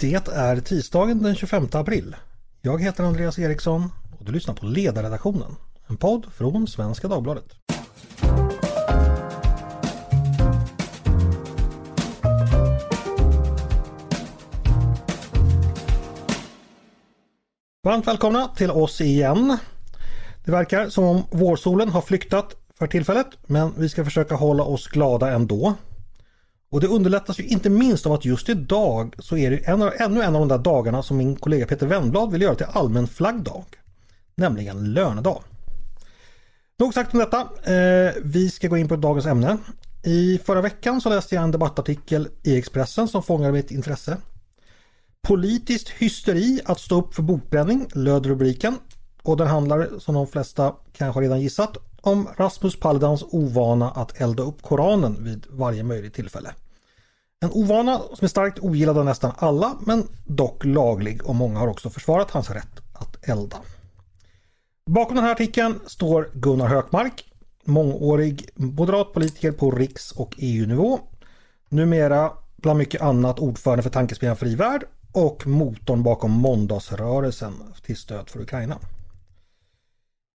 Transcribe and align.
Det 0.00 0.28
är 0.28 0.60
tisdagen 0.60 1.22
den 1.22 1.34
25 1.34 1.68
april. 1.72 2.16
Jag 2.62 2.82
heter 2.82 3.04
Andreas 3.04 3.38
Eriksson 3.38 3.92
och 4.18 4.24
du 4.24 4.32
lyssnar 4.32 4.54
på 4.54 4.66
Ledarredaktionen. 4.66 5.56
En 5.86 5.96
podd 5.96 6.26
från 6.34 6.66
Svenska 6.66 7.08
Dagbladet. 7.08 7.44
Varmt 17.84 18.06
välkomna 18.06 18.48
till 18.48 18.70
oss 18.70 19.00
igen. 19.00 19.58
Det 20.44 20.50
verkar 20.50 20.88
som 20.88 21.04
om 21.04 21.22
vårsolen 21.30 21.88
har 21.88 22.02
flyktat 22.02 22.56
för 22.78 22.86
tillfället 22.86 23.26
men 23.46 23.72
vi 23.76 23.88
ska 23.88 24.04
försöka 24.04 24.34
hålla 24.34 24.62
oss 24.62 24.86
glada 24.86 25.30
ändå. 25.30 25.74
Och 26.70 26.80
det 26.80 26.86
underlättas 26.86 27.40
ju 27.40 27.44
inte 27.44 27.70
minst 27.70 28.06
av 28.06 28.12
att 28.12 28.24
just 28.24 28.48
idag 28.48 29.16
så 29.18 29.36
är 29.36 29.50
det 29.50 29.56
en 29.56 29.82
av, 29.82 29.92
ännu 29.98 30.22
en 30.22 30.34
av 30.34 30.40
de 30.40 30.48
där 30.48 30.58
dagarna 30.58 31.02
som 31.02 31.16
min 31.16 31.36
kollega 31.36 31.66
Peter 31.66 31.86
Wennblad 31.86 32.32
vill 32.32 32.42
göra 32.42 32.54
till 32.54 32.66
allmän 32.72 33.06
flaggdag. 33.06 33.64
Nämligen 34.34 34.92
lönedag. 34.92 35.42
Nog 36.78 36.94
sagt 36.94 37.14
om 37.14 37.20
detta. 37.20 37.40
Eh, 37.74 38.12
vi 38.22 38.50
ska 38.50 38.68
gå 38.68 38.76
in 38.76 38.88
på 38.88 38.96
dagens 38.96 39.26
ämne. 39.26 39.58
I 40.02 40.38
förra 40.44 40.60
veckan 40.60 41.00
så 41.00 41.08
läste 41.08 41.34
jag 41.34 41.44
en 41.44 41.50
debattartikel 41.50 42.28
i 42.42 42.58
Expressen 42.58 43.08
som 43.08 43.22
fångade 43.22 43.52
mitt 43.52 43.70
intresse. 43.70 44.16
Politiskt 45.22 45.88
hysteri 45.88 46.60
att 46.64 46.80
stå 46.80 46.98
upp 46.98 47.14
för 47.14 47.22
bokbränning 47.22 47.86
löd 47.94 48.26
rubriken. 48.26 48.78
Och 49.22 49.36
den 49.36 49.46
handlar 49.46 49.88
som 49.98 50.14
de 50.14 50.26
flesta 50.26 50.74
kanske 50.92 51.20
redan 51.20 51.40
gissat 51.40 51.76
om 52.00 52.28
Rasmus 52.36 52.80
Paludans 52.80 53.24
ovana 53.30 53.90
att 53.90 54.20
elda 54.20 54.42
upp 54.42 54.62
Koranen 54.62 55.24
vid 55.24 55.46
varje 55.50 55.82
möjligt 55.82 56.14
tillfälle. 56.14 56.54
En 57.42 57.50
ovana 57.52 57.98
som 57.98 58.24
är 58.24 58.28
starkt 58.28 58.58
ogillad 58.58 58.98
av 58.98 59.04
nästan 59.04 59.32
alla 59.36 59.76
men 59.86 60.08
dock 60.24 60.64
laglig 60.64 61.26
och 61.26 61.34
många 61.34 61.58
har 61.58 61.68
också 61.68 61.90
försvarat 61.90 62.30
hans 62.30 62.50
rätt 62.50 62.80
att 62.92 63.28
elda. 63.28 63.56
Bakom 64.86 65.16
den 65.16 65.24
här 65.24 65.32
artikeln 65.32 65.80
står 65.86 66.30
Gunnar 66.34 66.66
Hökmark, 66.66 67.24
mångårig 67.64 68.48
moderat 68.54 69.12
politiker 69.12 69.52
på 69.52 69.70
riks 69.70 70.12
och 70.12 70.34
EU-nivå. 70.38 71.00
Numera 71.68 72.32
bland 72.56 72.78
mycket 72.78 73.02
annat 73.02 73.38
ordförande 73.38 73.82
för 73.82 73.90
Tankesmedjan 73.90 74.36
Fri 74.36 74.54
Värld 74.54 74.84
och 75.12 75.46
motorn 75.46 76.02
bakom 76.02 76.30
måndagsrörelsen 76.30 77.52
till 77.82 77.96
stöd 77.96 78.28
för 78.28 78.40
Ukraina. 78.40 78.78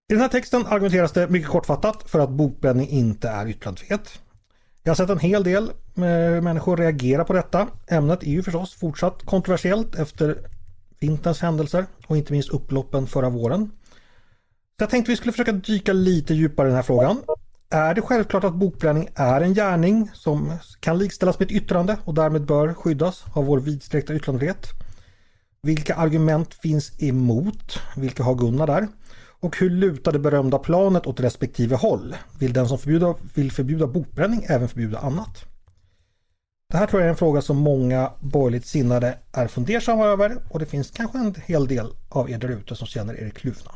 I 0.08 0.12
den 0.12 0.20
här 0.20 0.28
texten 0.28 0.66
argumenteras 0.66 1.12
det 1.12 1.28
mycket 1.28 1.50
kortfattat 1.50 2.10
för 2.10 2.18
att 2.18 2.30
bokbränning 2.30 2.88
inte 2.88 3.28
är 3.28 3.48
yttrandefrihet. 3.48 4.20
Jag 4.86 4.90
har 4.90 4.96
sett 4.96 5.10
en 5.10 5.18
hel 5.18 5.44
del 5.44 5.64
eh, 5.96 6.42
människor 6.42 6.76
reagera 6.76 7.24
på 7.24 7.32
detta. 7.32 7.68
Ämnet 7.86 8.22
är 8.22 8.30
ju 8.30 8.42
förstås 8.42 8.74
fortsatt 8.74 9.22
kontroversiellt 9.24 9.94
efter 9.94 10.38
vinterns 11.00 11.40
händelser 11.40 11.86
och 12.06 12.16
inte 12.16 12.32
minst 12.32 12.48
upploppen 12.48 13.06
förra 13.06 13.28
våren. 13.28 13.70
Så 14.78 14.82
jag 14.82 14.90
tänkte 14.90 15.12
vi 15.12 15.16
skulle 15.16 15.32
försöka 15.32 15.52
dyka 15.52 15.92
lite 15.92 16.34
djupare 16.34 16.66
i 16.66 16.70
den 16.70 16.76
här 16.76 16.82
frågan. 16.82 17.22
Är 17.70 17.94
det 17.94 18.02
självklart 18.02 18.44
att 18.44 18.54
bokbränning 18.54 19.08
är 19.14 19.40
en 19.40 19.54
gärning 19.54 20.10
som 20.14 20.52
kan 20.80 20.98
likställas 20.98 21.38
med 21.38 21.46
ett 21.46 21.56
yttrande 21.56 21.96
och 22.04 22.14
därmed 22.14 22.46
bör 22.46 22.74
skyddas 22.74 23.24
av 23.32 23.44
vår 23.44 23.60
vidsträckta 23.60 24.14
yttrandefrihet? 24.14 24.66
Vilka 25.62 25.94
argument 25.94 26.54
finns 26.54 27.02
emot? 27.02 27.78
Vilka 27.96 28.22
har 28.22 28.34
Gunnar 28.34 28.66
där? 28.66 28.88
Och 29.44 29.56
hur 29.56 29.70
lutar 29.70 30.12
det 30.12 30.18
berömda 30.18 30.58
planet 30.58 31.06
åt 31.06 31.20
respektive 31.20 31.76
håll? 31.76 32.16
Vill 32.38 32.52
den 32.52 32.68
som 32.68 32.78
förbjuda, 32.78 33.14
vill 33.34 33.52
förbjuda 33.52 33.86
bokbränning 33.86 34.46
även 34.48 34.68
förbjuda 34.68 34.98
annat? 34.98 35.44
Det 36.68 36.76
här 36.76 36.86
tror 36.86 37.02
jag 37.02 37.06
är 37.06 37.10
en 37.10 37.16
fråga 37.16 37.42
som 37.42 37.56
många 37.56 38.12
borgerligt 38.20 38.66
sinnade 38.66 39.18
är 39.32 39.46
fundersamma 39.48 40.06
över 40.06 40.36
och 40.50 40.58
det 40.58 40.66
finns 40.66 40.90
kanske 40.90 41.18
en 41.18 41.34
hel 41.46 41.66
del 41.66 41.86
av 42.08 42.30
er 42.30 42.38
där 42.38 42.48
ute 42.48 42.76
som 42.76 42.86
känner 42.86 43.20
er 43.20 43.30
kluvna. 43.30 43.70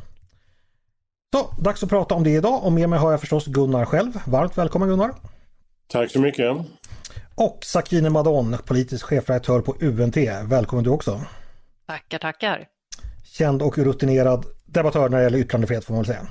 Så, 1.35 1.63
dags 1.63 1.83
att 1.83 1.89
prata 1.89 2.15
om 2.15 2.25
det 2.25 2.31
idag 2.31 2.65
och 2.65 2.73
med 2.73 2.89
mig 2.89 2.99
har 2.99 3.11
jag 3.11 3.21
förstås 3.21 3.47
Gunnar 3.47 3.85
själv. 3.85 4.21
Varmt 4.27 4.59
välkommen 4.59 4.89
Gunnar! 4.89 5.15
Tack 5.89 6.11
så 6.11 6.21
mycket! 6.21 6.57
Och 7.35 7.59
Sakine 7.63 8.11
Madon, 8.11 8.57
politisk 8.65 9.05
chefredaktör 9.05 9.61
på 9.61 9.77
UNT. 9.81 10.17
Välkommen 10.45 10.85
du 10.85 10.91
också! 10.91 11.21
Tackar, 11.87 12.19
tackar! 12.19 12.67
Känd 13.25 13.63
och 13.63 13.79
rutinerad 13.79 14.58
debattör 14.73 15.09
när 15.09 15.19
det 15.19 15.25
gäller 15.25 15.39
yttrandefrihet 15.39 15.85
får 15.85 15.95
man 15.95 16.03
väl 16.03 16.15
säga. 16.15 16.27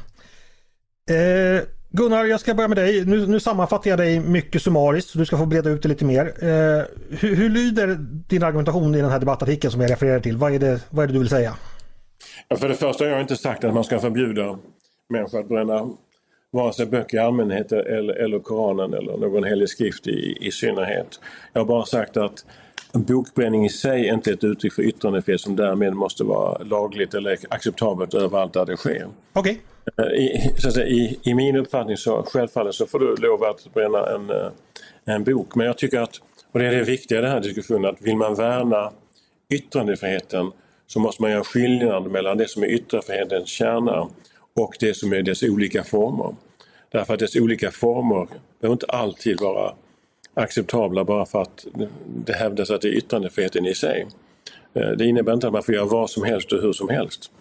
Eh, 1.10 1.64
Gunnar, 1.90 2.26
jag 2.26 2.40
ska 2.40 2.54
börja 2.54 2.68
med 2.68 2.78
dig. 2.78 3.06
Nu, 3.06 3.28
nu 3.28 3.40
sammanfattar 3.40 3.90
jag 3.90 4.00
dig 4.00 4.20
mycket 4.20 4.62
summariskt 4.62 5.10
så 5.10 5.18
du 5.18 5.26
ska 5.26 5.38
få 5.38 5.46
breda 5.46 5.70
ut 5.70 5.82
det 5.82 5.90
lite 5.90 6.06
mer. 6.06 6.26
Eh, 6.26 6.84
hur, 7.20 7.36
hur, 7.36 7.50
lyder 7.50 7.98
din 8.28 8.44
argumentation 8.44 8.96
i 8.96 9.02
den 9.02 9.12
här 9.12 9.20
debattartikeln 9.20 9.72
som 9.72 9.82
jag 9.82 9.92
refererar 9.92 10.20
till? 10.20 10.38
Vad 10.38 10.54
är 10.54 10.60
det, 10.60 10.82
vad 10.90 11.04
är 11.04 11.08
det 11.08 11.14
du 11.14 11.20
vill 11.20 11.30
säga? 11.30 11.56
Ja, 12.48 12.56
för 12.56 12.70
det 12.70 12.76
första 12.76 13.04
har 13.04 13.12
jag 13.12 13.22
inte 13.22 13.36
sagt 13.36 13.64
att 13.64 13.74
man 13.74 13.84
ska 13.84 14.00
förbjuda 14.00 14.58
människor 15.10 15.40
att 15.40 15.48
bränna 15.48 15.90
vare 16.52 16.74
sig 16.74 16.86
böcker 16.86 17.18
i 17.18 17.20
allmänhet 17.20 17.72
eller, 17.72 18.14
eller 18.14 18.40
Koranen 18.40 18.94
eller 18.94 19.18
någon 19.18 19.44
helig 19.44 19.70
skrift 19.70 20.08
i, 20.08 20.38
i 20.42 20.52
synnerhet. 20.52 21.20
Jag 21.54 21.62
har 21.62 21.66
bara 21.66 21.86
sagt 21.86 22.18
att 22.18 22.46
bokbränning 23.04 23.66
i 23.66 23.70
sig 23.70 24.10
är 24.10 24.14
inte 24.14 24.32
ett 24.32 24.44
uttryck 24.44 24.74
för 24.74 24.82
yttrandefrihet 24.82 25.42
som 25.42 25.56
därmed 25.56 25.94
måste 25.94 26.24
vara 26.24 26.64
lagligt 26.64 27.14
eller 27.14 27.38
acceptabelt 27.50 28.14
överallt 28.14 28.54
där 28.54 28.66
det 28.66 28.78
sker. 28.78 29.08
Okej. 29.34 29.62
Okay. 29.94 30.06
Eh, 30.06 30.14
I, 30.14 30.96
i, 30.96 31.20
I, 31.24 31.34
min 31.34 31.56
uppfattning 31.56 31.98
så 31.98 32.24
självfallet 32.24 32.76
så 32.76 32.86
får 32.86 33.00
du 33.00 33.16
lov 33.16 33.44
att 33.44 33.74
bränna 33.74 34.06
en, 34.16 34.30
eh, 34.30 34.48
en 35.06 35.24
bok. 35.24 35.56
Men 35.56 35.66
jag 35.66 35.78
tycker 35.78 36.00
att, 36.00 36.22
och 36.52 36.60
det 36.60 36.66
är 36.66 36.72
det 36.72 36.84
viktiga 36.84 37.20
i 37.20 37.22
den 37.22 37.32
här 37.32 37.42
diskussionen, 37.42 37.86
att 37.86 38.02
vill 38.02 38.18
man 38.18 38.36
värna 38.36 38.92
yttrandefriheten 39.50 40.52
så 40.88 41.00
måste 41.00 41.22
man 41.22 41.32
göra 41.32 41.44
skillnad 41.44 42.12
mellan 42.12 42.38
det 42.38 42.50
som 42.50 42.64
är 42.64 42.68
yttrandefrihetens 42.68 43.50
kärna 43.50 44.10
och 44.56 44.76
det 44.80 44.94
som 44.94 45.14
är 45.14 45.22
dess 45.22 45.44
olika 45.44 45.84
former. 45.84 46.36
Därför 46.92 47.14
att 47.14 47.20
dess 47.20 47.36
olika 47.36 47.72
former 47.72 48.28
behöver 48.60 48.74
inte 48.74 48.86
alltid 48.86 49.42
vara 49.42 49.74
acceptabla 50.38 51.04
bara 51.04 51.26
för 51.26 51.42
att 51.42 51.66
det 52.06 52.34
hävdas 52.34 52.72
att 52.72 52.82
det 52.82 52.88
är 52.88 52.98
yttrandefriheten 52.98 53.66
i 53.66 53.76
sig. 53.76 54.08
Eh, 54.74 54.90
det 54.90 55.06
innebär 55.06 55.34
inte 55.34 55.48
att 55.48 55.54
man 55.54 55.64
får 55.64 55.76
göra 55.76 55.86
vad 55.86 56.10
som 56.10 56.24
helst 56.24 56.52
och 56.52 56.62
hur 56.62 56.74
som 56.74 56.90
helst. 56.90 57.32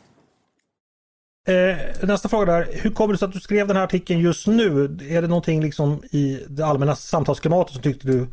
Eh, 1.49 2.07
nästa 2.09 2.29
fråga 2.29 2.45
där. 2.53 2.69
Hur 2.73 2.91
kommer 2.91 3.15
det 3.15 3.19
sig 3.19 3.27
att 3.27 3.33
du 3.33 3.41
skrev 3.41 3.67
den 3.67 3.77
här 3.77 3.85
artikeln 3.85 4.21
just 4.21 4.47
nu? 4.47 4.85
Är 5.09 5.23
det 5.23 5.29
någonting 5.29 5.63
liksom 5.63 6.03
i 6.11 6.45
det 6.49 6.67
allmänna 6.67 6.97
samtalsklimatet 6.97 7.73
som 7.73 7.83
tyckte 7.83 8.07
du 8.07 8.27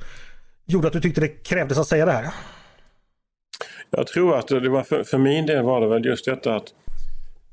gjorde 0.65 0.87
att 0.87 0.93
du 0.93 1.01
tyckte 1.01 1.21
det 1.21 1.27
krävdes 1.27 1.77
att 1.77 1.87
säga 1.87 2.05
det 2.05 2.11
här? 2.11 2.33
Jag 3.89 4.07
tror 4.07 4.37
att 4.37 4.47
det 4.47 4.69
var 4.69 4.83
för, 4.83 5.03
för 5.03 5.17
min 5.17 5.45
del 5.45 5.63
var 5.63 5.81
det 5.81 5.87
väl 5.87 6.05
just 6.05 6.25
detta 6.25 6.55
att 6.55 6.73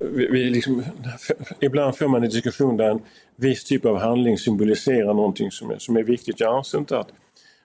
vi, 0.01 0.27
vi 0.27 0.51
liksom, 0.51 0.83
ibland 1.61 1.97
får 1.97 2.09
man 2.09 2.25
en 2.25 2.31
diskussion 2.31 2.77
där 2.77 2.91
en 2.91 3.01
viss 3.37 3.65
typ 3.65 3.85
av 3.85 3.99
handling 3.99 4.39
symboliserar 4.39 5.15
någonting 5.15 5.51
som 5.51 5.71
är, 5.71 5.79
som 5.79 5.97
är 5.97 6.03
viktigt. 6.03 6.41
Jag 6.41 6.57
anser 6.57 6.79
inte 6.79 6.99
att 6.99 7.09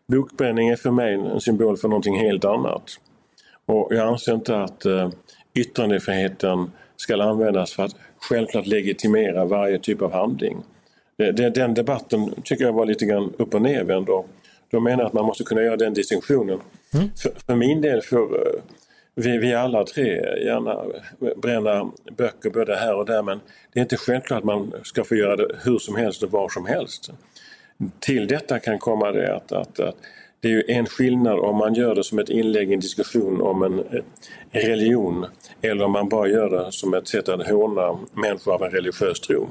bokbränning 0.08 0.70
är 0.70 0.76
för 0.76 0.92
mig 0.92 1.14
en 1.14 1.42
symbol 1.42 1.78
för 1.78 1.88
någonting 1.88 2.20
helt 2.20 2.46
annat. 2.46 2.84
Och 3.66 3.88
jag 3.92 4.08
anser 4.08 4.34
inte 4.34 4.58
att 4.58 4.86
uh, 4.86 5.10
yttrandefriheten 5.54 6.72
ska 6.96 7.24
användas 7.24 7.74
för 7.74 7.84
att 7.84 7.96
självklart 8.18 8.68
legitimera 8.68 9.46
varje 9.46 9.80
typ 9.80 10.02
av 10.02 10.14
handling. 10.14 10.58
Det, 11.18 11.32
det, 11.32 11.50
den 11.50 11.74
debatten 11.74 12.34
tycker 12.44 12.66
jag 12.66 12.74
var 12.74 12.86
lite 12.86 13.06
grann 13.06 13.34
upp 13.38 13.54
och 13.54 13.62
nervänd. 13.62 14.08
De 14.72 14.84
menar 14.84 15.04
att 15.04 15.14
man 15.14 15.26
måste 15.26 15.44
kunna 15.44 15.62
göra 15.62 15.78
den 15.78 15.94
distinktionen. 15.94 16.60
Mm. 16.94 17.10
För, 17.16 17.32
för, 17.46 17.56
min 17.56 17.82
del 17.82 18.02
får 18.02 18.34
uh, 18.34 18.62
vi, 19.16 19.38
vi 19.38 19.54
alla 19.54 19.84
tre 19.84 20.06
gärna 20.46 20.86
bränna 21.36 21.92
böcker 22.18 22.50
både 22.50 22.76
här 22.76 22.96
och 22.96 23.06
där 23.06 23.24
men 23.24 23.40
det 23.74 23.80
är 23.80 23.82
inte 23.82 23.98
självklart 23.98 24.40
att 24.40 24.44
man 24.44 24.74
ska 24.84 25.04
få 25.04 25.16
göra 25.16 25.36
det 25.36 25.56
hur 25.64 25.80
som 25.80 25.96
helst 25.96 26.24
och 26.24 26.32
var 26.32 26.50
som 26.50 26.66
helst. 26.66 27.12
Till 28.00 28.28
detta 28.28 28.60
kan 28.60 28.80
komma 28.80 29.12
det 29.12 29.36
att, 29.36 29.52
att, 29.52 29.80
att 29.80 29.96
det 30.40 30.48
är 30.48 30.52
ju 30.52 30.64
en 30.68 30.86
skillnad 30.86 31.40
om 31.40 31.58
man 31.58 31.74
gör 31.74 31.96
det 31.96 32.04
som 32.04 32.20
ett 32.20 32.30
inlägg 32.30 32.72
i 32.72 32.74
en 32.74 32.80
diskussion 32.80 33.42
om 33.42 33.64
en 33.64 33.84
religion 34.52 35.26
eller 35.62 35.86
om 35.86 35.92
man 35.92 36.10
bara 36.10 36.28
gör 36.28 36.50
det 36.50 36.72
som 36.72 36.94
ett 36.94 37.08
sätt 37.08 37.30
att 37.30 37.48
håna 37.48 38.00
människor 38.14 38.54
av 38.54 38.64
en 38.64 38.72
religiös 38.72 39.20
tro. 39.20 39.48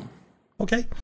Okej. 0.56 0.78
Okay. 0.78 1.03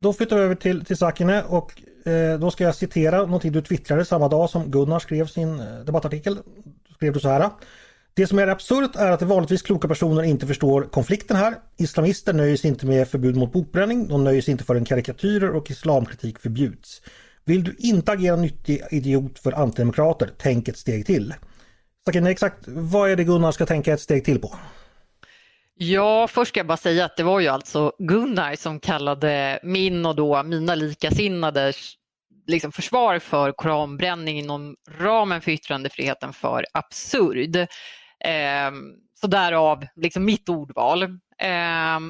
Då 0.00 0.12
flyttar 0.12 0.36
vi 0.36 0.42
över 0.42 0.54
till, 0.54 0.84
till 0.84 0.96
Sakine 0.96 1.42
och 1.42 1.82
Eh, 2.08 2.38
då 2.38 2.50
ska 2.50 2.64
jag 2.64 2.74
citera 2.74 3.18
någonting 3.18 3.52
du 3.52 3.62
twittrade 3.62 4.04
samma 4.04 4.28
dag 4.28 4.50
som 4.50 4.70
Gunnar 4.70 4.98
skrev 4.98 5.26
sin 5.26 5.60
eh, 5.60 5.78
debattartikel. 5.86 6.34
Då 6.88 6.94
skrev 6.94 7.12
du 7.12 7.20
så 7.20 7.28
här. 7.28 7.50
Det 8.14 8.26
som 8.26 8.38
är 8.38 8.46
absurt 8.46 8.96
är 8.96 9.10
att 9.10 9.22
vanligtvis 9.22 9.62
kloka 9.62 9.88
personer 9.88 10.22
inte 10.22 10.46
förstår 10.46 10.82
konflikten 10.82 11.36
här. 11.36 11.54
Islamister 11.76 12.32
nöjer 12.32 12.56
sig 12.56 12.70
inte 12.70 12.86
med 12.86 13.08
förbud 13.08 13.36
mot 13.36 13.52
bokbränning. 13.52 14.08
De 14.08 14.24
nöjer 14.24 14.42
sig 14.42 14.52
inte 14.52 14.64
förrän 14.64 14.84
karikatyrer 14.84 15.50
och 15.50 15.70
islamkritik 15.70 16.38
förbjuds. 16.38 17.02
Vill 17.44 17.64
du 17.64 17.74
inte 17.78 18.12
agera 18.12 18.36
nyttig 18.36 18.82
idiot 18.90 19.38
för 19.38 19.52
antidemokrater, 19.52 20.30
tänk 20.38 20.68
ett 20.68 20.78
steg 20.78 21.06
till. 21.06 21.34
Sakine, 22.06 22.30
exakt 22.30 22.64
vad 22.66 23.10
är 23.10 23.16
det 23.16 23.24
Gunnar 23.24 23.52
ska 23.52 23.66
tänka 23.66 23.92
ett 23.92 24.00
steg 24.00 24.24
till 24.24 24.40
på? 24.40 24.54
Ja, 25.80 26.28
först 26.28 26.48
ska 26.48 26.60
jag 26.60 26.66
bara 26.66 26.76
säga 26.76 27.04
att 27.04 27.16
det 27.16 27.22
var 27.22 27.40
ju 27.40 27.48
alltså 27.48 27.92
Gunnar 27.98 28.56
som 28.56 28.80
kallade 28.80 29.60
min 29.62 30.06
och 30.06 30.16
då 30.16 30.42
mina 30.42 30.74
likasinnades 30.74 31.94
liksom 32.46 32.72
försvar 32.72 33.18
för 33.18 33.52
koranbränning 33.52 34.38
inom 34.38 34.76
ramen 34.98 35.40
för 35.40 35.50
yttrandefriheten 35.50 36.32
för 36.32 36.66
absurd. 36.72 37.56
Eh, 38.24 38.70
så 39.20 39.26
därav 39.26 39.86
liksom 39.96 40.24
mitt 40.24 40.48
ordval. 40.48 41.02
Eh, 41.38 42.00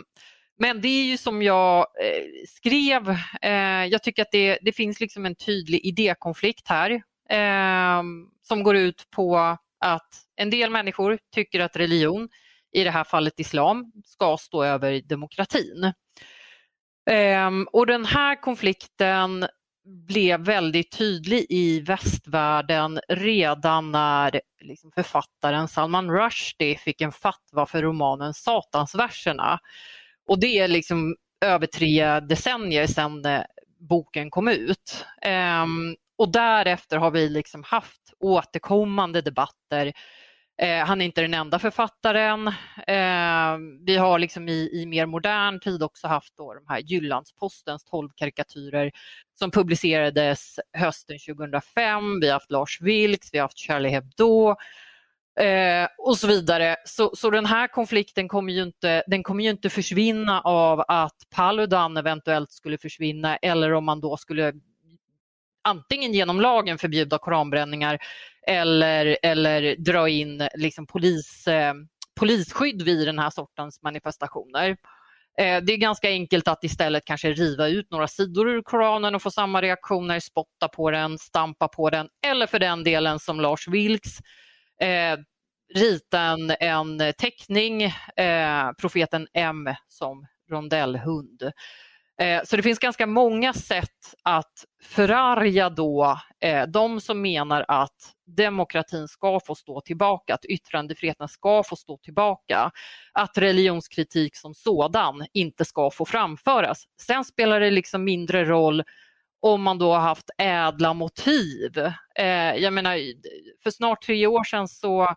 men 0.58 0.80
det 0.80 0.88
är 0.88 1.04
ju 1.04 1.16
som 1.16 1.42
jag 1.42 1.78
eh, 1.78 2.46
skrev, 2.48 3.10
eh, 3.42 3.84
jag 3.86 4.02
tycker 4.02 4.22
att 4.22 4.32
det, 4.32 4.58
det, 4.62 4.72
finns 4.72 5.00
liksom 5.00 5.26
en 5.26 5.34
tydlig 5.34 5.80
idékonflikt 5.84 6.68
här 6.68 7.02
ehm, 7.28 8.26
som 8.42 8.62
går 8.62 8.76
ut 8.76 9.06
på 9.10 9.38
att 9.80 10.08
en 10.36 10.50
del 10.50 10.70
människor 10.70 11.18
tycker 11.34 11.60
att 11.60 11.76
religion 11.76 12.28
i 12.72 12.84
det 12.84 12.90
här 12.90 13.04
fallet 13.04 13.40
islam, 13.40 13.92
ska 14.04 14.36
stå 14.36 14.64
över 14.64 15.00
demokratin. 15.00 15.92
Ehm, 17.10 17.68
och 17.72 17.86
den 17.86 18.04
här 18.04 18.40
konflikten 18.40 19.46
blev 19.88 20.40
väldigt 20.40 20.98
tydlig 20.98 21.46
i 21.48 21.80
västvärlden 21.80 23.00
redan 23.08 23.92
när 23.92 24.40
liksom 24.60 24.92
författaren 24.92 25.68
Salman 25.68 26.10
Rushdie 26.10 26.78
fick 26.78 27.00
en 27.00 27.12
fatwa 27.12 27.66
för 27.66 27.82
romanen 27.82 28.34
Satansverserna. 28.34 29.60
Och 30.28 30.40
det 30.40 30.58
är 30.58 30.68
liksom 30.68 31.16
över 31.44 31.66
tre 31.66 32.20
decennier 32.20 32.86
sedan 32.86 33.24
eh, 33.24 33.42
boken 33.80 34.30
kom 34.30 34.48
ut. 34.48 35.06
Ehm, 35.22 35.96
och 36.18 36.32
därefter 36.32 36.96
har 36.96 37.10
vi 37.10 37.28
liksom 37.28 37.62
haft 37.62 38.12
återkommande 38.18 39.20
debatter 39.20 39.92
Eh, 40.62 40.84
han 40.84 41.00
är 41.00 41.04
inte 41.04 41.20
den 41.20 41.34
enda 41.34 41.58
författaren. 41.58 42.48
Eh, 42.86 43.58
vi 43.86 43.96
har 43.96 44.18
liksom 44.18 44.48
i, 44.48 44.70
i, 44.72 44.86
mer 44.86 45.06
modern 45.06 45.60
tid 45.60 45.82
också 45.82 46.06
haft 46.06 46.36
då 46.36 46.54
de 46.54 46.64
här 46.68 46.78
Jyllandspostens 46.78 47.84
12 47.84 48.08
karikatyrer 48.16 48.90
som 49.38 49.50
publicerades 49.50 50.58
hösten 50.72 51.18
2005. 51.18 52.20
Vi 52.20 52.26
har 52.26 52.32
haft 52.32 52.50
Lars 52.50 52.80
Vilks, 52.80 53.28
vi 53.32 53.38
har 53.38 53.44
haft 53.44 53.58
Charlie 53.58 53.88
Hebdo 53.88 54.48
eh, 55.40 55.88
och 55.98 56.16
så 56.16 56.26
vidare. 56.26 56.76
Så, 56.84 57.16
så 57.16 57.30
den 57.30 57.46
här 57.46 57.68
konflikten 57.68 58.28
kommer 58.28 58.52
ju, 58.52 58.62
inte, 58.62 59.02
den 59.06 59.22
kommer 59.22 59.44
ju 59.44 59.50
inte 59.50 59.70
försvinna 59.70 60.40
av 60.40 60.84
att 60.88 61.16
Paludan 61.30 61.96
eventuellt 61.96 62.52
skulle 62.52 62.78
försvinna 62.78 63.36
eller 63.36 63.72
om 63.72 63.84
man 63.84 64.00
då 64.00 64.16
skulle 64.16 64.52
antingen 65.68 66.12
genom 66.12 66.40
lagen 66.40 66.78
förbjuda 66.78 67.18
koranbränningar 67.18 67.98
eller, 68.48 69.18
eller 69.22 69.76
dra 69.76 70.08
in 70.08 70.48
liksom 70.54 70.86
polis, 70.86 71.46
eh, 71.46 71.74
polisskydd 72.20 72.82
vid 72.82 73.06
den 73.06 73.18
här 73.18 73.30
sortens 73.30 73.82
manifestationer. 73.82 74.76
Eh, 75.38 75.62
det 75.62 75.72
är 75.72 75.76
ganska 75.76 76.08
enkelt 76.08 76.48
att 76.48 76.64
istället 76.64 77.04
kanske 77.04 77.32
riva 77.32 77.68
ut 77.68 77.90
några 77.90 78.08
sidor 78.08 78.48
ur 78.48 78.62
Koranen 78.62 79.14
och 79.14 79.22
få 79.22 79.30
samma 79.30 79.62
reaktioner, 79.62 80.20
spotta 80.20 80.68
på 80.68 80.90
den, 80.90 81.18
stampa 81.18 81.68
på 81.68 81.90
den 81.90 82.08
eller 82.26 82.46
för 82.46 82.58
den 82.58 82.84
delen 82.84 83.18
som 83.18 83.40
Lars 83.40 83.68
Vilks 83.68 84.18
eh, 84.80 85.18
rita 85.74 86.20
en, 86.20 86.50
en 86.60 87.12
teckning, 87.18 87.82
eh, 88.16 88.72
profeten 88.80 89.26
M 89.34 89.74
som 89.88 90.26
rondellhund. 90.50 91.52
Eh, 92.18 92.42
så 92.44 92.56
det 92.56 92.62
finns 92.62 92.78
ganska 92.78 93.06
många 93.06 93.52
sätt 93.52 94.14
att 94.22 94.64
förarga 94.82 95.70
då 95.70 96.18
eh, 96.40 96.66
de 96.66 97.00
som 97.00 97.22
menar 97.22 97.64
att 97.68 98.14
demokratin 98.26 99.08
ska 99.08 99.40
få 99.40 99.54
stå 99.54 99.80
tillbaka, 99.80 100.34
att 100.34 100.44
yttrandefriheten 100.44 101.28
ska 101.28 101.62
få 101.62 101.76
stå 101.76 101.96
tillbaka, 101.96 102.70
att 103.12 103.38
religionskritik 103.38 104.36
som 104.36 104.54
sådan 104.54 105.26
inte 105.32 105.64
ska 105.64 105.90
få 105.90 106.04
framföras. 106.04 106.84
Sen 107.00 107.24
spelar 107.24 107.60
det 107.60 107.70
liksom 107.70 108.04
mindre 108.04 108.44
roll 108.44 108.82
om 109.40 109.62
man 109.62 109.78
då 109.78 109.92
har 109.92 110.00
haft 110.00 110.30
ädla 110.38 110.94
motiv. 110.94 111.78
Eh, 112.18 112.54
jag 112.56 112.72
menar, 112.72 112.98
för 113.62 113.70
snart 113.70 114.02
tre 114.02 114.26
år 114.26 114.44
sedan 114.44 114.68
så 114.68 115.14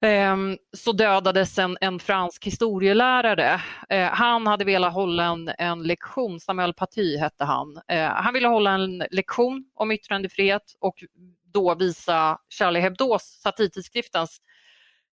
Ehm, 0.00 0.56
så 0.76 0.92
dödades 0.92 1.58
en, 1.58 1.76
en 1.80 1.98
fransk 1.98 2.46
historielärare. 2.46 3.60
Eh, 3.88 4.06
han 4.06 4.46
hade 4.46 4.64
velat 4.64 4.92
hålla 4.92 5.24
en, 5.24 5.50
en 5.58 5.82
lektion, 5.82 6.40
Samuel 6.40 6.74
Paty 6.74 7.16
hette 7.16 7.44
han. 7.44 7.80
Eh, 7.88 8.08
han 8.08 8.34
ville 8.34 8.48
hålla 8.48 8.70
en 8.70 8.98
lektion 9.10 9.64
om 9.74 9.90
yttrandefrihet 9.90 10.62
och 10.80 11.04
då 11.52 11.74
visa 11.74 12.38
Charlie 12.48 12.80
Hebdos, 12.80 13.40
satirtidskriftens 13.42 14.40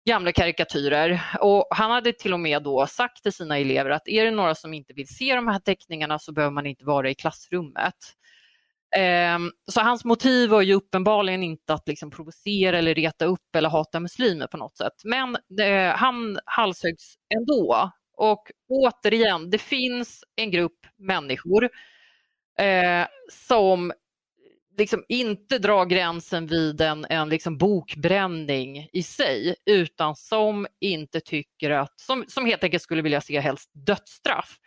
gamla 0.07 0.33
karikatyrer. 0.33 1.21
Och 1.41 1.67
han 1.71 1.91
hade 1.91 2.13
till 2.13 2.33
och 2.33 2.41
med 2.41 2.63
då 2.63 2.87
sagt 2.87 3.23
till 3.23 3.33
sina 3.33 3.59
elever 3.59 3.91
att 3.91 4.09
är 4.09 4.25
det 4.25 4.31
några 4.31 4.55
som 4.55 4.75
inte 4.75 4.93
vill 4.93 5.09
se 5.09 5.35
de 5.35 5.49
här 5.49 5.59
teckningarna 5.59 6.19
så 6.19 6.33
behöver 6.33 6.53
man 6.53 6.67
inte 6.67 6.85
vara 6.85 7.11
i 7.11 7.15
klassrummet. 7.15 7.95
Ehm, 8.97 9.51
så 9.71 9.81
hans 9.81 10.05
motiv 10.05 10.51
var 10.51 10.63
ju 10.63 10.75
uppenbarligen 10.75 11.43
inte 11.43 11.75
att 11.75 11.89
liksom 11.89 12.11
provocera 12.11 12.79
eller 12.79 12.95
reta 12.95 13.25
upp 13.25 13.57
eller 13.57 13.69
hata 13.69 14.01
muslimer 14.01 14.47
på 14.47 14.57
något 14.57 14.77
sätt. 14.77 14.93
Men 15.05 15.37
eh, 15.61 15.97
han 15.97 16.39
halshöggs 16.45 17.15
ändå. 17.35 17.91
Och 18.17 18.51
återigen, 18.69 19.51
det 19.51 19.59
finns 19.59 20.25
en 20.37 20.51
grupp 20.51 20.87
människor 20.99 21.69
eh, 22.59 23.07
som 23.33 23.93
liksom 24.79 25.05
inte 25.09 25.59
drar 25.59 25.85
gränsen 25.85 26.47
vid 26.47 26.81
en, 26.81 27.07
en 27.11 27.29
liksom 27.29 27.59
bokbränning 27.59 28.89
i 28.93 29.03
sig 29.03 29.55
utan 29.67 30.17
som 30.17 30.67
inte 30.81 31.21
tycker 31.21 31.71
att, 31.71 32.01
som, 32.01 32.25
som 32.29 32.47
helt 32.47 32.65
enkelt 32.65 32.83
skulle 32.83 33.03
vilja 33.03 33.21
se 33.21 33.41
helst 33.41 33.71
dödsstraff 33.73 34.59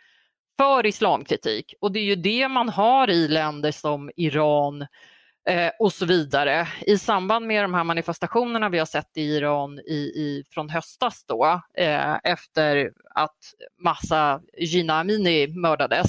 för 0.58 0.86
islamkritik. 0.86 1.74
Och 1.80 1.92
det 1.92 1.98
är 1.98 2.04
ju 2.04 2.14
det 2.14 2.48
man 2.48 2.68
har 2.68 3.10
i 3.10 3.28
länder 3.28 3.72
som 3.72 4.10
Iran 4.16 4.86
eh, 5.48 5.70
och 5.78 5.92
så 5.92 6.06
vidare. 6.06 6.68
I 6.80 6.98
samband 6.98 7.46
med 7.46 7.64
de 7.64 7.74
här 7.74 7.84
manifestationerna 7.84 8.68
vi 8.68 8.78
har 8.78 8.86
sett 8.86 9.16
i 9.16 9.22
Iran 9.22 9.78
i, 9.78 10.12
i, 10.16 10.44
från 10.50 10.70
höstas 10.70 11.24
då, 11.24 11.60
eh, 11.74 12.16
efter 12.24 12.92
att 13.14 13.36
massa 13.78 14.40
Gina 14.58 15.00
Amini 15.00 15.46
mördades, 15.46 16.08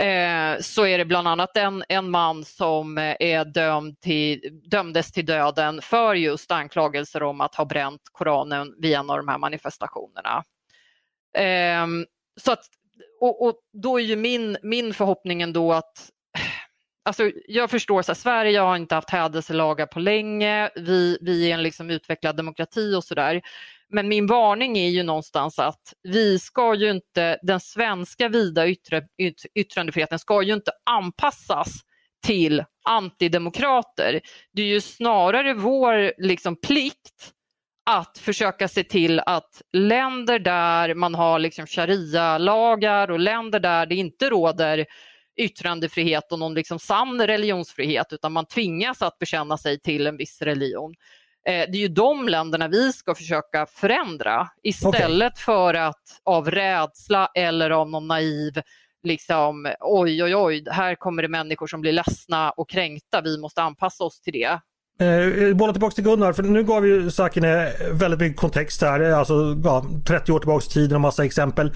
eh, 0.00 0.60
så 0.60 0.86
är 0.86 0.98
det 0.98 1.04
bland 1.04 1.28
annat 1.28 1.56
en, 1.56 1.84
en 1.88 2.10
man 2.10 2.44
som 2.44 2.98
eh, 2.98 3.16
är 3.20 3.44
dömd 3.44 4.00
till, 4.00 4.60
dömdes 4.64 5.12
till 5.12 5.26
döden 5.26 5.82
för 5.82 6.14
just 6.14 6.50
anklagelser 6.50 7.22
om 7.22 7.40
att 7.40 7.54
ha 7.54 7.64
bränt 7.64 8.02
Koranen 8.12 8.74
vid 8.78 8.94
en 8.94 9.10
av 9.10 9.16
de 9.16 9.28
här 9.28 9.38
manifestationerna. 9.38 10.44
Ehm, 11.38 12.06
så 12.40 12.52
att 12.52 12.64
och, 13.20 13.46
och, 13.46 13.56
då 13.72 14.00
är 14.00 14.02
ju 14.02 14.16
min, 14.16 14.56
min 14.62 14.94
förhoppning 14.94 15.42
ändå 15.42 15.72
att 15.72 16.10
Alltså, 17.04 17.30
jag 17.48 17.70
förstår 17.70 18.00
att 18.00 18.18
Sverige 18.18 18.60
har 18.60 18.76
inte 18.76 18.94
haft 18.94 19.10
hädelselagar 19.10 19.86
på 19.86 20.00
länge, 20.00 20.70
vi, 20.76 21.18
vi 21.20 21.50
är 21.50 21.54
en 21.54 21.62
liksom 21.62 21.90
utvecklad 21.90 22.36
demokrati 22.36 22.94
och 22.94 23.04
sådär. 23.04 23.42
Men 23.88 24.08
min 24.08 24.26
varning 24.26 24.78
är 24.78 24.88
ju 24.88 25.02
någonstans 25.02 25.58
att 25.58 25.94
vi 26.02 26.38
ska 26.38 26.74
ju 26.74 26.90
inte, 26.90 27.38
den 27.42 27.60
svenska 27.60 28.28
vida 28.28 28.68
yttre, 28.68 29.02
yt, 29.18 29.46
yttrandefriheten 29.54 30.18
ska 30.18 30.42
ju 30.42 30.54
inte 30.54 30.70
anpassas 30.90 31.68
till 32.26 32.64
antidemokrater. 32.84 34.20
Det 34.52 34.62
är 34.62 34.66
ju 34.66 34.80
snarare 34.80 35.54
vår 35.54 36.22
liksom, 36.22 36.56
plikt 36.56 37.32
att 37.90 38.18
försöka 38.18 38.68
se 38.68 38.84
till 38.84 39.20
att 39.20 39.62
länder 39.72 40.38
där 40.38 40.94
man 40.94 41.14
har 41.14 41.38
liksom 41.38 41.66
sharia-lagar 41.66 43.10
och 43.10 43.18
länder 43.18 43.60
där 43.60 43.86
det 43.86 43.94
inte 43.94 44.30
råder 44.30 44.86
yttrandefrihet 45.36 46.32
och 46.32 46.38
någon 46.38 46.54
liksom 46.54 46.78
sann 46.78 47.26
religionsfrihet 47.26 48.12
utan 48.12 48.32
man 48.32 48.46
tvingas 48.46 49.02
att 49.02 49.18
bekänna 49.18 49.58
sig 49.58 49.80
till 49.80 50.06
en 50.06 50.16
viss 50.16 50.42
religion. 50.42 50.94
Eh, 51.48 51.52
det 51.52 51.78
är 51.78 51.82
ju 51.82 51.88
de 51.88 52.28
länderna 52.28 52.68
vi 52.68 52.92
ska 52.92 53.14
försöka 53.14 53.66
förändra 53.66 54.48
istället 54.62 55.32
okay. 55.32 55.44
för 55.44 55.74
att 55.74 56.20
av 56.24 56.50
rädsla 56.50 57.30
eller 57.34 57.70
av 57.70 57.90
någon 57.90 58.08
naiv 58.08 58.52
liksom 59.02 59.72
oj 59.80 60.24
oj 60.24 60.36
oj, 60.36 60.64
här 60.70 60.94
kommer 60.94 61.22
det 61.22 61.28
människor 61.28 61.66
som 61.66 61.80
blir 61.80 61.92
ledsna 61.92 62.50
och 62.50 62.70
kränkta, 62.70 63.20
vi 63.20 63.38
måste 63.38 63.62
anpassa 63.62 64.04
oss 64.04 64.20
till 64.20 64.32
det 64.32 64.60
Eh, 65.00 65.08
eh 65.08 65.54
bollen 65.54 65.74
tillbaka 65.74 65.94
till 65.94 66.04
Gunnar, 66.04 66.32
för 66.32 66.42
nu 66.42 66.64
gav 66.64 66.86
ju 66.86 67.10
Sakine 67.10 67.72
väldigt 67.92 68.20
mycket 68.20 68.40
kontext 68.40 68.82
här, 68.82 69.00
eh, 69.00 69.18
alltså 69.18 69.60
ja, 69.64 69.84
30 70.06 70.32
år 70.32 70.38
tillbaks 70.38 70.66
i 70.66 70.70
tiden 70.70 70.94
och 70.94 71.00
massa 71.00 71.24
exempel. 71.24 71.66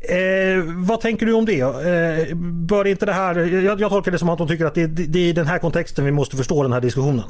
Eh, 0.00 0.64
vad 0.86 1.00
tänker 1.00 1.26
du 1.26 1.32
om 1.32 1.44
det? 1.44 1.60
Eh, 1.60 2.36
bör 2.68 2.86
inte 2.86 3.06
det 3.06 3.12
här, 3.12 3.34
jag, 3.64 3.80
jag 3.80 3.90
tolkar 3.90 4.12
det 4.12 4.18
som 4.18 4.28
att 4.28 4.38
de 4.38 4.48
tycker 4.48 4.64
att 4.64 4.74
det, 4.74 4.86
det 4.86 5.18
är 5.18 5.28
i 5.28 5.32
den 5.32 5.46
här 5.46 5.58
kontexten 5.58 6.04
vi 6.04 6.10
måste 6.10 6.36
förstå 6.36 6.62
den 6.62 6.72
här 6.72 6.80
diskussionen. 6.80 7.24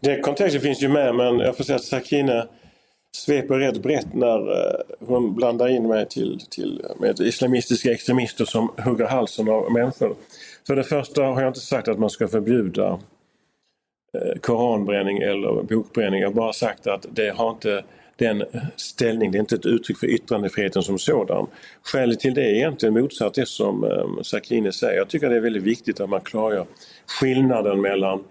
Den 0.00 0.22
kontexten 0.22 0.60
finns 0.60 0.82
ju 0.82 0.88
med 0.88 1.14
men 1.14 1.38
jag 1.38 1.56
får 1.56 1.64
säga 1.64 1.76
att 1.76 1.84
Sakine 1.84 2.44
sveper 3.16 3.58
rätt 3.58 3.82
brett 3.82 4.14
när 4.14 4.38
eh, 4.38 4.80
hon 5.06 5.34
blandar 5.34 5.68
in 5.68 5.88
mig 5.88 6.08
till, 6.08 6.40
till 6.50 6.82
med 7.00 7.20
islamistiska 7.20 7.92
extremister 7.92 8.44
som 8.44 8.72
hugger 8.84 9.06
halsen 9.06 9.48
av 9.48 9.72
människor. 9.72 10.14
För 10.66 10.76
det 10.76 10.84
första 10.84 11.22
har 11.22 11.40
jag 11.40 11.50
inte 11.50 11.60
sagt 11.60 11.88
att 11.88 11.98
man 11.98 12.10
ska 12.10 12.28
förbjuda 12.28 12.98
Eh, 14.14 14.40
koranbränning 14.40 15.18
eller 15.18 15.62
bokbränning. 15.62 16.20
Jag 16.20 16.28
har 16.28 16.34
bara 16.34 16.52
sagt 16.52 16.86
att 16.86 17.06
det 17.10 17.28
har 17.28 17.50
inte 17.50 17.84
den 18.16 18.44
ställning, 18.76 19.32
det 19.32 19.38
är 19.38 19.40
inte 19.40 19.54
ett 19.54 19.66
uttryck 19.66 19.98
för 19.98 20.06
yttrandefriheten 20.06 20.82
som 20.82 20.98
sådan. 20.98 21.46
Skälet 21.82 22.20
till 22.20 22.34
det 22.34 22.42
är 22.42 22.54
egentligen 22.54 22.94
motsatt 22.94 23.34
det 23.34 23.48
som 23.48 23.84
ehm, 23.84 24.24
Sakine 24.24 24.72
säger. 24.72 24.98
Jag 24.98 25.08
tycker 25.08 25.30
det 25.30 25.36
är 25.36 25.40
väldigt 25.40 25.62
viktigt 25.62 26.00
att 26.00 26.08
man 26.08 26.20
klargör 26.20 26.66
skillnaden 27.06 27.80
mellan 27.80 28.24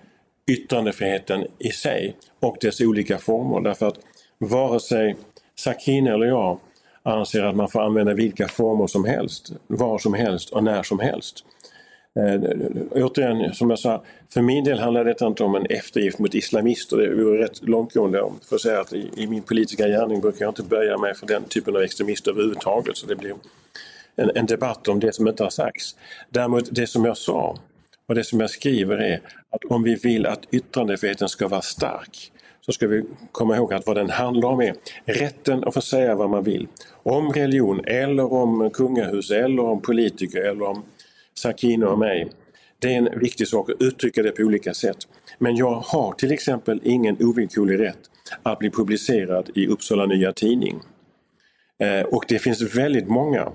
yttrandefriheten 0.52 1.46
i 1.60 1.72
sig 1.72 2.16
och 2.40 2.58
dess 2.62 2.82
olika 2.82 3.18
former 3.18 3.62
därför 3.62 3.88
att 3.88 4.00
vare 4.38 4.80
sig 4.80 5.16
Sakine 5.56 6.14
eller 6.14 6.26
jag 6.26 6.60
anser 7.04 7.44
att 7.44 7.56
man 7.56 7.70
får 7.70 7.82
använda 7.82 8.14
vilka 8.14 8.48
former 8.48 8.88
som 8.88 9.06
helst, 9.06 9.52
var 9.68 9.98
som 9.98 10.14
helst 10.14 10.50
och 10.50 10.64
när 10.64 10.84
som 10.84 11.00
helst. 11.00 11.46
Eh, 12.20 12.42
återigen, 12.92 13.54
som 13.54 13.70
jag 13.70 13.80
sa, 13.80 14.04
för 14.34 14.42
min 14.42 14.64
del 14.64 14.80
handlar 14.80 15.06
detta 15.06 15.28
inte 15.28 15.44
om 15.44 15.56
en 15.56 15.66
eftergift 15.66 16.20
mot 16.20 16.36
islamister. 16.36 16.98
Det 16.98 17.16
vore 17.16 17.44
rätt 17.44 17.64
långtgående 17.64 18.22
om 18.22 18.40
för 18.50 18.56
att 18.56 18.62
säga 18.62 18.80
att 18.80 18.94
i, 18.94 19.10
i, 19.16 19.28
min 19.28 19.44
politiska 19.44 19.88
gärning 19.88 20.22
brukar 20.22 20.46
jag 20.46 20.52
inte 20.52 20.64
böja 20.64 20.98
mig 20.98 21.16
för 21.16 21.28
den 21.28 21.44
typen 21.44 21.76
av 21.76 21.82
extremister 21.82 22.32
överhuvudtaget. 22.32 22.98
Så 22.98 23.08
det 23.08 23.16
blir 23.16 23.34
en, 24.16 24.32
en 24.36 24.46
debatt 24.46 24.88
om 24.88 25.00
det 25.00 25.16
som 25.16 25.28
inte 25.28 25.44
har 25.44 25.50
sagts. 25.50 25.96
Däremot 26.30 26.76
det 26.76 26.88
som 26.88 27.06
jag 27.06 27.18
sa 27.18 27.58
och 28.08 28.16
det 28.16 28.24
som 28.24 28.40
jag 28.40 28.50
skriver 28.50 28.98
är 28.98 29.22
att 29.50 29.66
om 29.66 29.84
vi 29.84 29.96
vill 29.96 30.26
att 30.26 30.42
yttrandefriheten 30.52 31.30
ska 31.30 31.48
vara 31.48 31.62
stark 31.62 32.32
så 32.62 32.72
ska 32.72 32.88
vi 32.88 33.04
komma 33.32 33.56
ihåg 33.56 33.74
att 33.74 33.88
vad 33.88 33.98
den 33.98 34.10
handlar 34.10 34.50
om 34.50 34.62
är 34.62 34.76
rätten 35.06 35.64
att 35.64 35.74
få 35.74 35.82
säga 35.82 36.16
vad 36.16 36.30
man 36.30 36.44
vill. 36.44 36.68
Om 37.04 37.34
religion 37.34 37.86
eller 37.86 38.34
om 38.34 38.70
kungahus 38.70 39.32
eller 39.32 39.64
om 39.64 39.82
politiker 39.82 40.42
eller 40.42 40.64
om 40.64 40.84
Sakine 41.34 41.86
och 41.86 42.00
mig. 42.00 42.30
Det 42.80 42.94
är 42.94 42.98
en 42.98 43.20
viktig 43.20 43.48
sak 43.48 43.70
att 43.70 43.82
uttrycka 43.82 44.24
det 44.24 44.32
på 44.32 44.44
olika 44.44 44.74
sätt. 44.74 44.98
Men 45.40 45.56
jag 45.56 45.76
har 45.76 46.14
till 46.14 46.32
exempel 46.32 46.82
ingen 46.84 47.18
ovillkorlig 47.20 47.80
rätt 47.80 48.00
att 48.44 48.60
bli 48.60 48.70
publicerad 48.70 49.50
i 49.56 49.68
Uppsala 49.68 50.06
Nya 50.06 50.34
Tidning. 50.34 50.80
Eh, 51.80 52.02
och 52.02 52.26
det 52.28 52.40
finns 52.40 52.76
väldigt 52.76 53.08
många 53.08 53.52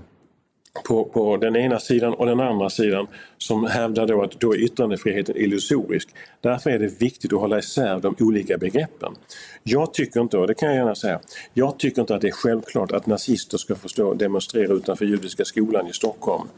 på, 0.85 1.04
på 1.04 1.37
den 1.37 1.56
ena 1.56 1.80
sidan 1.80 2.14
och 2.14 2.26
den 2.26 2.40
andra 2.40 2.71
sidan 2.71 3.06
som 3.38 3.64
hävdar 3.64 4.06
då 4.06 4.23
att 4.23 4.40
då 4.40 4.54
är 4.54 4.59
yttrandefriheten 4.59 5.37
illusorisk. 5.37 6.09
Därför 6.40 6.71
är 6.71 6.78
det 6.78 7.00
viktigt 7.00 7.33
att 7.33 7.40
hålla 7.40 7.59
isär 7.59 8.00
de 8.00 8.16
olika 8.21 8.59
begreppen. 8.59 9.14
Jag 9.62 9.95
tycker 9.95 10.21
inte, 10.21 10.38
och 10.38 10.47
det 10.47 10.54
kan 10.54 10.68
jag 10.68 10.76
gärna 10.76 10.95
säga, 10.95 11.21
jag 11.54 11.78
tycker 11.78 12.00
inte 12.00 12.14
att 12.14 12.21
det 12.21 12.28
är 12.28 12.33
självklart 12.33 12.92
att 12.92 13.06
nazister 13.06 13.59
ska 13.59 13.75
få 13.75 13.88
stå 13.88 14.09
och 14.09 14.16
demonstrera 14.16 14.73
utanför 14.73 15.04
Judiska 15.04 15.45
skolan 15.45 15.87
i 15.87 15.92
Stockholm 15.92 16.49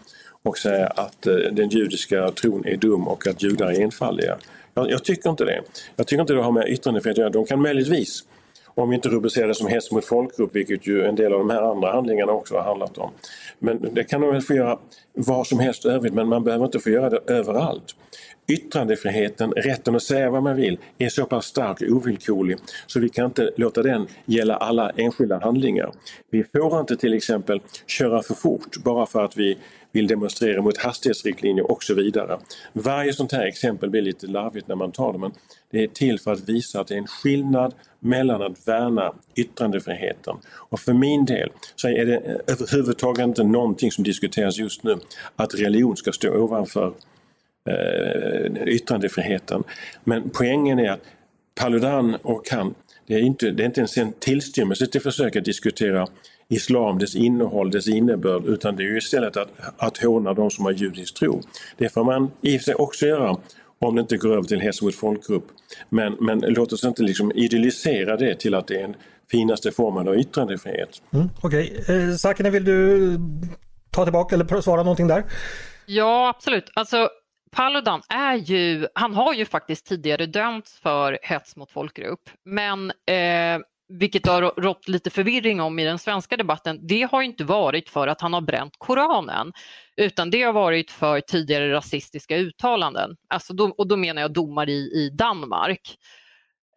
och 0.45 0.59
säga 0.59 0.87
att 0.87 1.27
eh, 1.27 1.35
den 1.35 1.69
judiska 1.69 2.31
tron 2.31 2.67
är 2.67 2.77
dum 2.77 3.09
och 3.09 3.27
att 3.27 3.43
judar 3.43 3.67
är 3.67 3.81
enfaldiga. 3.81 4.39
Jag, 4.75 4.91
jag 4.91 5.05
tycker 5.05 5.31
inte 5.31 5.45
det. 5.45 5.63
Jag 5.97 6.07
tycker 6.07 6.21
inte 6.21 6.33
det 6.33 6.43
har 6.43 6.53
med 6.53 6.69
yttrandefrihet 6.69 7.15
att 7.15 7.19
göra. 7.19 7.31
De 7.31 7.45
kan 7.45 7.63
möjligtvis, 7.63 8.25
om 8.67 8.89
vi 8.89 8.97
inte 8.97 9.09
rubricerar 9.09 9.49
det 9.49 9.55
som 9.55 9.67
hets 9.67 9.91
mot 9.91 10.05
folkgrupp, 10.05 10.57
vilket 10.57 10.87
ju 10.87 11.05
en 11.05 11.17
del 11.17 11.33
av 11.33 11.39
de 11.39 11.51
här 11.51 11.63
andra 11.63 11.93
handlingarna 11.93 12.33
också 12.33 12.55
har 12.55 12.63
handlat 12.63 12.99
om. 12.99 13.11
Men 13.59 13.95
det 13.95 14.05
kan 14.05 14.21
de 14.21 14.31
väl 14.31 14.43
få 14.43 14.55
göra 14.55 14.79
var 15.15 15.45
som 15.45 15.59
helst 15.59 15.85
övrigt, 15.85 16.15
men 16.15 16.29
man 16.29 16.45
behöver 16.45 16.65
inte 16.65 16.79
få 16.79 16.91
göra 16.91 17.11
det 17.11 17.21
överallt. 17.27 17.95
Yttrandefriheten, 18.49 19.53
rätten 19.53 19.97
att 19.97 20.03
säga 20.03 20.31
vad 20.31 20.43
man 20.43 20.57
vill, 20.57 20.79
är 20.99 21.09
så 21.09 21.25
pass 21.27 21.47
stark 21.47 21.81
och 21.81 21.89
ovillkorlig 21.89 22.59
så 22.87 23.01
vi 23.01 23.09
kan 23.09 23.25
inte 23.25 23.51
låta 23.57 23.83
den 23.83 24.07
gälla 24.27 24.57
alla 24.57 24.91
enskilda 24.91 25.39
handlingar. 25.39 25.93
Vi 26.31 26.45
får 26.45 26.81
inte 26.81 26.97
till 26.97 27.15
exempel 27.15 27.61
köra 27.87 28.23
för 28.23 28.35
fort 28.35 28.77
bara 28.85 29.07
för 29.07 29.25
att 29.25 29.37
vi 29.37 29.59
vill 29.93 30.07
demonstrera 30.07 30.63
mot 30.63 30.79
hastighetsriktlinjer 30.79 31.71
och 31.71 31.83
så 31.83 31.95
vidare. 31.95 32.39
Varje 32.73 33.13
sånt 33.13 33.33
här 33.33 33.47
exempel 33.47 33.91
blir 33.91 34.03
lite 34.03 34.27
larvigt 34.27 34.69
när 34.69 34.77
man 34.77 34.93
tar 34.93 35.13
det 35.13 35.19
men 35.19 35.33
det 35.71 35.83
är 35.83 35.89
till 35.89 36.21
för 36.21 36.33
att 36.33 36.49
visa 36.49 36.81
att 36.81 36.87
det 36.87 36.95
är 36.95 36.99
en 36.99 37.07
skillnad 37.07 37.75
mellan 38.01 38.43
att 38.43 38.69
värna 38.69 39.15
yttrandefriheten 39.37 40.37
och 40.51 40.81
för 40.81 40.93
min 40.93 41.25
del 41.25 41.51
så 41.77 41.89
är 41.89 42.07
det 42.07 42.41
överhuvudtaget 42.47 43.27
inte 43.27 43.45
någonting 43.45 43.93
som 43.93 44.05
diskuteras 44.05 44.59
just 44.59 44.83
nu 44.83 44.99
att 45.37 45.55
religion 45.55 45.97
ska 45.97 46.13
stå 46.13 46.31
ovanför 46.31 46.93
eh, 47.69 48.69
yttrandefriheten. 48.75 49.65
Men 50.05 50.31
poängen 50.31 50.79
är 50.79 50.91
att 50.91 51.01
Paludan 51.55 52.15
och 52.15 52.49
han, 52.51 52.75
det 53.07 53.15
är 53.15 53.21
inte, 53.21 53.51
det 53.51 53.63
är 53.63 53.67
inte 53.67 53.81
ens 53.81 53.99
en 53.99 54.13
tillstymmelse 54.13 54.87
till 54.87 55.01
försök 55.01 55.37
att 55.37 55.45
diskutera 55.45 56.07
islam, 56.49 56.99
dess 56.99 57.17
innehåll, 57.17 57.71
dess 57.71 57.89
innebörd 57.89 58.47
utan 58.47 58.77
det 58.77 58.83
är 58.83 58.85
ju 58.85 58.99
istället 58.99 59.37
att, 59.37 59.49
att 59.77 59.99
håna 59.99 60.35
de 60.35 60.51
som 60.51 60.65
har 60.65 60.73
judisk 60.73 61.15
tro. 61.15 61.43
Det 61.77 61.89
får 61.89 62.05
man 62.05 62.31
i 62.41 62.57
och 62.57 62.61
för 62.61 62.65
sig 62.65 62.75
också 62.75 63.07
göra 63.07 63.37
om 63.79 63.95
det 63.95 64.01
inte 64.01 64.17
går 64.17 64.33
över 64.33 64.43
till 64.43 64.61
hets 64.61 64.83
mot 64.83 64.95
folkgrupp. 64.95 65.45
Men, 65.89 66.17
men 66.21 66.41
låt 66.41 66.73
oss 66.73 66.85
inte 66.85 67.03
liksom 67.03 67.33
idealisera 67.33 68.17
det 68.17 68.35
till 68.35 68.55
att 68.55 68.67
det 68.67 68.77
är 68.77 68.83
den 68.83 68.97
finaste 69.31 69.73
formen 69.73 70.09
av 70.09 70.19
yttrandefrihet. 70.19 71.03
Mm, 71.13 71.29
Okej, 71.43 71.79
okay. 71.83 72.09
eh, 72.09 72.15
Sakine 72.15 72.51
vill 72.51 72.65
du 72.65 73.19
ta 73.91 74.05
tillbaka 74.05 74.35
eller 74.35 74.61
svara 74.61 74.83
någonting 74.83 75.07
där? 75.07 75.25
Ja 75.87 76.29
absolut, 76.37 76.71
alltså 76.75 77.09
Paludan 77.51 78.03
är 78.09 78.35
ju, 78.35 78.87
han 78.95 79.15
har 79.15 79.35
ju 79.35 79.45
faktiskt 79.45 79.87
tidigare 79.87 80.27
dömts 80.27 80.79
för 80.81 81.19
hets 81.23 81.57
mot 81.57 81.71
folkgrupp 81.71 82.31
men 82.45 82.91
eh, 82.91 83.59
vilket 83.89 84.25
det 84.25 84.31
har 84.31 84.43
rått 84.43 84.89
lite 84.89 85.11
förvirring 85.11 85.61
om 85.61 85.79
i 85.79 85.85
den 85.85 85.99
svenska 85.99 86.37
debatten, 86.37 86.87
det 86.87 87.03
har 87.03 87.23
inte 87.23 87.45
varit 87.45 87.89
för 87.89 88.09
att 88.09 88.21
han 88.21 88.33
har 88.33 88.41
bränt 88.41 88.75
Koranen 88.79 89.53
utan 89.97 90.31
det 90.31 90.43
har 90.43 90.53
varit 90.53 90.91
för 90.91 91.21
tidigare 91.21 91.73
rasistiska 91.73 92.37
uttalanden. 92.37 93.17
Alltså 93.29 93.53
då, 93.53 93.75
och 93.79 93.89
då 93.89 93.97
menar 93.97 94.23
jag 94.23 94.33
domar 94.33 94.69
i, 94.69 94.91
i 94.95 95.11
Danmark. 95.11 95.97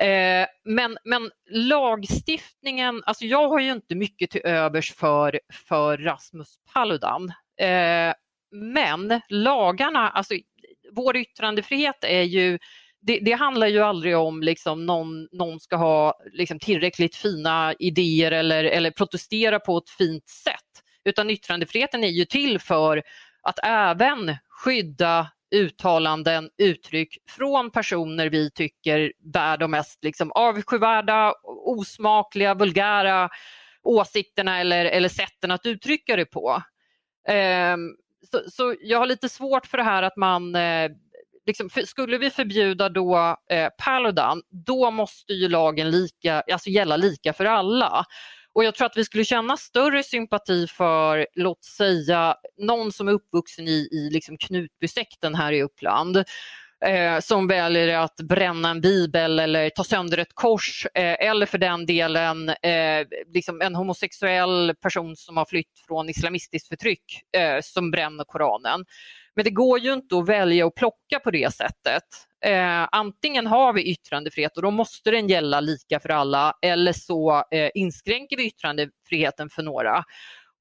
Eh, 0.02 0.48
men, 0.64 0.98
men 1.04 1.32
lagstiftningen, 1.50 3.04
alltså 3.06 3.26
jag 3.26 3.50
har 3.50 3.60
ju 3.60 3.72
inte 3.72 3.96
mycket 3.96 4.30
till 4.32 4.42
övers 4.44 4.94
för, 4.94 5.40
för 5.70 5.98
Rasmus 5.98 6.56
Paludan. 6.74 7.34
Eh, 7.62 8.14
men 8.52 9.22
lagarna, 9.30 10.10
alltså 10.10 10.34
vår 10.96 11.18
yttrandefrihet 11.18 12.04
är 12.04 12.24
ju 12.24 12.60
det, 13.02 13.20
det, 13.20 13.32
handlar 13.32 13.68
ju 13.68 13.80
aldrig 13.80 14.18
om 14.18 14.42
liksom 14.42 14.86
någon, 14.86 15.28
någon 15.32 15.60
ska 15.60 15.76
ha 15.76 16.20
liksom 16.34 16.60
tillräckligt 16.60 17.16
fina 17.16 17.74
idéer 17.80 18.32
eller, 18.32 18.64
eller 18.64 18.92
protestera 18.92 19.60
på 19.60 19.78
ett 19.78 19.90
fint 19.90 20.30
sätt. 20.30 20.84
Utan 21.06 21.30
yttrandefriheten 21.30 22.04
är 22.04 22.08
ju 22.08 22.26
till 22.26 22.60
för 22.60 23.04
att 23.44 23.60
även 23.64 24.36
skydda 24.50 25.28
uttalanden, 25.56 26.50
uttryck 26.58 27.18
från 27.28 27.72
personer 27.72 28.30
vi 28.30 28.52
tycker 28.52 29.14
bär 29.34 29.58
de 29.58 29.72
mest 29.72 30.04
liksom 30.04 30.32
avskyvärda, 30.32 31.34
osmakliga, 31.44 32.54
vulgära 32.54 33.30
åsikterna 33.84 34.60
eller, 34.60 34.86
eller 34.86 35.10
sätten 35.10 35.52
att 35.52 35.66
uttrycka 35.66 36.16
det 36.16 36.26
på. 36.26 36.64
Um, 37.30 37.96
så, 38.32 38.50
så, 38.50 38.76
jag 38.82 39.00
har 39.00 39.06
lite 39.06 39.30
svårt 39.30 39.66
för 39.66 39.78
det 39.78 39.84
här 39.84 40.04
att 40.04 40.18
man 40.18 40.56
eh, 40.56 40.92
liksom, 41.46 41.70
skulle 41.86 42.18
vi 42.18 42.30
förbjuda 42.30 42.90
då 42.90 43.38
eh, 43.52 43.70
Paludan, 43.78 44.42
då 44.66 44.92
måste 44.92 45.34
ju 45.34 45.50
lagen 45.50 45.92
lika, 45.92 46.42
alltså 46.42 46.70
gälla 46.70 46.98
lika 46.98 47.34
för 47.34 47.46
alla. 47.46 48.06
Och 48.54 48.64
jag 48.64 48.76
tror 48.76 48.86
att 48.86 48.98
vi 48.98 49.06
skulle 49.06 49.26
känna 49.26 49.58
större 49.58 50.04
sympati 50.04 50.68
för, 50.68 51.28
låt 51.36 51.64
säga, 51.64 52.36
någon 52.58 52.92
som 52.92 53.08
är 53.08 53.12
uppvuxen 53.12 53.68
i, 53.68 53.88
i 53.92 54.10
liksom 54.12 54.38
Knutbysekten 54.38 55.36
här 55.36 55.52
i 55.52 55.64
Uppland 55.64 56.24
eh, 56.86 57.20
som 57.20 57.48
väljer 57.48 57.98
att 57.98 58.16
bränna 58.16 58.70
en 58.70 58.82
bibel 58.82 59.40
eller 59.40 59.70
ta 59.70 59.84
sönder 59.84 60.18
ett 60.18 60.34
kors 60.34 60.88
eh, 60.94 61.28
eller 61.30 61.46
för 61.46 61.58
den 61.58 61.86
delen 61.86 62.50
eh, 62.50 63.08
liksom 63.34 63.62
en 63.62 63.76
homosexuell 63.76 64.74
person 64.82 65.16
som 65.16 65.38
har 65.38 65.46
flytt 65.46 65.80
från 65.88 66.10
islamistiskt 66.10 66.68
förtryck 66.68 67.04
eh, 67.38 67.62
som 67.62 67.92
bränner 67.92 68.24
Koranen. 68.24 68.86
Men 69.36 69.46
det 69.46 69.52
går 69.52 69.80
ju 69.80 69.94
inte 69.94 70.18
att 70.18 70.30
välja 70.30 70.66
och 70.66 70.76
plocka 70.76 71.20
på 71.24 71.32
det 71.32 71.54
sättet. 71.54 72.04
Eh, 72.46 72.88
antingen 72.92 73.48
har 73.48 73.74
vi 73.74 73.92
yttrandefrihet 73.92 74.58
och 74.58 74.64
då 74.64 74.72
måste 74.72 75.12
den 75.12 75.28
gälla 75.28 75.60
lika 75.60 76.00
för 76.00 76.10
alla 76.10 76.54
eller 76.62 76.94
så 76.94 77.44
eh, 77.52 77.70
inskränker 77.74 78.38
vi 78.38 78.48
yttrandefriheten 78.48 79.50
för 79.50 79.64
några. 79.64 80.04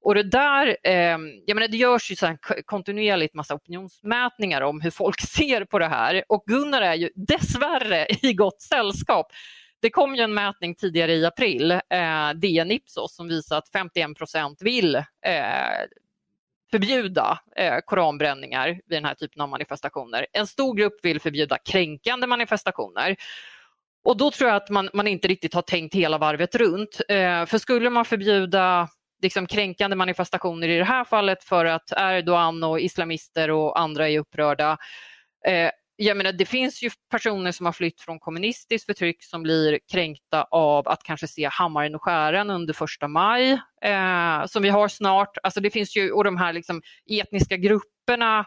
Och 0.01 0.15
det 0.15 0.23
där, 0.23 0.77
eh, 0.83 1.17
jag 1.45 1.55
menar 1.55 1.67
det 1.67 1.77
görs 1.77 2.11
ju 2.11 2.15
så 2.15 2.37
kontinuerligt 2.65 3.33
massa 3.33 3.55
opinionsmätningar 3.55 4.61
om 4.61 4.81
hur 4.81 4.91
folk 4.91 5.21
ser 5.37 5.65
på 5.65 5.79
det 5.79 5.87
här 5.87 6.23
och 6.27 6.43
Gunnar 6.45 6.81
är 6.81 6.95
ju 6.95 7.09
dessvärre 7.15 8.07
i 8.21 8.33
gott 8.33 8.61
sällskap. 8.61 9.27
Det 9.81 9.89
kom 9.89 10.15
ju 10.15 10.21
en 10.21 10.33
mätning 10.33 10.75
tidigare 10.75 11.13
i 11.13 11.25
april, 11.25 11.71
eh, 11.71 12.29
DN 12.35 12.71
Ipsos, 12.71 13.15
som 13.15 13.27
visar 13.27 13.57
att 13.57 13.69
51 13.69 14.17
procent 14.17 14.61
vill 14.61 14.95
eh, 14.95 15.03
förbjuda 16.71 17.39
eh, 17.55 17.77
koranbränningar 17.85 18.67
vid 18.67 18.97
den 18.97 19.05
här 19.05 19.15
typen 19.15 19.41
av 19.41 19.49
manifestationer. 19.49 20.27
En 20.33 20.47
stor 20.47 20.75
grupp 20.75 21.05
vill 21.05 21.21
förbjuda 21.21 21.57
kränkande 21.57 22.27
manifestationer. 22.27 23.15
Och 24.03 24.17
då 24.17 24.31
tror 24.31 24.49
jag 24.49 24.57
att 24.57 24.69
man, 24.69 24.89
man 24.93 25.07
inte 25.07 25.27
riktigt 25.27 25.53
har 25.53 25.61
tänkt 25.61 25.95
hela 25.95 26.17
varvet 26.17 26.55
runt. 26.55 27.01
Eh, 27.09 27.45
för 27.45 27.57
skulle 27.57 27.89
man 27.89 28.05
förbjuda 28.05 28.89
liksom, 29.21 29.47
kränkande 29.47 29.95
manifestationer 29.95 30.67
i 30.67 30.77
det 30.77 30.83
här 30.83 31.03
fallet 31.03 31.43
för 31.43 31.65
att 31.65 31.91
Erdogan 31.97 32.63
och 32.63 32.79
islamister 32.79 33.51
och 33.51 33.79
andra 33.79 34.09
är 34.09 34.19
upprörda 34.19 34.77
eh, 35.47 35.71
jag 36.03 36.17
menar, 36.17 36.31
det 36.31 36.45
finns 36.45 36.83
ju 36.83 36.89
personer 37.11 37.51
som 37.51 37.65
har 37.65 37.73
flytt 37.73 38.01
från 38.01 38.19
kommunistiskt 38.19 38.85
förtryck 38.85 39.23
som 39.23 39.43
blir 39.43 39.79
kränkta 39.91 40.43
av 40.51 40.87
att 40.87 41.03
kanske 41.03 41.27
se 41.27 41.49
hammaren 41.51 41.95
och 41.95 42.03
skäran 42.03 42.49
under 42.49 42.73
första 42.73 43.07
maj 43.07 43.51
eh, 43.81 44.45
som 44.45 44.63
vi 44.63 44.69
har 44.69 44.87
snart. 44.87 45.37
Alltså 45.43 45.61
det 45.61 45.69
finns 45.69 45.97
ju, 45.97 46.11
och 46.11 46.23
de 46.23 46.37
här 46.37 46.53
liksom 46.53 46.81
etniska 47.11 47.57
grupperna 47.57 48.45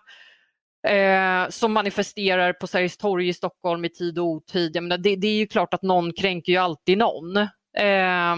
eh, 0.88 1.49
som 1.49 1.73
manifesterar 1.73 2.52
på 2.52 2.66
Sergels 2.66 2.97
torg 2.97 3.28
i 3.28 3.35
Stockholm 3.35 3.85
i 3.85 3.88
tid 3.88 4.19
och 4.19 4.26
otid. 4.26 4.76
Jag 4.76 4.83
menar, 4.83 4.99
det, 4.99 5.16
det, 5.16 5.26
är 5.26 5.37
ju 5.37 5.47
klart 5.47 5.75
att 5.75 5.83
någon 5.83 6.12
kränker 6.12 6.52
ju 6.52 6.59
alltid 6.59 6.99
någon. 6.99 7.37
Eh, 7.76 8.37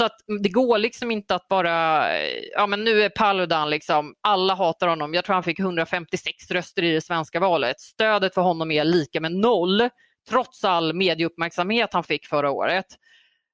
så 0.00 0.04
att 0.04 0.20
det 0.42 0.48
går 0.48 0.78
liksom 0.78 1.10
inte 1.10 1.34
att 1.34 1.48
bara, 1.48 2.06
ja 2.52 2.66
men 2.66 2.84
nu 2.84 3.02
är 3.02 3.08
Paludan 3.08 3.70
liksom, 3.70 4.14
alla 4.20 4.54
hatar 4.54 4.88
honom. 4.88 5.14
Jag 5.14 5.24
tror 5.24 5.34
han 5.34 5.42
fick 5.42 5.58
156 5.58 6.50
röster 6.50 6.82
i 6.82 6.92
det 6.92 7.00
svenska 7.00 7.40
valet. 7.40 7.80
Stödet 7.80 8.34
för 8.34 8.42
honom 8.42 8.70
är 8.70 8.84
lika 8.84 9.20
med 9.20 9.32
noll, 9.32 9.88
trots 10.28 10.64
all 10.64 10.92
medieuppmärksamhet 10.92 11.92
han 11.92 12.04
fick 12.04 12.26
förra 12.26 12.50
året. 12.50 12.86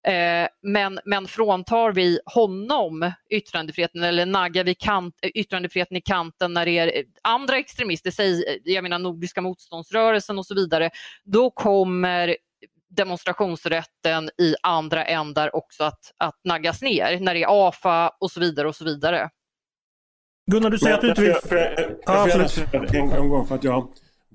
Eh, 0.07 0.49
men, 0.63 0.99
men 1.05 1.27
fråntar 1.27 1.93
vi 1.93 2.21
honom 2.25 3.13
yttrandefriheten 3.31 4.03
eller 4.03 4.27
naggar 4.27 4.65
vi 4.65 4.75
kant, 4.75 5.15
eh, 5.23 5.31
yttrandefriheten 5.35 5.97
i 5.97 6.01
kanten 6.01 6.53
när 6.53 6.67
det 6.67 6.79
är 6.79 6.87
eh, 6.87 7.03
andra 7.23 7.59
extremister, 7.59 8.11
säg, 8.11 8.45
eh, 8.49 8.57
jag 8.65 8.83
menar 8.83 8.99
Nordiska 8.99 9.41
motståndsrörelsen 9.41 10.39
och 10.39 10.47
så 10.47 10.55
vidare, 10.55 10.91
då 11.25 11.51
kommer 11.51 12.37
demonstrationsrätten 12.97 14.31
i 14.39 14.55
andra 14.63 15.05
ändar 15.05 15.57
också 15.57 15.85
att, 15.85 16.01
att 16.19 16.41
naggas 16.45 16.83
ner 16.83 17.21
när 17.21 17.35
det 17.35 17.43
är 17.43 17.69
AFA 17.69 18.11
och 18.21 18.31
så 18.31 18.41
vidare 18.41 18.69
och 18.69 18.77
så 18.77 18.85
vidare. 18.85 19.31
Gunnar, 20.51 20.71
du 20.71 20.79
säger 20.79 20.95
att 20.95 21.01
du 21.01 21.09
inte 21.09 21.21
vill... 21.21 21.31
Jag, 21.31 22.29
jag, 22.29 22.51
jag, 22.73 22.95
en, 22.95 23.29
gång 23.29 23.47
för 23.47 23.55
att 23.55 23.65
jag 23.65 23.89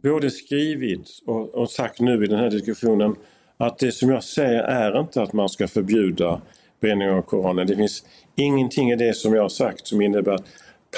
både 0.03 0.29
skrivit 0.29 1.09
och, 1.27 1.55
och 1.55 1.69
sagt 1.69 1.99
nu 1.99 2.23
i 2.23 2.27
den 2.27 2.39
här 2.39 2.49
diskussionen 2.49 3.15
att 3.57 3.79
det 3.79 3.91
som 3.91 4.09
jag 4.09 4.23
säger 4.23 4.63
är 4.63 4.99
inte 4.99 5.21
att 5.21 5.33
man 5.33 5.49
ska 5.49 5.67
förbjuda 5.67 6.41
bränning 6.81 7.09
av 7.09 7.21
Koranen. 7.21 7.67
Det 7.67 7.75
finns 7.75 8.03
ingenting 8.35 8.91
i 8.91 8.95
det 8.95 9.13
som 9.13 9.33
jag 9.33 9.41
har 9.41 9.49
sagt 9.49 9.87
som 9.87 10.01
innebär 10.01 10.31
att 10.31 10.45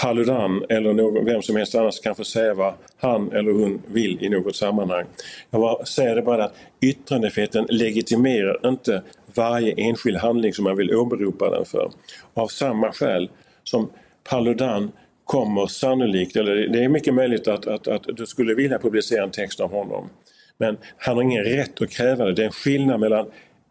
Paludan 0.02 0.66
eller 0.70 0.94
någon, 0.94 1.26
vem 1.26 1.42
som 1.42 1.56
helst 1.56 1.76
annars 1.76 2.00
kan 2.00 2.16
få 2.16 2.24
säga 2.24 2.54
vad 2.54 2.74
han 2.98 3.32
eller 3.32 3.52
hon 3.52 3.82
vill 3.88 4.24
i 4.24 4.30
något 4.30 4.56
sammanhang. 4.56 5.06
Jag 5.52 5.88
säger 5.88 6.16
det 6.16 6.22
bara 6.22 6.44
att 6.44 6.56
yttrandefriheten 6.82 7.66
legitimerar 7.70 8.68
inte 8.68 9.02
varje 9.36 9.74
enskild 9.78 10.18
handling 10.18 10.54
som 10.54 10.64
man 10.64 10.78
vill 10.78 10.96
åberopa 10.96 11.50
den 11.50 11.66
för. 11.66 11.92
Av 12.34 12.48
samma 12.48 12.92
skäl 12.92 13.30
som 13.64 13.90
Paludan 14.30 14.92
kommer 15.24 15.68
sannolikt, 15.68 16.36
eller 16.36 16.56
det 16.56 16.84
är 16.84 16.90
mycket 16.90 17.14
möjligt 17.14 17.48
att, 17.48 17.68
att, 17.68 17.88
att 17.88 18.04
du 18.08 18.26
skulle 18.26 18.54
vilja 18.54 18.80
publicera 18.80 19.24
en 19.24 19.32
text 19.32 19.60
om 19.60 19.72
honom. 19.72 20.10
Men 20.58 20.78
han 20.98 21.16
har 21.16 21.24
ingen 21.24 21.44
rätt 21.44 21.82
att 21.82 21.90
kräva 21.90 22.26
det. 22.26 22.34
Det 22.34 22.42
är 22.42 22.46
en 22.46 22.52
skillnad 22.52 23.00
mellan 23.00 23.26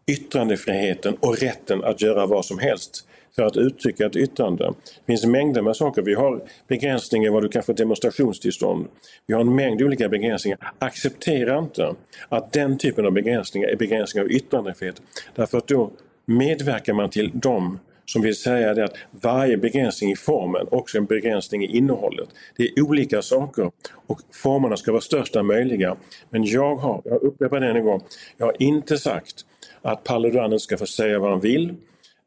yttrandefriheten 0.07 1.15
och 1.19 1.37
rätten 1.37 1.83
att 1.83 2.01
göra 2.01 2.25
vad 2.25 2.45
som 2.45 2.59
helst 2.59 3.07
för 3.35 3.43
att 3.43 3.57
uttrycka 3.57 4.05
ett 4.05 4.15
yttrande. 4.15 4.65
Det 4.65 5.05
finns 5.05 5.25
mängder 5.25 5.61
med 5.61 5.75
saker. 5.75 6.01
Vi 6.01 6.13
har 6.13 6.41
begränsningar 6.67 7.31
vad 7.31 7.43
du 7.43 7.49
kan 7.49 7.63
få 7.63 7.73
demonstrationstillstånd. 7.73 8.87
Vi 9.25 9.33
har 9.33 9.41
en 9.41 9.55
mängd 9.55 9.81
olika 9.81 10.09
begränsningar. 10.09 10.73
Acceptera 10.79 11.59
inte 11.59 11.95
att 12.29 12.51
den 12.51 12.77
typen 12.77 13.05
av 13.05 13.11
begränsningar 13.11 13.67
är 13.67 13.75
begränsningar 13.75 14.25
av 14.25 14.31
yttrandefrihet. 14.31 15.01
Därför 15.35 15.57
att 15.57 15.67
då 15.67 15.91
medverkar 16.25 16.93
man 16.93 17.09
till 17.09 17.31
dem 17.33 17.79
som 18.05 18.21
vill 18.21 18.35
säga 18.35 18.73
det 18.73 18.83
att 18.83 18.95
varje 19.11 19.57
begränsning 19.57 20.11
i 20.11 20.15
formen 20.15 20.67
också 20.71 20.97
är 20.97 21.01
en 21.01 21.05
begränsning 21.05 21.63
i 21.63 21.77
innehållet. 21.77 22.29
Det 22.57 22.63
är 22.63 22.81
olika 22.81 23.21
saker 23.21 23.71
och 24.07 24.21
formerna 24.31 24.77
ska 24.77 24.91
vara 24.91 25.01
största 25.01 25.43
möjliga. 25.43 25.95
Men 26.29 26.43
jag 26.43 26.75
har, 26.75 27.01
jag 27.05 27.23
upprepar 27.23 27.59
det 27.59 27.67
en 27.67 27.85
gång, 27.85 28.01
jag 28.37 28.45
har 28.45 28.55
inte 28.59 28.97
sagt 28.97 29.45
att 29.81 30.03
Paludan 30.03 30.59
ska 30.59 30.77
få 30.77 30.85
säga 30.85 31.19
vad 31.19 31.31
han 31.31 31.39
vill 31.39 31.75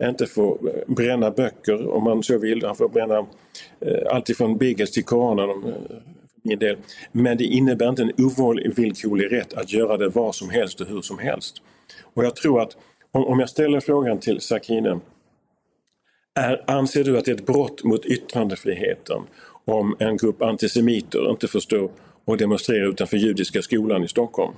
inte 0.03 0.27
får 0.27 0.59
eh, 0.69 0.95
bränna 0.95 1.31
böcker 1.31 1.89
om 1.89 2.05
man 2.05 2.23
så 2.23 2.39
vill. 2.39 2.65
Han 2.65 2.77
får 2.77 2.89
bränna 2.89 3.19
eh, 3.81 4.15
alltifrån 4.15 4.59
Beagles 4.59 4.91
till 4.91 5.05
Koranen 5.05 5.51
om, 5.51 5.65
eh, 5.65 6.59
del. 6.59 6.77
Men 7.13 7.37
det 7.37 7.45
innebär 7.45 7.89
inte 7.89 8.03
en 8.03 8.13
ovillkorlig 8.19 9.33
rätt 9.33 9.55
att 9.55 9.73
göra 9.73 9.97
det 9.97 10.09
var 10.09 10.33
som 10.33 10.51
helst 10.51 10.81
och 10.81 10.87
hur 10.87 11.03
som 11.03 11.19
helst. 11.19 11.63
Och 12.15 12.25
jag 12.25 12.37
tror 12.37 12.63
att 12.63 12.77
om, 13.13 13.25
om 13.25 13.41
jag 13.41 13.49
ställer 13.49 13.81
frågan 13.81 14.21
till 14.21 14.41
Sakine 14.41 15.01
är, 16.35 16.65
anser 16.67 17.05
du 17.05 17.19
att 17.19 17.25
det 17.25 17.31
är 17.31 17.35
ett 17.35 17.47
brott 17.47 17.85
mot 17.85 18.05
yttrandefriheten 18.07 19.23
om 19.65 19.97
en 19.99 20.17
grupp 20.17 20.43
antisemiter 20.43 21.31
inte 21.31 21.49
får 21.49 21.61
stå 21.61 21.91
och 22.25 22.37
demonstrera 22.37 22.87
utanför 22.87 23.17
Judiska 23.17 23.63
skolan 23.63 24.05
i 24.05 24.09
Stockholm? 24.09 24.55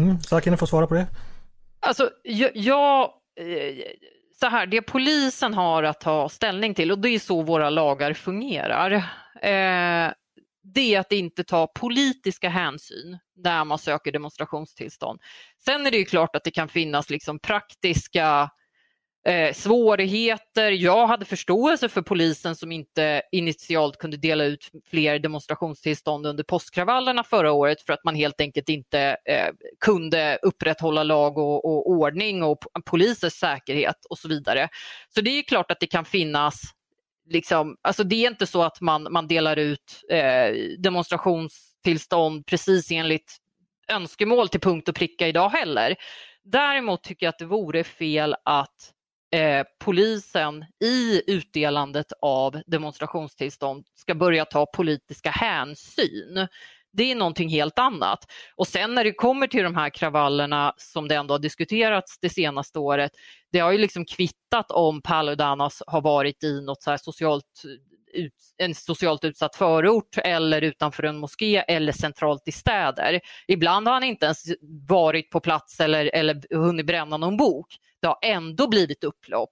Mm, 0.00 0.20
Sakine 0.20 0.56
får 0.56 0.66
svara 0.66 0.86
på 0.86 0.94
det. 0.94 1.06
Alltså, 1.80 2.10
jag, 2.22 2.50
jag 2.54 3.10
så 4.42 4.48
här, 4.48 4.66
det 4.66 4.82
polisen 4.82 5.54
har 5.54 5.82
att 5.82 6.00
ta 6.00 6.28
ställning 6.28 6.74
till 6.74 6.92
och 6.92 6.98
det 6.98 7.08
är 7.08 7.18
så 7.18 7.42
våra 7.42 7.70
lagar 7.70 8.14
fungerar. 8.14 8.92
Eh, 9.42 10.12
det 10.62 10.94
är 10.94 11.00
att 11.00 11.12
inte 11.12 11.44
ta 11.44 11.66
politiska 11.66 12.48
hänsyn 12.48 13.18
när 13.36 13.64
man 13.64 13.78
söker 13.78 14.12
demonstrationstillstånd. 14.12 15.20
Sen 15.64 15.86
är 15.86 15.90
det 15.90 15.96
ju 15.96 16.04
klart 16.04 16.36
att 16.36 16.44
det 16.44 16.50
kan 16.50 16.68
finnas 16.68 17.10
liksom 17.10 17.38
praktiska 17.38 18.50
eh, 19.24 19.52
svårigheter. 19.52 20.70
Jag 20.70 21.06
hade 21.06 21.24
förståelse 21.24 21.88
för 21.88 22.02
polisen 22.02 22.56
som 22.56 22.72
inte 22.72 23.22
initialt 23.32 23.98
kunde 23.98 24.16
dela 24.16 24.44
ut 24.44 24.70
fler 24.90 25.18
demonstrationstillstånd 25.18 26.26
under 26.26 26.44
påskkravallerna 26.44 27.24
förra 27.24 27.52
året 27.52 27.82
för 27.82 27.92
att 27.92 28.04
man 28.04 28.14
helt 28.14 28.40
enkelt 28.40 28.68
inte 28.68 29.16
eh, 29.24 29.48
kunde 29.80 30.38
upprätthålla 30.42 31.02
lag 31.02 31.38
och, 31.38 31.64
och 31.64 31.90
ordning 31.90 32.42
och 32.42 32.58
polisers 32.86 33.32
säkerhet 33.32 34.04
och 34.10 34.18
så 34.18 34.28
vidare. 34.28 34.68
Så 35.14 35.20
det 35.20 35.30
är 35.30 35.42
klart 35.42 35.70
att 35.70 35.80
det 35.80 35.86
kan 35.86 36.04
finnas 36.04 36.62
Liksom, 37.30 37.76
alltså 37.82 38.04
det 38.04 38.24
är 38.24 38.30
inte 38.30 38.46
så 38.46 38.62
att 38.62 38.80
man, 38.80 39.08
man 39.10 39.28
delar 39.28 39.56
ut 39.56 40.00
eh, 40.10 40.54
demonstrationstillstånd 40.78 42.46
precis 42.46 42.90
enligt 42.90 43.36
önskemål 43.88 44.48
till 44.48 44.60
punkt 44.60 44.88
och 44.88 44.94
pricka 44.94 45.28
idag 45.28 45.48
heller. 45.48 45.96
Däremot 46.44 47.02
tycker 47.02 47.26
jag 47.26 47.32
att 47.32 47.38
det 47.38 47.44
vore 47.44 47.84
fel 47.84 48.34
att 48.44 48.92
eh, 49.32 49.66
polisen 49.84 50.64
i 50.84 51.22
utdelandet 51.26 52.12
av 52.22 52.62
demonstrationstillstånd 52.66 53.86
ska 53.94 54.14
börja 54.14 54.44
ta 54.44 54.66
politiska 54.66 55.30
hänsyn. 55.30 56.48
Det 56.92 57.10
är 57.10 57.14
någonting 57.14 57.48
helt 57.48 57.78
annat. 57.78 58.18
Och 58.56 58.68
sen 58.68 58.94
när 58.94 59.04
det 59.04 59.12
kommer 59.12 59.46
till 59.46 59.62
de 59.62 59.74
här 59.74 59.90
kravallerna 59.90 60.74
som 60.76 61.08
det 61.08 61.14
ändå 61.14 61.34
har 61.34 61.38
diskuterats 61.38 62.18
det 62.20 62.30
senaste 62.30 62.78
året, 62.78 63.12
det 63.52 63.58
har 63.58 63.72
ju 63.72 63.78
liksom 63.78 64.04
kvittat 64.04 64.70
om 64.70 65.02
Paludanas 65.02 65.82
har 65.86 66.00
varit 66.00 66.44
i 66.44 66.60
något 66.60 66.82
så 66.82 66.98
socialt 66.98 67.62
ut, 68.12 68.34
en 68.58 68.74
socialt 68.74 69.24
utsatt 69.24 69.56
förort 69.56 70.18
eller 70.24 70.62
utanför 70.62 71.02
en 71.02 71.18
moské 71.18 71.56
eller 71.56 71.92
centralt 71.92 72.42
i 72.48 72.52
städer. 72.52 73.20
Ibland 73.48 73.86
har 73.86 73.94
han 73.94 74.04
inte 74.04 74.26
ens 74.26 74.44
varit 74.88 75.30
på 75.30 75.40
plats 75.40 75.80
eller, 75.80 76.10
eller 76.14 76.54
hunnit 76.56 76.86
bränna 76.86 77.16
någon 77.16 77.36
bok. 77.36 77.66
Det 78.02 78.08
har 78.08 78.18
ändå 78.22 78.68
blivit 78.68 79.04
upplopp. 79.04 79.50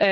Eh, 0.00 0.08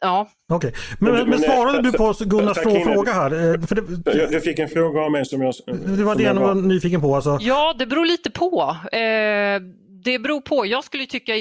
ja. 0.00 0.28
Okej, 0.48 0.68
okay. 0.68 0.80
men, 1.00 1.12
men, 1.12 1.30
men, 1.30 1.38
svarade 1.38 1.82
du 1.82 1.92
på 1.92 2.14
Gunnars 2.20 2.58
fråga 2.58 3.12
här? 3.12 3.32
Eh, 3.32 3.60
för 3.60 3.74
det, 3.74 4.18
jag, 4.18 4.32
jag, 4.32 4.42
fick 4.42 4.58
en 4.58 4.68
fråga 4.68 5.00
av 5.00 5.12
mig 5.12 5.26
som 5.26 5.42
jag... 5.42 5.54
Det 5.66 6.04
var 6.04 6.14
det 6.14 6.22
jag 6.22 6.34
var 6.34 6.54
nyfiken 6.54 7.00
på. 7.00 7.14
Alltså. 7.14 7.38
Ja, 7.40 7.74
det 7.78 7.86
beror 7.86 8.06
lite 8.06 8.30
på. 8.30 8.76
Eh, 8.92 9.60
det 10.04 10.18
beror 10.18 10.40
på. 10.40 10.66
Jag 10.66 10.84
skulle 10.84 11.06
tycka, 11.06 11.32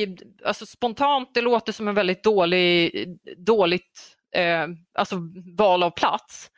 alltså 0.45 0.65
spontant, 0.65 1.29
det 1.33 1.41
låter 1.41 1.71
som 1.73 1.87
en 1.87 1.95
väldigt 1.95 2.23
dålig, 2.23 2.91
dåligt 3.37 4.15
eh, 4.35 4.67
alltså 4.93 5.15
val 5.57 5.83
av 5.83 5.89
plats. 5.89 6.49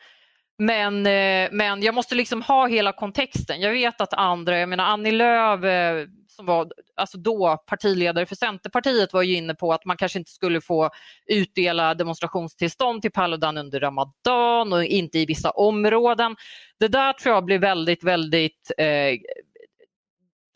Men, 0.58 1.06
eh, 1.06 1.50
men 1.52 1.84
jag 1.84 1.95
måste 1.95 2.15
liksom 2.15 2.41
ha 2.41 2.67
hela 2.67 2.91
kontexten. 2.91 3.62
Jag 3.62 3.71
vet 3.71 4.02
att 4.02 4.13
andra, 4.13 4.60
jag 4.60 4.69
menar 4.69 4.84
Annie 4.86 5.12
Lööf, 5.12 5.63
eh, 5.63 6.08
som 6.32 6.46
var 6.46 6.72
alltså 6.96 7.17
då 7.17 7.58
partiledare 7.67 8.26
för 8.26 8.36
Centerpartiet 8.36 9.13
var 9.13 9.22
ju 9.22 9.36
inne 9.36 9.56
på 9.56 9.74
att 9.74 9.86
man 9.86 9.98
kanske 9.98 10.20
inte 10.20 10.32
skulle 10.32 10.62
få 10.62 10.89
utdela 11.26 11.94
demonstrationstillstånd 11.94 13.02
till 13.02 13.12
Paludan 13.12 13.58
under 13.58 13.80
Ramadan 13.80 14.74
och 14.74 14.84
inte 14.84 15.20
i 15.20 15.26
vissa 15.26 15.50
områden. 15.50 16.36
Det 16.80 16.88
där 16.88 17.13
tror 17.13 17.36
jag 17.36 17.46
blir 17.46 17.60
väldigt, 17.60 18.04
väldigt 18.04 18.72
eh, 18.78 19.17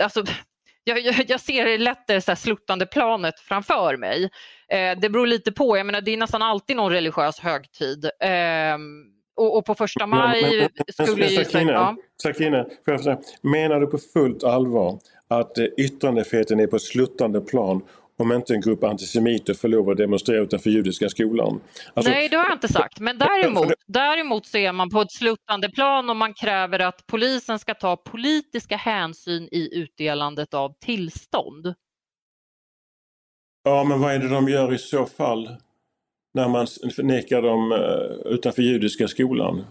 alltså, 0.03 0.23
jag, 0.83 0.99
jag, 0.99 1.15
jag 1.27 1.39
ser 1.39 1.77
lätt 1.77 2.07
det 2.07 2.21
så 2.21 2.31
här 2.31 2.35
sluttande 2.35 2.85
planet 2.85 3.39
framför 3.39 3.97
mig. 3.97 4.29
Eh, 4.69 4.99
det 4.99 5.09
beror 5.09 5.27
lite 5.27 5.51
på, 5.51 5.77
jag 5.77 5.85
menar 5.85 6.01
det 6.01 6.11
är 6.11 6.17
nästan 6.17 6.41
alltid 6.41 6.75
någon 6.75 6.91
religiös 6.91 7.39
högtid. 7.39 8.05
Eh, 8.05 8.77
och, 9.35 9.57
och, 9.57 9.65
på 9.65 9.75
första 9.75 10.07
maj 10.07 10.41
men, 10.41 10.51
men, 10.59 10.69
men, 10.97 11.07
skulle 11.07 11.27
ju... 11.27 11.71
Ja. 11.71 11.95
Menar 13.41 13.79
du 13.79 13.87
på 13.87 13.97
fullt 13.97 14.43
allvar 14.43 14.99
att 15.27 15.57
eh, 15.57 15.65
yttrandefriheten 15.77 16.59
är 16.59 16.67
på 16.67 16.75
ett 16.75 16.81
sluttande 16.81 17.41
plan 17.41 17.81
om 18.17 18.31
inte 18.31 18.53
en 18.53 18.61
grupp 18.61 18.83
antisemiter 18.83 19.53
får 19.53 19.67
lov 19.67 19.89
att 19.89 19.97
demonstrera 19.97 20.41
utanför 20.41 20.69
judiska 20.69 21.09
skolan. 21.09 21.61
Alltså, 21.93 22.11
Nej, 22.11 22.29
det 22.29 22.37
har 22.37 22.45
jag 22.45 22.53
inte 22.53 22.73
sagt. 22.73 22.99
Men 22.99 23.17
däremot, 23.17 23.73
däremot 23.85 24.45
så 24.45 24.57
är 24.57 24.71
man 24.71 24.89
på 24.89 25.01
ett 25.01 25.11
sluttande 25.11 25.69
plan 25.69 26.09
om 26.09 26.17
man 26.17 26.33
kräver 26.33 26.79
att 26.79 27.07
polisen 27.07 27.59
ska 27.59 27.73
ta 27.73 27.95
politiska 27.97 28.77
hänsyn 28.77 29.49
i 29.51 29.69
utdelandet 29.79 30.53
av 30.53 30.73
tillstånd. 30.79 31.73
Ja, 33.63 33.83
men 33.83 33.99
vad 33.99 34.13
är 34.13 34.19
det 34.19 34.29
de 34.29 34.49
gör 34.49 34.73
i 34.73 34.77
så 34.77 35.05
fall? 35.05 35.49
När 36.33 36.49
man 36.49 36.67
nekar 36.97 37.41
dem 37.41 37.71
eh, 37.71 38.31
utanför 38.33 38.61
judiska 38.61 39.07
skolan? 39.07 39.65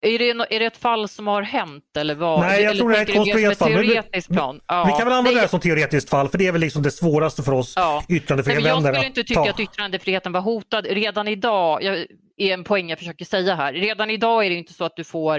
Är 0.00 0.18
det, 0.18 0.54
är 0.54 0.60
det 0.60 0.66
ett 0.66 0.76
fall 0.76 1.08
som 1.08 1.26
har 1.26 1.42
hänt 1.42 1.96
eller 1.96 2.14
vad? 2.14 2.40
Nej, 2.40 2.62
jag 2.62 2.70
eller 2.70 2.80
tror 2.80 2.90
det 2.90 2.98
är 2.98 3.02
ett 3.02 3.14
konstruerat 3.14 3.58
fall. 3.58 3.72
Teoretiskt 3.72 4.28
plan? 4.28 4.60
Ja. 4.66 4.84
Vi 4.84 4.92
kan 4.92 5.04
väl 5.04 5.18
använda 5.18 5.34
det 5.34 5.40
här 5.40 5.48
som 5.48 5.60
teoretiskt 5.60 6.10
fall 6.10 6.28
för 6.28 6.38
det 6.38 6.46
är 6.46 6.52
väl 6.52 6.60
liksom 6.60 6.82
det 6.82 6.90
svårste 6.90 7.42
för 7.42 7.52
oss 7.52 7.72
ja. 7.76 8.04
yttrandefrihetsvänner. 8.08 8.72
Jag 8.72 8.94
skulle 8.94 9.06
inte 9.06 9.22
tycka 9.22 9.42
ta. 9.42 9.50
att 9.50 9.60
yttrandefriheten 9.60 10.32
var 10.32 10.40
hotad. 10.40 10.86
Redan 10.86 11.28
idag, 11.28 11.82
jag, 11.82 11.98
är 12.36 12.54
en 12.54 12.64
poäng 12.64 12.90
jag 12.90 12.98
försöker 12.98 13.24
säga 13.24 13.54
här, 13.54 13.72
redan 13.72 14.10
idag 14.10 14.46
är 14.46 14.50
det 14.50 14.56
inte 14.56 14.72
så 14.72 14.84
att 14.84 14.96
du 14.96 15.04
får 15.04 15.38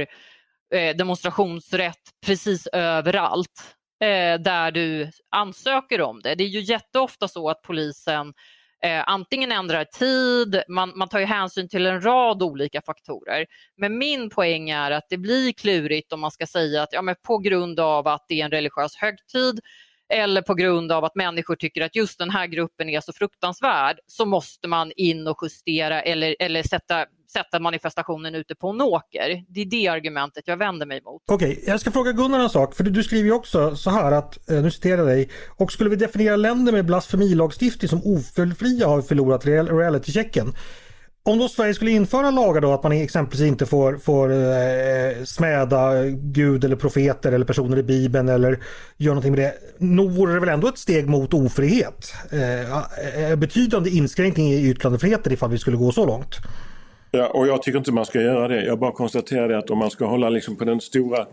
eh, 0.74 0.96
demonstrationsrätt 0.96 2.02
precis 2.26 2.68
överallt 2.68 3.76
eh, 4.04 4.42
där 4.42 4.72
du 4.72 5.12
ansöker 5.36 6.02
om 6.02 6.22
det. 6.22 6.36
Det 6.36 6.44
är 6.44 6.48
ju 6.48 6.62
jätteofta 6.62 7.28
så 7.28 7.50
att 7.50 7.62
polisen 7.62 8.34
eh, 8.84 9.04
antingen 9.08 9.52
ändrar 9.52 9.84
tid, 9.84 10.62
man, 10.68 10.94
man 10.96 11.10
tar 11.10 11.20
ju 11.20 11.26
hänsyn 11.26 11.70
till 11.70 11.86
en 11.86 12.02
rad 12.02 12.44
olika 12.44 12.82
faktorer. 12.82 13.46
Men 13.78 13.98
min 13.98 14.30
poäng 14.30 14.70
är 14.70 14.92
att 14.92 15.06
det 15.10 15.18
blir 15.18 15.54
klurigt 15.54 16.14
om 16.14 16.20
man 16.20 16.32
ska 16.32 16.48
säga 16.48 16.84
att 16.84 16.94
ja, 16.94 17.02
men 17.02 17.16
på 17.24 17.38
grund 17.38 17.80
av 17.80 18.08
att 18.08 18.26
det 18.28 18.42
är 18.42 18.46
en 18.46 18.52
religiös 18.52 18.96
högtid 18.96 19.60
eller 20.10 20.42
på 20.42 20.54
grund 20.54 20.92
av 20.92 21.06
att 21.06 21.16
människor 21.16 21.56
tycker 21.56 21.82
att 21.82 21.96
just 21.96 22.20
den 22.20 22.30
här 22.30 22.48
gruppen 22.48 22.90
är 22.90 23.02
så 23.02 23.14
fruktansvärd 23.14 24.00
så 24.08 24.26
måste 24.26 24.68
man 24.68 24.92
in 24.96 25.28
och 25.28 25.38
justera 25.42 26.02
eller, 26.02 26.36
eller 26.40 26.64
sätta, 26.64 27.06
sätta 27.34 27.60
manifestationen 27.60 28.36
ute 28.36 28.56
på 28.56 28.70
en 28.70 28.82
åker. 28.82 29.44
Det 29.48 29.62
är 29.62 29.66
det 29.66 29.88
argumentet 29.88 30.44
jag 30.48 30.58
vänder 30.58 30.86
mig 30.86 31.02
mot. 31.02 31.22
Okej, 31.28 31.52
okay, 31.52 31.64
jag 31.68 31.80
ska 31.80 31.92
fråga 31.92 32.12
Gunnar 32.12 32.40
en 32.40 32.50
sak. 32.50 32.76
För 32.76 32.84
du 32.84 33.04
skriver 33.04 33.26
ju 33.26 33.34
också 33.34 33.76
så 33.76 33.90
här 33.90 34.12
att, 34.12 34.50
eh, 34.50 34.62
nu 34.62 34.72
citerar 34.72 34.98
jag 34.98 35.08
dig, 35.08 35.30
och 35.58 35.72
skulle 35.72 35.90
vi 35.90 35.96
definiera 35.96 36.36
länder 36.36 36.72
med 36.72 36.86
blasfemilagstiftning 36.86 37.90
som 37.90 38.02
ofullfria 38.04 38.88
har 38.88 39.02
förlorat 39.02 39.46
realitychecken 39.46 40.54
om 41.28 41.40
då 41.40 41.48
Sverige 41.48 41.74
skulle 41.74 41.92
införa 41.92 42.32
lagar 42.32 42.62
då 42.62 42.74
att 42.74 42.84
man 42.84 42.92
exempelvis 42.92 43.48
inte 43.48 43.66
får, 43.66 43.98
får 43.98 44.32
eh, 44.32 45.24
smäda 45.26 46.04
Gud 46.10 46.64
eller 46.64 46.76
profeter 46.76 47.32
eller 47.32 47.46
personer 47.46 47.78
i 47.78 47.84
Bibeln 47.84 48.30
eller 48.30 48.60
göra 48.98 49.14
någonting 49.14 49.32
med 49.32 49.42
det. 49.42 49.54
Nog 49.86 50.12
vore 50.12 50.34
det 50.34 50.40
väl 50.40 50.50
ändå 50.50 50.68
ett 50.68 50.78
steg 50.78 51.08
mot 51.10 51.34
ofrihet? 51.34 52.14
Eh, 52.32 53.32
eh, 53.32 53.36
betydande 53.36 53.90
inskränkning 53.90 54.48
i 54.48 54.70
yttrandefriheten 54.70 55.34
ifall 55.34 55.50
vi 55.50 55.58
skulle 55.58 55.78
gå 55.78 55.92
så 55.92 56.06
långt. 56.06 56.36
Ja, 57.12 57.28
och 57.28 57.48
jag 57.48 57.62
tycker 57.62 57.78
inte 57.78 57.92
man 57.92 58.06
ska 58.06 58.22
göra 58.22 58.48
det. 58.48 58.66
Jag 58.66 58.80
bara 58.80 58.92
konstaterar 58.92 59.48
det 59.48 59.58
att 59.58 59.70
om 59.70 59.78
man 59.78 59.92
ska 59.92 60.06
hålla 60.06 60.30
liksom 60.30 60.56
på 60.56 60.66
den 60.66 60.82
stora, 60.82 61.26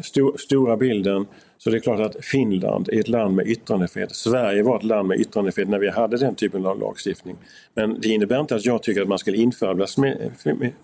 st 0.00 0.20
stora 0.38 0.76
bilden 0.76 1.26
så 1.64 1.70
det 1.70 1.76
är 1.76 1.80
klart 1.80 2.00
att 2.00 2.24
Finland 2.24 2.88
är 2.88 3.00
ett 3.00 3.08
land 3.08 3.36
med 3.36 3.46
yttrandefrihet. 3.46 4.14
Sverige 4.14 4.62
var 4.62 4.76
ett 4.76 4.82
land 4.82 5.08
med 5.08 5.20
yttrandefrihet 5.20 5.68
när 5.68 5.78
vi 5.78 5.90
hade 5.90 6.16
den 6.16 6.34
typen 6.34 6.66
av 6.66 6.80
lagstiftning. 6.80 7.36
Men 7.74 8.00
det 8.00 8.08
innebär 8.08 8.40
inte 8.40 8.54
att 8.54 8.64
jag 8.64 8.82
tycker 8.82 9.02
att 9.02 9.08
man 9.08 9.18
ska 9.18 9.34
införa 9.34 9.86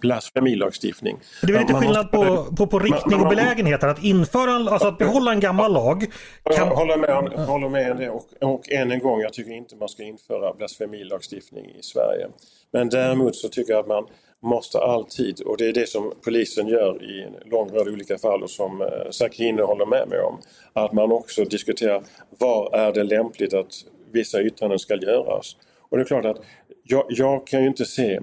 blasfemilagstiftning. 0.01 1.17
Det 1.43 1.53
är 1.53 1.61
lite 1.61 1.75
skillnad 1.75 2.11
på, 2.11 2.47
på, 2.57 2.67
på 2.67 2.79
riktning 2.79 3.21
och 3.21 3.29
belägenhet. 3.29 3.85
Att 3.85 4.05
införa, 4.05 4.71
alltså 4.71 4.89
att 4.89 4.99
behålla 4.99 5.33
en 5.33 5.41
gammal 5.41 5.73
lag. 5.73 6.01
Kan... 6.01 6.55
Jag 6.57 6.77
håller 6.77 6.97
med, 6.97 7.47
håller 7.47 7.69
med 7.69 7.97
det 7.97 8.11
och, 8.11 8.27
och 8.41 8.73
än 8.73 8.93
en 8.93 8.99
gång, 8.99 9.21
jag 9.21 9.33
tycker 9.33 9.53
inte 9.53 9.77
man 9.77 9.89
ska 9.89 10.03
införa 10.03 10.55
blasfemilagstiftning 10.55 11.65
i 11.65 11.83
Sverige. 11.83 12.27
Men 12.73 12.89
däremot 12.89 13.37
så 13.37 13.49
tycker 13.49 13.73
jag 13.73 13.81
att 13.81 13.89
man 13.89 14.07
måste 14.43 14.79
alltid, 14.79 15.41
och 15.41 15.57
det 15.57 15.67
är 15.67 15.73
det 15.73 15.89
som 15.89 16.13
polisen 16.25 16.69
gör 16.69 17.11
i 17.11 17.23
en 17.23 17.51
lång 17.51 17.71
rad 17.71 17.89
olika 17.89 18.19
fall 18.19 18.43
och 18.43 18.51
som 18.51 18.81
eh, 18.81 19.11
Sakine 19.11 19.63
håller 19.63 19.87
med 19.87 20.09
mig 20.09 20.21
om, 20.21 20.39
att 20.73 20.93
man 20.93 21.13
också 21.13 21.45
diskuterar 21.45 22.03
var 22.39 22.77
är 22.77 22.93
det 22.93 23.03
lämpligt 23.03 23.55
att 23.55 23.73
vissa 24.13 24.43
yttranden 24.43 24.79
ska 24.79 24.97
göras. 24.97 25.57
Och 25.79 25.97
det 25.97 26.03
är 26.03 26.07
klart 26.07 26.25
att 26.25 26.41
jag, 26.83 27.05
jag 27.09 27.47
kan 27.47 27.63
ju 27.63 27.69
inte 27.69 27.85
se 27.85 28.21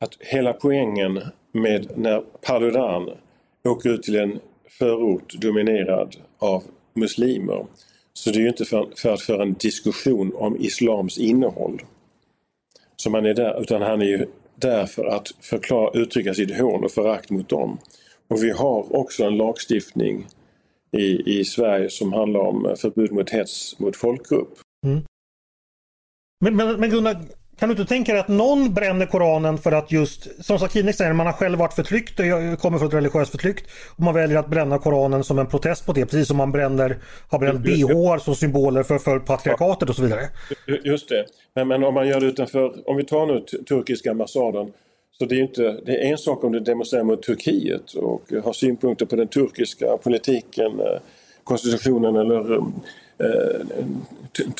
att 0.00 0.16
hela 0.20 0.52
poängen 0.52 1.20
med 1.52 1.98
när 1.98 2.20
Paludan 2.20 3.10
åker 3.64 3.90
ut 3.90 4.02
till 4.02 4.16
en 4.16 4.40
förort 4.78 5.34
dominerad 5.40 6.16
av 6.38 6.62
muslimer 6.94 7.66
så 8.12 8.30
det 8.30 8.38
är 8.38 8.40
ju 8.40 8.48
inte 8.48 8.64
för, 8.64 8.88
för 8.96 9.12
att 9.12 9.22
föra 9.22 9.42
en 9.42 9.54
diskussion 9.54 10.32
om 10.34 10.56
islams 10.56 11.18
innehåll 11.18 11.82
som 12.96 13.14
han 13.14 13.26
är 13.26 13.34
där 13.34 13.60
utan 13.60 13.82
han 13.82 14.02
är 14.02 14.06
ju 14.06 14.26
där 14.54 14.86
för 14.86 15.04
att 15.04 15.28
förklara, 15.40 16.00
uttrycka 16.00 16.34
sitt 16.34 16.58
hån 16.58 16.84
och 16.84 16.90
förakt 16.90 17.30
mot 17.30 17.48
dem. 17.48 17.78
Och 18.28 18.44
vi 18.44 18.50
har 18.50 18.96
också 18.96 19.24
en 19.24 19.36
lagstiftning 19.36 20.26
i, 20.92 21.38
i 21.40 21.44
Sverige 21.44 21.90
som 21.90 22.12
handlar 22.12 22.40
om 22.40 22.74
förbud 22.78 23.12
mot 23.12 23.30
hets 23.30 23.78
mot 23.78 23.96
folkgrupp. 23.96 24.58
Mm. 24.86 25.02
Men, 26.44 26.56
men, 26.56 26.80
men 26.80 26.90
Gunnar, 26.90 27.16
kan 27.62 27.68
du 27.68 27.72
inte 27.72 27.88
tänka 27.88 28.12
dig 28.12 28.20
att 28.20 28.28
någon 28.28 28.74
bränner 28.74 29.06
Koranen 29.06 29.58
för 29.58 29.72
att 29.72 29.92
just, 29.92 30.44
som 30.44 30.58
Sakine 30.58 30.92
säger, 30.92 31.12
man 31.12 31.26
har 31.26 31.32
själv 31.32 31.58
varit 31.58 31.74
förtryckt 31.74 32.20
och 32.20 32.60
kommer 32.60 32.78
från 32.78 32.88
ett 32.88 32.94
religiöst 32.94 33.30
förtryck. 33.30 33.58
Och 33.96 34.00
man 34.00 34.14
väljer 34.14 34.38
att 34.38 34.48
bränna 34.48 34.78
Koranen 34.78 35.24
som 35.24 35.38
en 35.38 35.46
protest 35.46 35.86
på 35.86 35.92
det, 35.92 36.06
precis 36.06 36.28
som 36.28 36.36
man 36.36 36.52
bränner, 36.52 36.98
har 37.28 37.38
bränt 37.38 37.60
bh 37.60 38.18
som 38.24 38.34
symboler 38.34 38.82
för, 38.82 38.98
för 38.98 39.18
patriarkatet 39.18 39.88
och 39.88 39.96
så 39.96 40.02
vidare. 40.02 40.28
Just 40.84 41.08
det. 41.08 41.24
Men, 41.54 41.68
men 41.68 41.84
om 41.84 41.94
man 41.94 42.08
gör 42.08 42.20
det 42.20 42.26
utanför, 42.26 42.90
om 42.90 42.96
vi 42.96 43.04
tar 43.04 43.26
nu 43.26 43.40
turkiska 43.64 44.10
ambassaden. 44.10 44.72
Så 45.18 45.24
det 45.24 45.34
är, 45.34 45.42
inte, 45.42 45.80
det 45.86 45.92
är 45.92 46.10
en 46.10 46.18
sak 46.18 46.44
om 46.44 46.52
du 46.52 46.60
demonstrerar 46.60 47.04
mot 47.04 47.22
Turkiet 47.22 47.92
och 47.92 48.22
har 48.44 48.52
synpunkter 48.52 49.06
på 49.06 49.16
den 49.16 49.28
turkiska 49.28 49.96
politiken, 49.96 50.80
eh, 50.80 51.00
konstitutionen 51.44 52.16
eller 52.16 52.56
eh, 52.56 53.60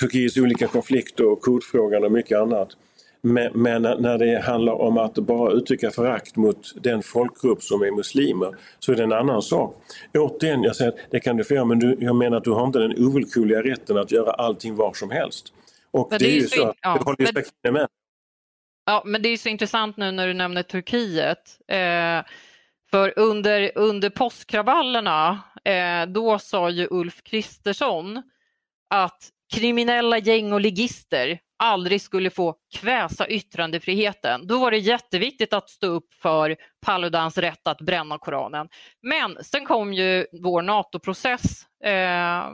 Turkiets 0.01 0.37
olika 0.37 0.67
konflikter 0.67 1.27
och 1.27 1.41
kodfrågan 1.41 2.05
och 2.05 2.13
mycket 2.13 2.39
annat. 2.39 2.69
Men, 3.25 3.53
men, 3.63 3.83
när 3.83 4.19
det 4.19 4.43
handlar 4.43 4.73
om 4.73 4.99
att 4.99 5.15
bara 5.15 5.53
uttrycka 5.53 5.91
förakt 5.91 6.37
mot 6.37 6.73
den 6.83 7.03
folkgrupp 7.03 7.63
som 7.63 7.83
är 7.83 7.91
muslimer 7.91 8.57
så 8.79 8.93
är 8.93 8.97
det 8.97 9.03
en 9.03 9.13
annan 9.13 9.43
sak. 9.43 9.77
Återigen, 10.15 10.63
jag 10.63 10.77
säger 10.77 10.91
att 10.91 10.99
det 11.11 11.21
kan 11.21 11.37
du 11.37 11.45
få 11.45 11.55
göra 11.55 11.65
men 11.65 11.79
du, 11.79 11.97
jag 12.01 12.17
menar 12.17 12.37
att 12.37 12.45
du 12.45 12.51
har 12.51 12.67
inte 12.67 12.79
den 12.79 13.07
ovillkorliga 13.07 13.63
rätten 13.63 13.99
att 13.99 14.13
göra 14.13 14.31
allting 14.33 14.77
var 14.77 14.93
som 14.95 15.11
helst. 15.11 15.53
Och 15.91 16.09
men 16.11 16.19
det, 16.19 16.31
är 16.31 16.35
ju 16.35 16.43
så, 16.43 16.57
så 16.57 16.75
ja, 16.81 16.95
det 16.95 17.05
håller 17.05 17.45
ju 17.65 17.73
med. 17.73 17.89
Ja, 18.87 19.03
men 19.07 19.23
det 19.23 19.29
är 19.29 19.37
så 19.37 19.49
intressant 19.49 19.97
nu 19.97 20.11
när 20.11 20.27
du 20.27 20.35
nämner 20.35 20.63
Turkiet. 20.63 21.59
Eh, 21.69 22.23
för 22.91 23.19
under, 23.19 23.73
under 23.75 24.11
påskkravallerna, 24.11 25.43
eh, 25.65 26.07
då 26.07 26.39
sa 26.39 26.71
ju 26.71 26.89
Ulf 26.91 27.23
Kristersson 27.23 28.23
att 28.91 29.29
kriminella 29.55 30.19
gäng 30.19 30.53
och 30.53 30.61
ligister 30.61 31.39
aldrig 31.63 32.01
skulle 32.01 32.31
få 32.31 32.55
kväsa 32.77 33.29
yttrandefriheten. 33.29 34.47
Då 34.47 34.59
var 34.59 34.71
det 34.71 34.79
jätteviktigt 34.79 35.53
att 35.53 35.71
stå 35.71 35.87
upp 35.87 36.15
för 36.23 36.57
Paludans 36.87 37.39
rätt 37.39 37.67
att 37.67 37.81
bränna 37.81 38.19
Koranen. 38.19 38.69
Men 39.03 39.45
sen 39.45 39.65
kom 39.65 39.93
ju 39.93 40.27
vår 40.33 40.63
NATO-process 40.63 41.67
eh, 41.85 42.51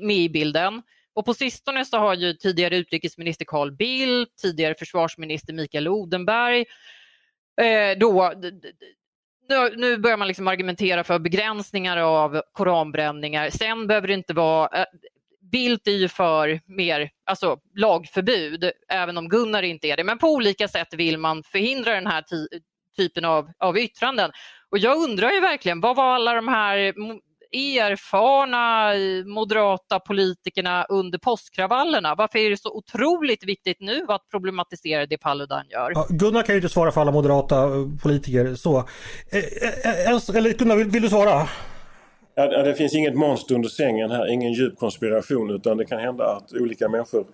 med 0.00 0.16
i 0.16 0.28
bilden. 0.28 0.82
Och 1.14 1.24
på 1.24 1.34
sistone 1.34 1.84
så 1.84 1.98
har 1.98 2.14
ju 2.14 2.32
tidigare 2.32 2.76
utrikesminister 2.76 3.44
Carl 3.44 3.72
Bildt, 3.72 4.36
tidigare 4.42 4.74
försvarsminister 4.78 5.52
Mikael 5.52 5.88
Odenberg, 5.88 6.64
eh, 7.60 7.98
då, 7.98 8.32
nu, 9.48 9.76
nu 9.76 9.96
börjar 9.96 10.16
man 10.16 10.28
liksom 10.28 10.48
argumentera 10.48 11.04
för 11.04 11.18
begränsningar 11.18 11.96
av 11.96 12.42
koranbränningar. 12.52 13.50
Sen 13.50 13.86
behöver 13.86 14.08
det 14.08 14.14
inte 14.14 14.34
vara 14.34 14.78
eh, 14.78 14.86
Bildt 15.54 15.88
är 15.88 15.92
ju 15.92 16.08
för 16.08 16.60
mer 16.66 17.10
alltså, 17.26 17.56
lagförbud, 17.76 18.70
även 18.88 19.18
om 19.18 19.28
Gunnar 19.28 19.62
inte 19.62 19.86
är 19.86 19.96
det. 19.96 20.04
Men 20.04 20.18
på 20.18 20.28
olika 20.28 20.68
sätt 20.68 20.88
vill 20.92 21.18
man 21.18 21.42
förhindra 21.42 21.94
den 21.94 22.06
här 22.06 22.22
ty 22.22 22.46
typen 22.96 23.24
av, 23.24 23.50
av 23.58 23.78
yttranden. 23.78 24.30
Och 24.70 24.78
jag 24.78 24.96
undrar 24.96 25.30
ju 25.30 25.40
verkligen, 25.40 25.80
vad 25.80 25.96
var 25.96 26.14
alla 26.14 26.34
de 26.34 26.48
här 26.48 26.94
erfarna 27.52 28.92
moderata 29.26 30.00
politikerna 30.00 30.84
under 30.84 31.18
påskkravallerna. 31.18 32.14
Varför 32.14 32.38
är 32.38 32.50
det 32.50 32.62
så 32.62 32.76
otroligt 32.76 33.44
viktigt 33.44 33.76
nu 33.80 34.04
att 34.08 34.28
problematisera 34.30 35.06
det 35.06 35.18
Paludan 35.18 35.64
gör? 35.70 35.92
Ja, 35.94 36.06
Gunnar 36.10 36.42
kan 36.42 36.54
ju 36.54 36.58
inte 36.58 36.68
svara 36.68 36.92
för 36.92 37.00
alla 37.00 37.12
moderata 37.12 37.62
eh, 37.64 37.86
politiker 38.02 38.54
så. 38.54 38.78
Eh, 38.78 39.38
eh, 39.38 40.00
eh 40.00 40.36
eller 40.36 40.58
Gunnar, 40.58 40.76
vill, 40.76 40.90
vill 40.90 41.02
du 41.02 41.08
svara? 41.08 41.48
Ja, 42.34 42.62
det 42.62 42.74
finns 42.74 42.94
inget 42.94 43.14
monster 43.14 43.54
under 43.54 43.68
sängen 43.68 44.10
här, 44.10 44.28
ingen 44.28 44.52
djup 44.52 44.78
konspiration 44.78 45.50
utan 45.50 45.76
det 45.76 45.84
kan 45.84 46.00
hända 46.00 46.24
att 46.24 46.52
olika 46.52 46.88
människor 46.88 47.24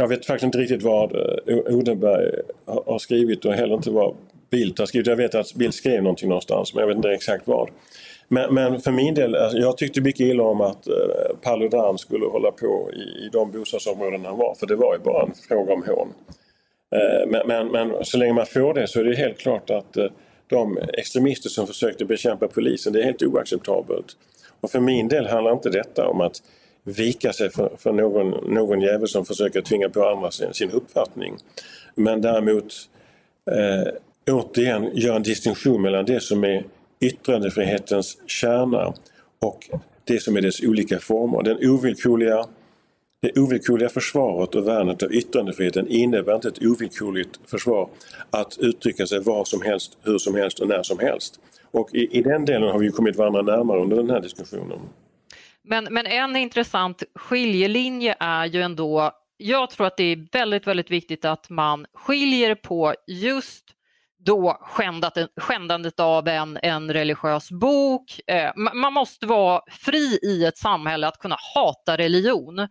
jag 0.00 0.08
vet 0.08 0.26
faktiskt 0.26 0.44
inte 0.44 0.58
riktigt 0.58 0.82
vad 0.82 1.14
eh, 1.14 1.76
Odenberg 1.76 2.30
har 2.66 2.98
skrivit 2.98 3.44
och 3.44 3.52
heller 3.52 3.74
inte 3.74 3.90
vad 3.90 4.14
Bildt 4.50 4.78
har 4.78 4.86
skrivit. 4.86 5.06
Jag 5.06 5.16
vet 5.16 5.34
att 5.34 5.54
Bildt 5.54 5.74
skrev 5.74 6.02
någonting 6.02 6.28
någonstans 6.28 6.74
men 6.74 6.80
jag 6.80 6.88
vet 6.88 6.96
inte 6.96 7.10
exakt 7.10 7.46
vad. 7.46 7.70
Men, 8.28 8.54
men 8.54 8.80
för 8.80 8.90
min 8.90 9.14
del, 9.14 9.34
alltså, 9.34 9.58
jag 9.58 9.76
tyckte 9.76 10.00
mycket 10.00 10.20
illa 10.20 10.42
om 10.42 10.60
att 10.60 10.86
eh, 10.86 10.94
Paludan 11.42 11.98
skulle 11.98 12.26
hålla 12.26 12.50
på 12.50 12.90
i, 12.92 13.26
i 13.26 13.28
de 13.32 13.50
bostadsområden 13.50 14.24
han 14.24 14.38
var 14.38 14.54
för 14.54 14.66
det 14.66 14.76
var 14.76 14.94
ju 14.94 15.00
bara 15.00 15.22
en 15.22 15.32
fråga 15.48 15.72
om 15.72 15.82
hån. 15.82 16.08
Eh, 16.94 17.28
men, 17.28 17.46
men, 17.46 17.68
men, 17.68 18.04
så 18.04 18.18
länge 18.18 18.32
man 18.32 18.46
får 18.46 18.74
det 18.74 18.86
så 18.86 19.00
är 19.00 19.04
det 19.04 19.16
helt 19.16 19.38
klart 19.38 19.70
att 19.70 19.96
eh, 19.96 20.06
de 20.50 20.78
extremister 20.92 21.48
som 21.48 21.66
försökte 21.66 22.04
bekämpa 22.04 22.48
polisen, 22.48 22.92
det 22.92 23.00
är 23.00 23.04
helt 23.04 23.22
oacceptabelt. 23.22 24.16
Och 24.60 24.70
för 24.70 24.80
min 24.80 25.08
del 25.08 25.26
handlar 25.26 25.52
inte 25.52 25.70
detta 25.70 26.08
om 26.08 26.20
att 26.20 26.42
vika 26.84 27.32
sig 27.32 27.50
för, 27.50 27.72
för 27.78 27.92
någon, 27.92 28.54
någon 28.54 28.80
jävel 28.80 29.08
som 29.08 29.24
försöker 29.24 29.60
tvinga 29.60 29.88
på 29.88 30.08
andra 30.08 30.30
sin, 30.30 30.54
sin 30.54 30.70
uppfattning. 30.70 31.36
Men 31.94 32.20
däremot 32.20 32.74
eh, 33.50 33.92
återigen 34.34 34.90
göra 34.94 35.16
en 35.16 35.22
distinktion 35.22 35.82
mellan 35.82 36.04
det 36.04 36.20
som 36.20 36.44
är 36.44 36.64
yttrandefrihetens 37.00 38.18
kärna 38.26 38.94
och 39.38 39.70
det 40.04 40.22
som 40.22 40.36
är 40.36 40.40
dess 40.40 40.62
olika 40.62 40.98
former. 40.98 41.42
Den 41.42 41.70
ovillkorliga, 41.70 42.46
det 43.22 43.38
ovillkorliga 43.38 43.88
försvaret 43.88 44.54
och 44.54 44.68
värnet 44.68 45.02
av 45.02 45.14
yttrandefriheten 45.14 45.88
innebär 45.88 46.34
inte 46.34 46.48
ett 46.48 46.62
ovillkorligt 46.62 47.40
försvar 47.50 47.88
att 48.30 48.58
uttrycka 48.58 49.06
sig 49.06 49.20
var 49.20 49.44
som 49.44 49.62
helst, 49.62 49.98
hur 50.02 50.18
som 50.18 50.34
helst 50.34 50.60
och 50.60 50.68
när 50.68 50.82
som 50.82 50.98
helst. 50.98 51.40
Och 51.70 51.94
i, 51.94 52.18
i 52.18 52.22
den 52.22 52.44
delen 52.44 52.68
har 52.68 52.78
vi 52.78 52.90
kommit 52.90 53.16
varandra 53.16 53.42
närmare 53.42 53.80
under 53.80 53.96
den 53.96 54.10
här 54.10 54.20
diskussionen. 54.20 54.78
Men, 55.62 55.84
men 55.90 56.06
en 56.06 56.36
intressant 56.36 57.02
skiljelinje 57.14 58.16
är 58.20 58.46
ju 58.46 58.62
ändå, 58.62 59.12
jag 59.36 59.70
tror 59.70 59.86
att 59.86 59.96
det 59.96 60.04
är 60.04 60.26
väldigt, 60.32 60.66
väldigt 60.66 60.90
viktigt 60.90 61.24
att 61.24 61.50
man 61.50 61.86
skiljer 61.94 62.54
på 62.54 62.94
just 63.06 63.64
då 64.24 64.58
skändat, 64.60 65.18
skändandet 65.36 66.00
av 66.00 66.28
en, 66.28 66.58
en 66.62 66.92
religiös 66.92 67.50
bok. 67.50 68.20
Eh, 68.26 68.50
man 68.74 68.92
måste 68.92 69.26
vara 69.26 69.62
fri 69.70 70.18
i 70.22 70.44
ett 70.44 70.58
samhälle 70.58 71.08
att 71.08 71.18
kunna 71.18 71.36
hata 71.54 71.96
religion. 71.96 72.68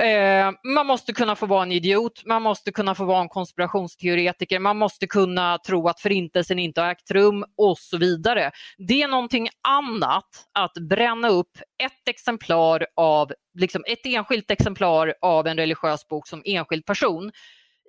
Eh, 0.00 0.50
man 0.74 0.86
måste 0.86 1.12
kunna 1.12 1.36
få 1.36 1.46
vara 1.46 1.62
en 1.62 1.72
idiot, 1.72 2.22
man 2.26 2.42
måste 2.42 2.72
kunna 2.72 2.94
få 2.94 3.04
vara 3.04 3.20
en 3.20 3.28
konspirationsteoretiker, 3.28 4.58
man 4.58 4.76
måste 4.76 5.06
kunna 5.06 5.58
tro 5.58 5.88
att 5.88 6.00
förintelsen 6.00 6.58
inte 6.58 6.80
har 6.80 6.90
ägt 6.90 7.10
rum 7.10 7.44
och 7.56 7.78
så 7.78 7.98
vidare. 7.98 8.50
Det 8.78 9.02
är 9.02 9.08
någonting 9.08 9.48
annat 9.68 10.28
att 10.52 10.74
bränna 10.74 11.28
upp 11.28 11.58
ett 11.82 12.08
exemplar 12.08 12.86
av, 12.96 13.32
liksom 13.58 13.84
ett 13.86 14.06
enskilt 14.06 14.50
exemplar 14.50 15.14
av 15.20 15.46
en 15.46 15.56
religiös 15.56 16.08
bok 16.08 16.28
som 16.28 16.42
enskild 16.44 16.86
person 16.86 17.32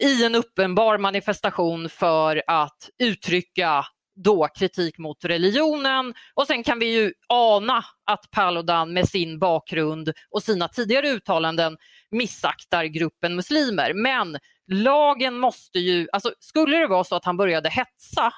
i 0.02 0.26
en 0.26 0.36
uppenbar 0.36 0.98
manifestation 0.98 1.90
för 1.90 2.44
att 2.48 2.90
uttrycka 3.00 3.86
då 4.16 4.48
kritik 4.56 4.98
mot 4.98 5.26
religionen 5.26 6.14
och 6.34 6.48
sen 6.48 6.64
kan 6.64 6.80
vi 6.80 6.94
ju 6.94 7.14
ana 7.30 7.86
att 8.06 8.32
Paludan 8.32 8.94
med 8.94 9.10
sin 9.10 9.40
bakgrund 9.40 10.12
och 10.32 10.44
sina 10.44 10.68
tidigare 10.68 11.10
uttalanden 11.10 11.78
missaktar 12.12 12.86
gruppen 12.86 13.36
muslimer. 13.36 13.94
Men 13.94 14.38
lagen 14.68 15.38
måste 15.38 15.80
ju, 15.80 16.08
alltså 16.12 16.34
skulle 16.40 16.78
det 16.78 16.88
vara 16.88 17.04
så 17.04 17.16
att 17.16 17.26
han 17.26 17.38
började 17.38 17.70
hetsa 17.70 18.34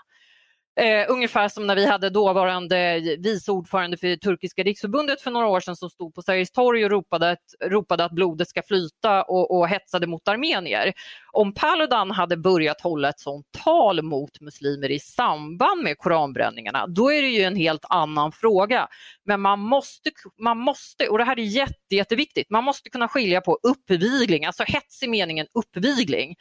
Eh, 0.79 1.05
ungefär 1.09 1.49
som 1.49 1.67
när 1.67 1.75
vi 1.75 1.85
hade 1.85 2.09
dåvarande 2.09 2.99
vice 3.19 3.51
ordförande 3.51 3.97
för 3.97 4.15
Turkiska 4.15 4.63
riksförbundet 4.63 5.21
för 5.21 5.31
några 5.31 5.47
år 5.47 5.59
sedan 5.59 5.75
som 5.75 5.89
stod 5.89 6.15
på 6.15 6.21
Sergels 6.21 6.51
torg 6.51 6.85
och 6.85 6.91
ropade 6.91 7.31
att, 7.31 7.39
ropade 7.65 8.05
att 8.05 8.11
blodet 8.11 8.49
ska 8.49 8.61
flyta 8.67 9.23
och, 9.23 9.57
och 9.57 9.67
hetsade 9.67 10.07
mot 10.07 10.27
armenier. 10.27 10.93
Om 11.31 11.53
Paludan 11.53 12.11
hade 12.11 12.37
börjat 12.37 12.81
hålla 12.81 13.09
ett 13.09 13.19
sånt 13.19 13.45
tal 13.63 14.01
mot 14.01 14.41
muslimer 14.41 14.91
i 14.91 14.99
samband 14.99 15.83
med 15.83 15.97
koranbränningarna, 15.97 16.87
då 16.87 17.11
är 17.11 17.21
det 17.21 17.29
ju 17.29 17.43
en 17.43 17.55
helt 17.55 17.85
annan 17.89 18.31
fråga. 18.31 18.87
Men 19.25 19.41
man 19.41 19.59
måste, 19.59 20.11
man 20.41 20.57
måste 20.57 21.07
och 21.07 21.17
det 21.17 21.23
här 21.23 21.39
är 21.39 21.43
jätte, 21.43 21.95
jätteviktigt, 21.95 22.49
man 22.49 22.63
måste 22.63 22.89
kunna 22.89 23.07
skilja 23.07 23.41
på 23.41 23.59
uppvigling, 23.63 24.45
alltså 24.45 24.63
hets 24.63 25.03
i 25.03 25.07
meningen 25.07 25.47
uppvigling, 25.53 26.35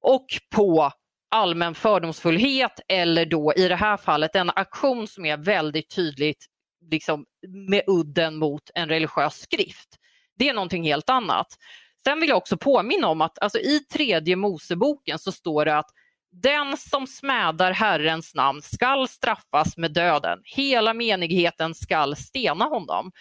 och 0.00 0.26
på 0.54 0.92
allmän 1.28 1.74
fördomsfullhet 1.74 2.80
eller 2.88 3.26
då 3.26 3.52
i 3.56 3.68
det 3.68 3.76
här 3.76 3.96
fallet 3.96 4.36
en 4.36 4.50
aktion 4.50 5.06
som 5.06 5.24
är 5.24 5.36
väldigt 5.36 5.94
tydligt 5.94 6.46
liksom, 6.90 7.24
med 7.68 7.82
udden 7.86 8.36
mot 8.36 8.70
en 8.74 8.88
religiös 8.88 9.40
skrift. 9.40 9.88
Det 10.38 10.48
är 10.48 10.54
någonting 10.54 10.84
helt 10.84 11.10
annat. 11.10 11.46
Sen 12.04 12.20
vill 12.20 12.28
jag 12.28 12.38
också 12.38 12.56
påminna 12.56 13.08
om 13.08 13.20
att 13.20 13.38
alltså, 13.38 13.58
i 13.58 13.78
tredje 13.78 14.36
Moseboken 14.36 15.18
så 15.18 15.32
står 15.32 15.64
det 15.64 15.78
att 15.78 15.90
den 16.32 16.76
som 16.76 17.06
smädar 17.06 17.72
Herrens 17.72 18.34
namn 18.34 18.62
skall 18.62 19.08
straffas 19.08 19.76
med 19.76 19.92
döden. 19.92 20.38
Hela 20.44 20.94
menigheten 20.94 21.74
skall 21.74 22.16
stena 22.16 22.64
honom. 22.64 23.12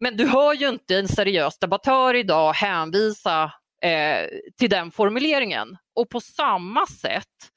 Men 0.00 0.16
du 0.16 0.26
hör 0.26 0.54
ju 0.54 0.68
inte 0.68 0.96
en 0.96 1.08
seriös 1.08 1.58
debattör 1.58 2.14
idag 2.14 2.52
hänvisa 2.52 3.52
eh, 3.82 4.28
till 4.58 4.70
den 4.70 4.90
formuleringen. 4.90 5.76
Och 5.94 6.10
på 6.10 6.20
samma 6.20 6.86
sätt 6.86 7.50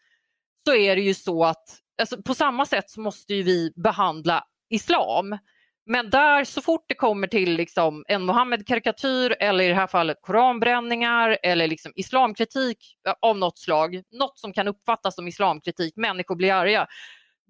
så 0.67 0.75
är 0.75 0.95
det 0.95 1.01
ju 1.01 1.13
så 1.13 1.43
att 1.43 1.79
alltså, 2.01 2.21
på 2.21 2.35
samma 2.35 2.65
sätt 2.65 2.89
så 2.89 3.01
måste 3.01 3.33
vi 3.33 3.73
behandla 3.75 4.43
islam. 4.69 5.37
Men 5.85 6.09
där 6.09 6.43
så 6.43 6.61
fort 6.61 6.85
det 6.87 6.95
kommer 6.95 7.27
till 7.27 7.53
liksom 7.53 8.03
en 8.07 8.25
Mohammed-karikatyr 8.25 9.35
eller 9.39 9.63
i 9.63 9.67
det 9.67 9.75
här 9.75 9.87
fallet 9.87 10.17
koranbränningar 10.21 11.37
eller 11.43 11.67
liksom 11.67 11.91
islamkritik 11.95 12.77
av 13.21 13.37
något 13.37 13.57
slag, 13.57 14.01
något 14.11 14.39
som 14.39 14.53
kan 14.53 14.67
uppfattas 14.67 15.15
som 15.15 15.27
islamkritik, 15.27 15.95
människor 15.95 16.35
blir 16.35 16.53
arga, 16.53 16.87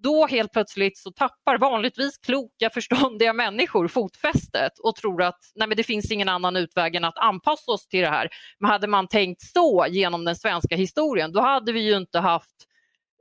då 0.02 0.26
helt 0.26 0.52
plötsligt 0.52 0.98
så 0.98 1.10
tappar 1.10 1.58
vanligtvis 1.58 2.18
kloka, 2.18 2.70
förståndiga 2.74 3.32
människor 3.32 3.88
fotfästet 3.88 4.72
och 4.82 4.96
tror 4.96 5.22
att 5.22 5.38
nej 5.54 5.68
men 5.68 5.76
det 5.76 5.82
finns 5.82 6.12
ingen 6.12 6.28
annan 6.28 6.56
utväg 6.56 6.94
än 6.94 7.04
att 7.04 7.18
anpassa 7.18 7.72
oss 7.72 7.88
till 7.88 8.00
det 8.00 8.08
här. 8.08 8.28
Men 8.60 8.70
hade 8.70 8.86
man 8.86 9.08
tänkt 9.08 9.42
så 9.42 9.86
genom 9.88 10.24
den 10.24 10.36
svenska 10.36 10.76
historien, 10.76 11.32
då 11.32 11.40
hade 11.40 11.72
vi 11.72 11.80
ju 11.80 11.96
inte 11.96 12.18
haft 12.18 12.68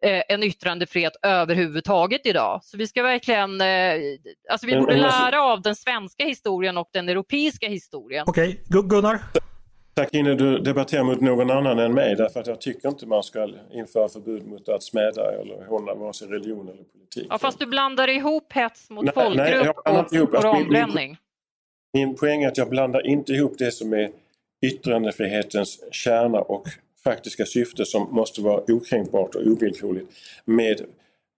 eh, 0.03 0.21
en 0.29 0.43
yttrandefrihet 0.43 1.13
överhuvudtaget 1.23 2.25
idag. 2.25 2.59
Så 2.63 2.77
vi 2.77 2.87
ska 2.87 3.03
verkligen, 3.03 3.61
eh, 3.61 3.93
alltså 4.51 4.67
vi 4.67 4.79
borde 4.79 4.97
lära 4.97 5.41
av 5.41 5.61
den 5.61 5.75
svenska 5.75 6.25
historien 6.25 6.77
och 6.77 6.89
den 6.93 7.09
europeiska 7.09 7.67
historien. 7.67 8.23
Okej, 8.27 8.63
okay. 8.69 8.81
Gunnar? 8.81 9.19
Tack 9.97 10.13
Ine, 10.13 10.35
du 10.35 10.59
debatterar 10.59 11.03
mot 11.03 11.21
någon 11.21 11.51
annan 11.51 11.79
än 11.79 11.93
mig 11.93 12.15
därför 12.15 12.39
att 12.39 12.47
jag 12.47 12.61
tycker 12.61 12.89
inte 12.89 13.05
man 13.05 13.23
ska 13.23 13.49
införa 13.73 14.09
förbud 14.09 14.47
mot 14.47 14.69
att 14.69 14.83
smäda 14.83 15.41
eller 15.41 15.65
håna 15.65 15.93
vare 15.93 16.13
sig 16.13 16.27
religion 16.27 16.67
eller 16.67 16.83
politik. 16.83 17.27
Ja, 17.29 17.37
fast 17.37 17.59
du 17.59 17.65
blandar 17.65 18.07
ihop 18.07 18.53
hets 18.53 18.89
mot 18.89 19.05
nej, 19.05 19.13
folkgrupp 19.13 19.77
nej, 19.85 19.99
och 19.99 20.13
ihop. 20.13 20.31
koranbränning. 20.31 21.09
Alltså, 21.09 21.23
min, 21.93 22.07
min 22.07 22.15
poäng 22.15 22.43
är 22.43 22.47
att 22.47 22.57
jag 22.57 22.69
blandar 22.69 23.07
inte 23.07 23.33
ihop 23.33 23.55
det 23.57 23.71
som 23.71 23.93
är 23.93 24.09
yttrandefrihetens 24.61 25.83
kärna 25.91 26.41
och 26.41 26.67
faktiska 27.03 27.45
syfte 27.45 27.85
som 27.85 28.07
måste 28.11 28.41
vara 28.41 28.61
okränkbart 28.67 29.35
och 29.35 29.47
ovillkorligt 29.47 30.11
med 30.45 30.81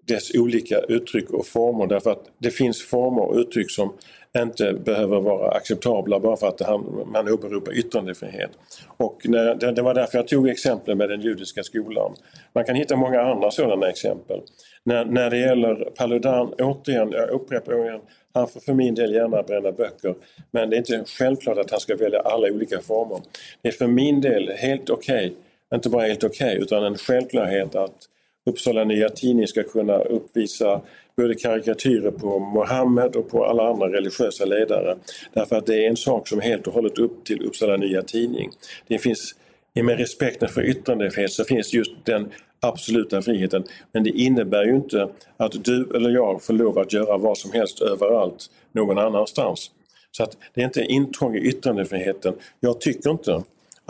dess 0.08 0.36
olika 0.36 0.80
uttryck 0.80 1.30
och 1.30 1.48
former 1.48 1.88
därför 1.88 2.12
att 2.12 2.32
det 2.38 2.52
finns 2.52 2.84
former 2.84 3.22
och 3.22 3.36
uttryck 3.36 3.72
som 3.72 3.94
inte 4.42 4.74
behöver 4.74 5.20
vara 5.20 5.52
acceptabla 5.52 6.20
bara 6.20 6.38
för 6.38 6.48
att 6.48 6.62
man 7.08 7.30
åberopar 7.30 7.78
yttrandefrihet. 7.78 8.52
Och 8.98 9.22
när, 9.26 9.72
det 9.72 9.82
var 9.82 9.94
därför 9.94 10.18
jag 10.18 10.28
tog 10.28 10.50
exemplet 10.50 10.98
med 10.98 11.10
den 11.10 11.22
judiska 11.22 11.64
skolan. 11.64 12.16
Man 12.54 12.66
kan 12.66 12.76
hitta 12.76 12.96
många 12.96 13.22
andra 13.22 13.52
sådana 13.52 13.90
exempel. 13.90 14.42
När, 14.84 15.06
när 15.06 15.30
det 15.30 15.38
gäller 15.38 15.76
Paludan, 15.76 16.54
återigen, 16.60 17.12
jag 17.12 17.30
upprepar 17.30 17.74
återigen, 17.74 18.02
han 18.34 18.48
får 18.48 18.60
för 18.60 18.74
min 18.74 18.96
del 18.96 19.14
gärna 19.14 19.44
bränna 19.44 19.72
böcker 19.72 20.16
men 20.52 20.70
det 20.70 20.76
är 20.76 20.78
inte 20.78 21.04
självklart 21.08 21.58
att 21.58 21.72
han 21.72 21.80
ska 21.80 21.96
välja 21.96 22.20
alla 22.20 22.48
olika 22.48 22.82
former. 22.82 23.20
Det 23.62 23.68
är 23.68 23.72
för 23.72 23.88
min 23.88 24.22
del 24.22 24.50
helt 24.50 24.90
okej 24.90 25.26
okay 25.26 25.36
inte 25.76 25.90
bara 25.90 26.08
helt 26.08 26.24
okej 26.24 26.48
okay, 26.48 26.64
utan 26.64 26.84
en 26.84 26.98
självklarhet 26.98 27.76
att 27.76 28.10
Uppsala 28.46 28.84
Nya 28.84 29.10
Tidning 29.10 29.48
ska 29.48 29.64
kunna 29.64 29.98
uppvisa 30.02 30.82
både 31.18 31.36
karikatyrer 31.36 32.12
på 32.12 32.40
Mohammed 32.40 33.16
och 33.16 33.30
på 33.30 33.46
alla 33.46 33.70
andra 33.70 33.88
religiösa 33.88 34.46
ledare. 34.46 34.98
Därför 35.34 35.56
att 35.56 35.66
det 35.66 35.86
är 35.86 35.90
en 35.90 35.98
sak 35.98 36.28
som 36.28 36.42
helt 36.42 36.68
och 36.68 36.74
hållet 36.74 36.98
upp 36.98 37.26
till 37.26 37.46
Uppsala 37.46 37.78
Nya 37.78 38.02
Tidning. 38.02 38.50
Det 38.88 38.98
finns, 38.98 39.36
med 39.74 39.98
respekten 39.98 40.50
för 40.50 40.62
yttrandefrihet 40.62 41.32
så 41.32 41.44
finns 41.44 41.74
just 41.74 42.06
den 42.06 42.32
absoluta 42.60 43.22
friheten. 43.22 43.64
Men 43.92 44.04
det 44.04 44.10
innebär 44.10 44.66
ju 44.66 44.76
inte 44.76 45.10
att 45.38 45.64
du 45.64 45.90
eller 45.96 46.10
jag 46.10 46.44
får 46.44 46.54
lov 46.54 46.80
att 46.80 46.94
göra 46.94 47.18
vad 47.18 47.38
som 47.38 47.52
helst 47.52 47.82
överallt 47.82 48.46
någon 48.72 48.98
annanstans. 48.98 49.72
Så 50.12 50.24
att 50.24 50.38
det 50.54 50.62
är 50.62 50.66
inte 50.66 50.84
intrång 50.84 51.36
i 51.36 51.40
yttrandefriheten. 51.40 52.34
Jag 52.60 52.82
tycker 52.82 53.10
inte 53.10 53.44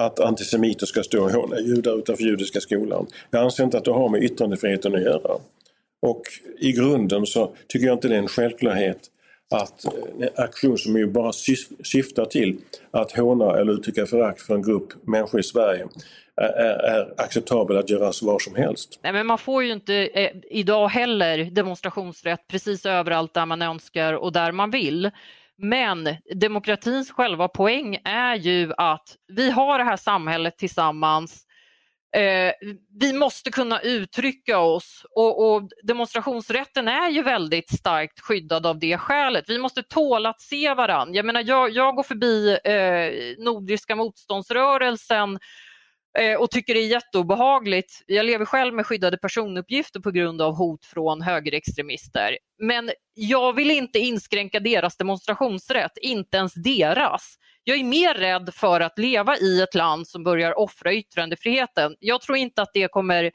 att 0.05 0.19
antisemiter 0.19 0.85
ska 0.85 1.03
stå 1.03 1.23
och 1.23 1.31
håna 1.31 1.59
judar 1.59 1.97
utanför 1.97 2.23
judiska 2.23 2.59
skolan. 2.59 3.07
Jag 3.31 3.43
anser 3.43 3.63
inte 3.63 3.77
att 3.77 3.85
det 3.85 3.91
har 3.91 4.09
med 4.09 4.23
yttrandefriheten 4.23 4.95
att 4.95 5.01
göra. 5.01 5.37
Och 6.01 6.21
i 6.59 6.71
grunden 6.71 7.25
så 7.25 7.51
tycker 7.67 7.87
jag 7.87 7.95
inte 7.95 8.07
det 8.07 8.15
är 8.15 8.19
en 8.19 8.27
självklarhet 8.27 8.99
att 9.55 9.85
en 10.19 10.29
aktion 10.35 10.77
som 10.77 10.97
ju 10.97 11.07
bara 11.07 11.31
syftar 11.83 12.25
till 12.25 12.57
att 12.91 13.11
håna 13.11 13.57
eller 13.57 13.73
uttrycka 13.73 14.05
förakt 14.05 14.41
för 14.41 14.55
en 14.55 14.61
grupp 14.61 14.87
människor 15.07 15.39
i 15.39 15.43
Sverige 15.43 15.87
är, 16.35 16.85
är 16.85 17.13
acceptabel 17.17 17.77
att 17.77 17.89
göra 17.89 18.11
var 18.21 18.39
som 18.39 18.55
helst. 18.55 18.99
Nej, 19.03 19.13
men 19.13 19.27
man 19.27 19.37
får 19.37 19.63
ju 19.63 19.71
inte 19.71 19.95
eh, 19.95 20.31
idag 20.49 20.87
heller 20.87 21.37
demonstrationsrätt 21.37 22.47
precis 22.47 22.85
överallt 22.85 23.33
där 23.33 23.45
man 23.45 23.61
önskar 23.61 24.13
och 24.13 24.31
där 24.31 24.51
man 24.51 24.71
vill. 24.71 25.11
Men 25.61 26.15
demokratins 26.35 27.11
själva 27.11 27.47
poäng 27.47 27.97
är 28.03 28.35
ju 28.35 28.73
att 28.77 29.15
vi 29.27 29.51
har 29.51 29.77
det 29.77 29.83
här 29.83 29.97
samhället 29.97 30.57
tillsammans. 30.57 31.45
Eh, 32.15 32.53
vi 32.99 33.13
måste 33.13 33.51
kunna 33.51 33.79
uttrycka 33.79 34.59
oss 34.59 35.05
och, 35.15 35.53
och, 35.53 35.69
demonstrationsrätten 35.83 36.87
är 36.87 37.09
ju 37.09 37.23
väldigt 37.23 37.69
starkt 37.69 38.19
skyddad 38.19 38.65
av 38.65 38.79
det 38.79 38.97
skälet. 38.97 39.49
Vi 39.49 39.57
måste 39.57 39.83
tåla 39.83 40.29
att 40.29 40.41
se 40.41 40.73
varandra. 40.73 41.15
Jag 41.15 41.25
menar, 41.25 41.43
jag, 41.45 41.69
jag 41.69 41.95
går 41.95 42.03
förbi 42.03 42.57
eh, 42.63 43.43
Nordiska 43.43 43.95
motståndsrörelsen 43.95 45.39
Eh, 46.17 46.39
och 46.39 46.51
tycker 46.51 46.73
det 46.73 46.79
är 46.79 46.87
jätteobehagligt. 46.87 48.03
Jag 48.05 48.25
lever 48.25 48.45
själv 48.45 48.73
med 48.73 48.85
skyddade 48.85 49.17
personuppgifter 49.17 49.99
på 49.99 50.11
grund 50.11 50.41
av 50.41 50.55
hot 50.55 50.85
från 50.85 51.21
högerextremister. 51.21 52.37
Men 52.59 52.91
jag 53.13 53.53
vill 53.53 53.71
inte 53.71 53.99
inskränka 53.99 54.59
deras 54.59 54.97
demonstrationsrätt, 54.97 55.91
inte 56.01 56.37
ens 56.37 56.53
deras. 56.53 57.35
Jag 57.63 57.79
är 57.79 57.83
mer 57.83 58.13
rädd 58.13 58.49
för 58.53 58.81
att 58.81 58.99
leva 58.99 59.37
i 59.37 59.61
ett 59.61 59.75
land 59.75 60.07
som 60.07 60.23
börjar 60.23 60.59
offra 60.59 60.93
yttrandefriheten. 60.93 61.95
Jag 61.99 62.21
tror 62.21 62.37
inte 62.37 62.61
att 62.61 62.73
det 62.73 62.91
kommer 62.91 63.31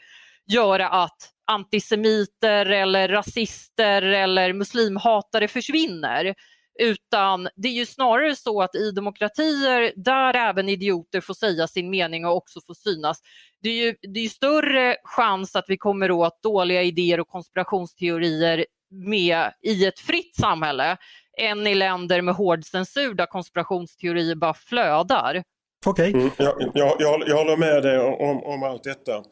göra 0.47 0.89
att 0.89 1.31
antisemiter 1.47 2.67
eller 2.67 3.09
rasister 3.09 4.03
eller 4.03 4.53
muslimhatare 4.53 5.49
försvinner. 5.49 6.35
Utan 6.79 7.49
det 7.57 7.69
är 7.69 7.73
ju 7.73 7.87
snarare 7.87 8.37
så 8.37 8.63
att 8.63 8.75
i 8.75 8.91
demokratier 8.91 9.93
där 9.97 10.35
även 10.35 10.69
idioter 10.69 11.21
får 11.21 11.35
säga 11.35 11.67
sin 11.67 11.91
mening 11.91 12.27
och 12.27 12.37
också 12.37 12.61
får 12.67 12.75
synas, 12.75 13.21
det 13.63 13.69
är 13.69 13.85
ju 13.85 13.95
det 14.03 14.21
är 14.21 14.29
större 14.29 14.97
chans 15.05 15.57
att 15.57 15.65
vi 15.69 15.77
kommer 15.77 16.11
åt 16.11 16.43
dåliga 16.43 16.83
idéer 16.83 17.21
och 17.21 17.29
konspirationsteorier 17.29 18.67
med 18.91 19.53
i 19.63 19.87
ett 19.87 19.99
fritt 19.99 20.37
samhälle 20.37 20.97
än 21.39 21.67
i 21.67 21.75
länder 21.75 22.23
med 22.23 22.35
hård 22.35 22.65
censur 22.65 23.15
där 23.15 23.27
konspirationsteorier 23.27 24.35
bara 24.35 24.55
flödar. 24.55 25.43
Okej. 25.87 26.11
Okay. 26.11 26.21
Mm, 26.21 26.31
jag, 26.39 26.55
jag, 26.75 27.23
jag, 27.27 27.37
håller 27.37 27.57
med 27.57 27.83
dig 27.83 27.99
om, 27.99 28.45
om 28.45 28.63
allt 28.63 28.85
detta. 28.85 29.25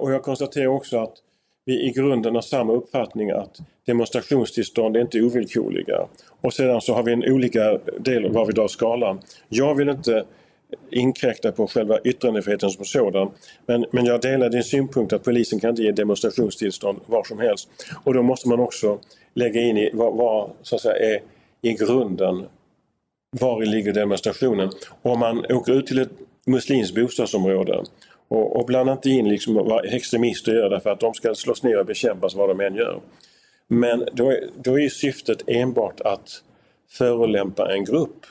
Och 0.00 0.12
jag 0.12 0.22
konstaterar 0.22 0.66
också 0.66 0.98
att 0.98 1.14
vi 1.64 1.88
i 1.88 1.90
grunden 1.90 2.34
har 2.34 2.42
samma 2.42 2.72
uppfattning 2.72 3.30
att 3.30 3.58
demonstrationstillstånd 3.86 4.96
är 4.96 5.00
inte 5.00 5.22
ovillkorliga. 5.22 6.06
Och 6.40 6.52
sedan 6.52 6.80
så 6.80 6.94
har 6.94 7.02
vi 7.02 7.12
en 7.12 7.24
olika 7.32 7.78
del 8.00 8.32
var 8.32 8.46
vi 8.46 8.52
drar 8.52 8.68
skalan. 8.68 9.20
Jag 9.48 9.74
vill 9.74 9.88
inte 9.88 10.24
inkräkta 10.90 11.52
på 11.52 11.66
själva 11.66 11.98
yttrandefriheten 12.04 12.70
som 12.70 12.84
sådan. 12.84 13.30
Men, 13.66 13.84
men 13.90 14.04
jag 14.04 14.20
delar 14.20 14.50
din 14.50 14.64
synpunkt 14.64 15.12
att 15.12 15.24
polisen 15.24 15.60
kan 15.60 15.70
inte 15.70 15.82
ge 15.82 15.92
demonstrationstillstånd 15.92 17.00
var 17.06 17.24
som 17.24 17.38
helst. 17.38 17.68
Och 18.04 18.14
då 18.14 18.22
måste 18.22 18.48
man 18.48 18.60
också 18.60 18.98
lägga 19.34 19.60
in 19.60 19.78
i 19.78 19.90
vad, 19.92 20.16
vad 20.16 20.50
så 20.62 20.76
att 20.76 20.82
säga, 20.82 21.14
är 21.14 21.20
i 21.62 21.72
grunden 21.72 22.46
var 23.40 23.64
ligger 23.64 23.92
demonstrationen. 23.92 24.70
Om 25.02 25.18
man 25.18 25.44
åker 25.52 25.72
ut 25.72 25.86
till 25.86 25.98
ett 25.98 26.12
muslimskt 26.46 26.94
bostadsområde 26.94 27.84
och, 28.32 28.56
och 28.56 28.66
blanda 28.66 28.92
inte 28.92 29.10
in 29.10 29.28
liksom 29.28 29.54
vad 29.54 29.84
extremister 29.84 30.52
gör 30.52 30.70
därför 30.70 30.90
att 30.90 31.00
de 31.00 31.14
ska 31.14 31.34
slås 31.34 31.62
ner 31.62 31.78
och 31.78 31.86
bekämpas 31.86 32.34
vad 32.34 32.48
de 32.48 32.60
än 32.60 32.74
gör. 32.74 33.00
Men 33.68 34.08
då 34.12 34.30
är, 34.30 34.48
då 34.62 34.80
är 34.80 34.88
syftet 34.88 35.42
enbart 35.46 36.00
att 36.00 36.42
förolämpa 36.90 37.74
en 37.74 37.84
grupp. 37.84 38.26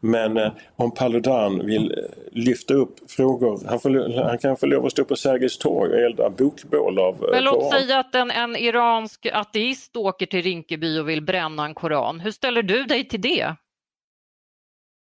Men 0.00 0.36
eh, 0.36 0.52
om 0.76 0.90
Paludan 0.90 1.66
vill 1.66 1.92
eh, 1.92 2.04
lyfta 2.32 2.74
upp 2.74 3.10
frågor, 3.10 3.60
han, 3.66 3.80
får, 3.80 4.22
han 4.22 4.38
kan 4.38 4.56
få 4.56 4.66
lov 4.66 4.86
att 4.86 4.92
stå 4.92 5.04
på 5.04 5.16
Sergels 5.16 5.58
torg 5.58 5.92
och 5.92 6.00
elda 6.00 6.30
bokbål 6.30 6.98
av 6.98 7.14
eh, 7.14 7.30
Men 7.30 7.44
låt 7.44 7.72
säga 7.72 7.98
att 7.98 8.14
en, 8.14 8.30
en 8.30 8.56
iransk 8.56 9.26
ateist 9.32 9.96
åker 9.96 10.26
till 10.26 10.42
Rinkeby 10.42 10.98
och 10.98 11.08
vill 11.08 11.22
bränna 11.22 11.64
en 11.64 11.74
koran. 11.74 12.20
Hur 12.20 12.30
ställer 12.30 12.62
du 12.62 12.84
dig 12.84 13.08
till 13.08 13.20
det? 13.20 13.54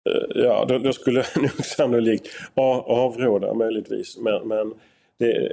Eh, 0.09 0.43
ja, 0.43 0.65
då, 0.67 0.77
då 0.77 0.93
skulle 0.93 1.19
jag 1.33 1.41
nog 1.41 1.65
sannolikt 1.65 2.27
avråda 2.53 3.53
möjligtvis. 3.53 4.17
Men, 4.17 4.47
men 4.47 4.73
det, 5.19 5.49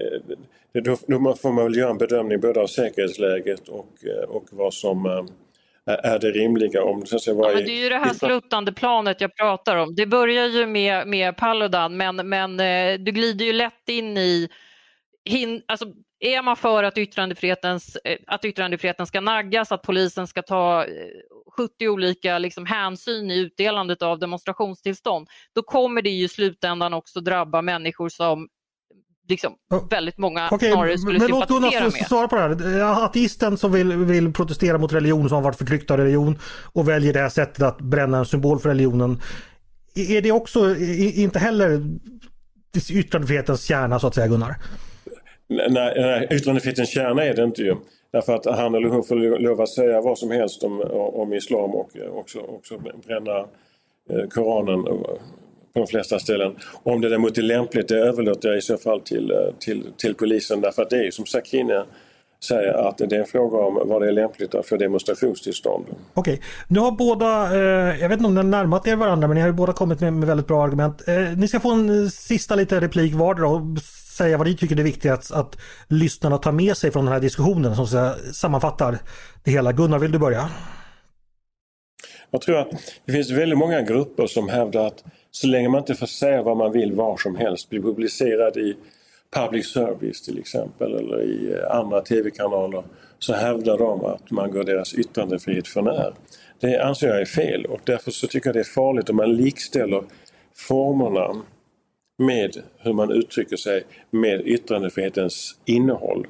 det, 0.72 0.80
då, 0.80 0.96
då 1.06 1.34
får 1.34 1.52
man 1.52 1.64
väl 1.64 1.76
göra 1.76 1.90
en 1.90 1.98
bedömning 1.98 2.40
både 2.40 2.60
av 2.60 2.66
säkerhetsläget 2.66 3.68
och, 3.68 4.04
eh, 4.04 4.28
och 4.28 4.44
vad 4.50 4.74
som 4.74 5.06
eh, 5.06 5.24
är 5.86 6.18
det 6.18 6.30
rimliga. 6.30 6.82
Om, 6.84 7.06
så 7.06 7.16
att 7.16 7.22
säga, 7.22 7.36
ja, 7.36 7.52
men 7.54 7.64
det 7.64 7.72
är 7.72 7.82
ju 7.82 7.88
det 7.88 7.98
här 7.98 8.14
sluttande 8.14 8.72
planet 8.72 9.20
jag 9.20 9.36
pratar 9.36 9.76
om. 9.76 9.94
Det 9.94 10.06
börjar 10.06 10.46
ju 10.46 10.66
med, 10.66 11.08
med 11.08 11.36
Paludan 11.36 11.96
men, 11.96 12.28
men 12.28 12.56
du 13.04 13.12
glider 13.12 13.44
ju 13.44 13.52
lätt 13.52 13.88
in 13.88 14.16
i 14.16 14.48
hin, 15.24 15.62
alltså, 15.66 15.86
är 16.20 16.42
man 16.42 16.56
för 16.56 16.84
att, 16.84 16.98
yttrandefrihetens, 16.98 17.96
att 18.26 18.44
yttrandefriheten 18.44 19.06
ska 19.06 19.20
naggas, 19.20 19.72
att 19.72 19.82
polisen 19.82 20.26
ska 20.26 20.42
ta 20.42 20.86
70 21.56 21.88
olika 21.88 22.38
liksom, 22.38 22.66
hänsyn 22.66 23.30
i 23.30 23.38
utdelandet 23.38 24.02
av 24.02 24.18
demonstrationstillstånd, 24.18 25.28
då 25.54 25.62
kommer 25.62 26.02
det 26.02 26.10
ju 26.10 26.24
i 26.24 26.28
slutändan 26.28 26.94
också 26.94 27.20
drabba 27.20 27.62
människor 27.62 28.08
som 28.08 28.48
liksom, 29.28 29.52
väldigt 29.90 30.18
många 30.18 30.48
okay, 30.50 30.70
snarare 30.72 30.98
skulle 30.98 31.18
men 31.18 31.28
sympatisera 31.28 31.60
låt 31.60 31.72
Gunnar 31.72 31.82
med. 31.82 32.06
svara 32.06 32.28
på 32.28 32.36
det 32.36 32.42
här. 32.42 33.04
Ateisten 33.04 33.56
som 33.56 33.72
vill, 33.72 33.92
vill 33.92 34.32
protestera 34.32 34.78
mot 34.78 34.92
religion 34.92 35.28
som 35.28 35.34
har 35.36 35.42
varit 35.42 35.58
förtryckt 35.58 35.90
av 35.90 35.96
religion 35.96 36.38
och 36.72 36.88
väljer 36.88 37.12
det 37.12 37.20
här 37.20 37.28
sättet 37.28 37.62
att 37.62 37.80
bränna 37.80 38.18
en 38.18 38.26
symbol 38.26 38.58
för 38.58 38.68
religionen. 38.68 39.20
Är 39.94 40.22
det 40.22 40.32
också 40.32 40.76
inte 40.76 41.38
heller 41.38 41.82
yttrandefrihetens 42.90 43.64
kärna 43.64 43.98
så 43.98 44.06
att 44.06 44.14
säga 44.14 44.28
Gunnar? 44.28 44.56
Nej, 45.50 45.68
nej 45.96 46.28
yttrandefrihetens 46.30 46.90
kärna 46.90 47.24
är 47.24 47.34
det 47.34 47.42
inte 47.42 47.62
ju. 47.62 47.76
Därför 48.12 48.34
att 48.34 48.46
han 48.46 48.74
eller 48.74 48.88
hon 48.88 49.04
får 49.04 49.38
lov 49.38 49.60
att 49.60 49.68
säga 49.68 50.00
vad 50.00 50.18
som 50.18 50.30
helst 50.30 50.64
om, 50.64 50.80
om 50.92 51.32
islam 51.32 51.70
och 51.70 51.96
eh, 51.96 52.10
också, 52.10 52.38
också 52.38 52.78
bränna 53.06 53.38
eh, 54.10 54.28
Koranen 54.30 54.86
eh, 54.86 54.94
på 55.72 55.80
de 55.80 55.86
flesta 55.86 56.18
ställen. 56.18 56.56
Om 56.82 57.00
det 57.00 57.08
däremot 57.08 57.38
är 57.38 57.42
lämpligt 57.42 57.88
det 57.88 57.98
överlåter 57.98 58.48
jag 58.48 58.58
i 58.58 58.62
så 58.62 58.76
fall 58.76 59.00
till, 59.00 59.32
till, 59.58 59.86
till 59.96 60.14
polisen 60.14 60.60
därför 60.60 60.82
att 60.82 60.90
det 60.90 61.06
är 61.06 61.10
som 61.10 61.26
Sakine 61.26 61.84
säger 62.44 62.88
att 62.88 62.98
det 62.98 63.16
är 63.16 63.20
en 63.20 63.26
fråga 63.26 63.58
om 63.58 63.88
vad 63.88 64.02
det 64.02 64.08
är 64.08 64.12
lämpligt 64.12 64.54
att 64.54 64.66
få 64.66 64.76
demonstrationstillstånd. 64.76 65.84
Okej, 66.14 66.34
okay. 66.34 66.44
nu 66.68 66.80
har 66.80 66.90
båda, 66.90 67.54
eh, 67.54 68.00
jag 68.00 68.08
vet 68.08 68.16
inte 68.16 68.26
om 68.26 68.34
ni 68.34 68.38
har 68.38 68.48
närmat 68.48 68.86
er 68.86 68.96
varandra 68.96 69.28
men 69.28 69.34
ni 69.34 69.40
har 69.40 69.48
ju 69.48 69.54
båda 69.54 69.72
kommit 69.72 70.00
med, 70.00 70.12
med 70.12 70.28
väldigt 70.28 70.46
bra 70.46 70.64
argument. 70.64 71.08
Eh, 71.08 71.14
ni 71.36 71.48
ska 71.48 71.60
få 71.60 71.70
en 71.70 72.10
sista 72.10 72.54
liten 72.54 72.80
replik 72.80 73.14
vardera 73.14 73.46
säga 74.20 74.38
vad 74.38 74.46
ni 74.46 74.56
tycker 74.56 74.74
det 74.74 74.82
är 74.82 74.84
viktigast 74.84 75.32
att 75.32 75.56
lyssnarna 75.88 76.38
tar 76.38 76.52
med 76.52 76.76
sig 76.76 76.90
från 76.90 77.04
den 77.04 77.12
här 77.12 77.20
diskussionen 77.20 77.76
som 77.76 78.14
sammanfattar 78.32 78.98
det 79.44 79.50
hela. 79.50 79.72
Gunnar, 79.72 79.98
vill 79.98 80.12
du 80.12 80.18
börja? 80.18 80.50
Jag 82.30 82.40
tror 82.40 82.58
att 82.58 82.70
det 83.04 83.12
finns 83.12 83.30
väldigt 83.30 83.58
många 83.58 83.82
grupper 83.82 84.26
som 84.26 84.48
hävdar 84.48 84.86
att 84.86 85.04
så 85.30 85.46
länge 85.46 85.68
man 85.68 85.78
inte 85.78 85.94
får 85.94 86.06
säga 86.06 86.42
vad 86.42 86.56
man 86.56 86.72
vill 86.72 86.92
var 86.92 87.16
som 87.16 87.36
helst, 87.36 87.70
bli 87.70 87.80
publicerad 87.80 88.56
i 88.56 88.76
public 89.30 89.72
service 89.72 90.22
till 90.22 90.38
exempel 90.38 90.94
eller 90.94 91.22
i 91.22 91.52
eh, 91.52 91.76
andra 91.76 92.00
tv-kanaler 92.00 92.82
så 93.18 93.34
hävdar 93.34 93.78
de 93.78 94.04
att 94.04 94.30
man 94.30 94.50
går 94.50 94.64
deras 94.64 94.94
yttrandefrihet 94.94 95.68
för 95.68 95.82
när. 95.82 96.12
Det 96.60 96.78
anser 96.78 97.08
jag 97.08 97.20
är 97.20 97.24
fel 97.24 97.64
och 97.64 97.80
därför 97.84 98.10
så 98.10 98.26
tycker 98.26 98.48
jag 98.48 98.56
det 98.56 98.60
är 98.60 98.74
farligt 98.74 99.10
om 99.10 99.16
man 99.16 99.36
likställer 99.36 100.02
formerna 100.54 101.42
med 102.20 102.56
hur 102.78 102.92
man 102.92 103.12
uttrycker 103.12 103.56
sig 103.56 103.82
med 104.10 104.40
yttrandefrihetens 104.46 105.56
innehåll. 105.64 106.26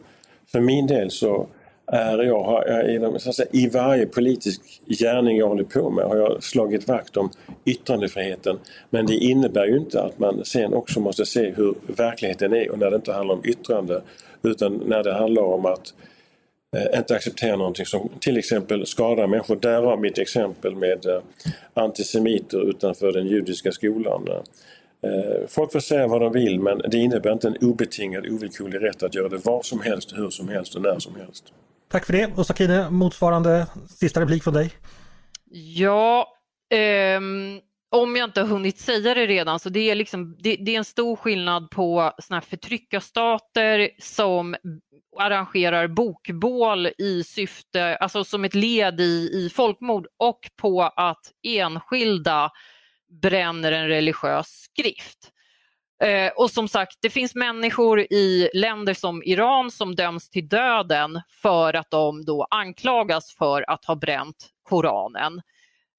För 0.53 0.61
min 0.61 0.87
del 0.87 1.11
så 1.11 1.47
är 1.87 2.19
jag, 2.19 2.65
jag 2.89 3.21
så 3.21 3.33
säga, 3.33 3.49
i 3.53 3.69
varje 3.69 4.07
politisk 4.07 4.61
gärning 4.87 5.39
jag 5.39 5.49
håller 5.49 5.65
på 5.65 5.91
med 5.91 6.05
har 6.05 6.17
jag 6.17 6.43
slagit 6.43 6.89
vakt 6.89 7.17
om 7.17 7.31
yttrandefriheten. 7.65 8.59
Men 8.91 9.07
det 9.07 9.15
innebär 9.15 9.67
ju 9.67 9.77
inte 9.77 10.03
att 10.03 10.19
man 10.19 10.45
sen 10.45 10.75
också 10.75 11.01
måste 11.01 11.27
se 11.27 11.51
hur 11.51 11.75
verkligheten 11.87 12.53
är 12.53 12.71
och 12.71 12.79
när 12.79 12.91
det 12.91 12.97
inte 12.97 13.13
handlar 13.13 13.35
om 13.35 13.45
yttrande 13.45 14.03
utan 14.43 14.83
när 14.87 15.03
det 15.03 15.13
handlar 15.13 15.43
om 15.43 15.67
att 15.67 15.95
eh, 16.77 16.99
inte 16.99 17.15
acceptera 17.15 17.57
någonting 17.57 17.87
som 17.87 18.09
till 18.21 18.39
exempel 18.39 18.87
skadar 18.87 19.27
människor. 19.27 19.57
Därav 19.57 20.01
mitt 20.01 20.19
exempel 20.19 20.77
med 20.77 21.07
eh, 21.07 21.23
antisemiter 21.75 22.71
utanför 22.71 23.13
den 23.13 23.27
judiska 23.27 23.73
skolan. 23.73 24.29
Eh, 24.29 24.43
folk 25.49 25.73
får 25.73 25.81
säga 25.81 26.07
vad 26.07 26.21
de 26.21 26.33
vill 26.33 26.61
men 26.61 26.79
det 26.79 26.97
innebär 26.97 27.33
inte 27.33 27.49
en 27.49 27.57
obetingad 27.61 28.27
ovillkorlig 28.27 28.83
rätt 28.83 29.03
att 29.03 29.15
göra 29.15 29.29
det 29.29 29.47
var 29.47 29.63
som 29.63 29.81
helst, 29.81 30.13
hur 30.17 30.31
som 30.31 30.49
helst 30.49 30.75
och 30.75 30.83
när 30.83 30.99
som 30.99 31.15
helst. 31.17 31.53
Tack 31.91 32.07
för 32.07 32.13
det 32.13 32.31
och 32.37 32.47
Sakine, 32.47 32.91
motsvarande 32.91 33.67
sista 33.89 34.21
replik 34.21 34.45
från 34.45 34.55
dig. 34.55 34.71
Ja, 35.53 36.27
ehm, 36.71 37.61
om 37.91 38.17
jag 38.17 38.29
inte 38.29 38.41
har 38.41 38.49
hunnit 38.49 38.79
säga 38.79 39.15
det 39.15 39.27
redan 39.27 39.59
så 39.59 39.69
det 39.69 39.91
är, 39.91 39.95
liksom, 39.95 40.37
det, 40.39 40.57
det 40.57 40.75
är 40.75 40.79
en 40.79 40.85
stor 40.85 41.17
skillnad 41.17 41.71
på 41.71 42.13
såna 42.19 42.37
här 42.37 42.47
förtryckarstater 42.47 43.91
som 43.99 44.57
arrangerar 45.19 45.89
bokbål 45.89 46.87
i 46.99 47.25
syfte, 47.25 47.97
alltså 47.97 48.25
som 48.25 48.45
ett 48.45 48.55
led 48.55 49.01
i, 49.01 49.31
i 49.33 49.51
folkmord 49.55 50.07
och 50.17 50.41
på 50.57 50.83
att 50.83 51.33
enskilda 51.43 52.51
bränner 53.11 53.73
en 53.73 53.89
religiös 53.89 54.49
skrift. 54.49 55.33
Eh, 56.03 56.33
och 56.37 56.51
som 56.51 56.69
sagt, 56.69 56.99
det 57.03 57.11
finns 57.11 57.35
människor 57.35 58.01
i 58.01 58.51
länder 58.55 58.95
som 58.95 59.23
Iran 59.23 59.71
som 59.71 59.95
döms 59.95 60.31
till 60.31 60.49
döden 60.49 61.23
för 61.43 61.75
att 61.75 61.91
de 61.91 62.25
då 62.25 62.47
anklagas 62.51 63.35
för 63.39 63.71
att 63.71 63.85
ha 63.85 63.95
bränt 63.95 64.51
Koranen. 64.63 65.43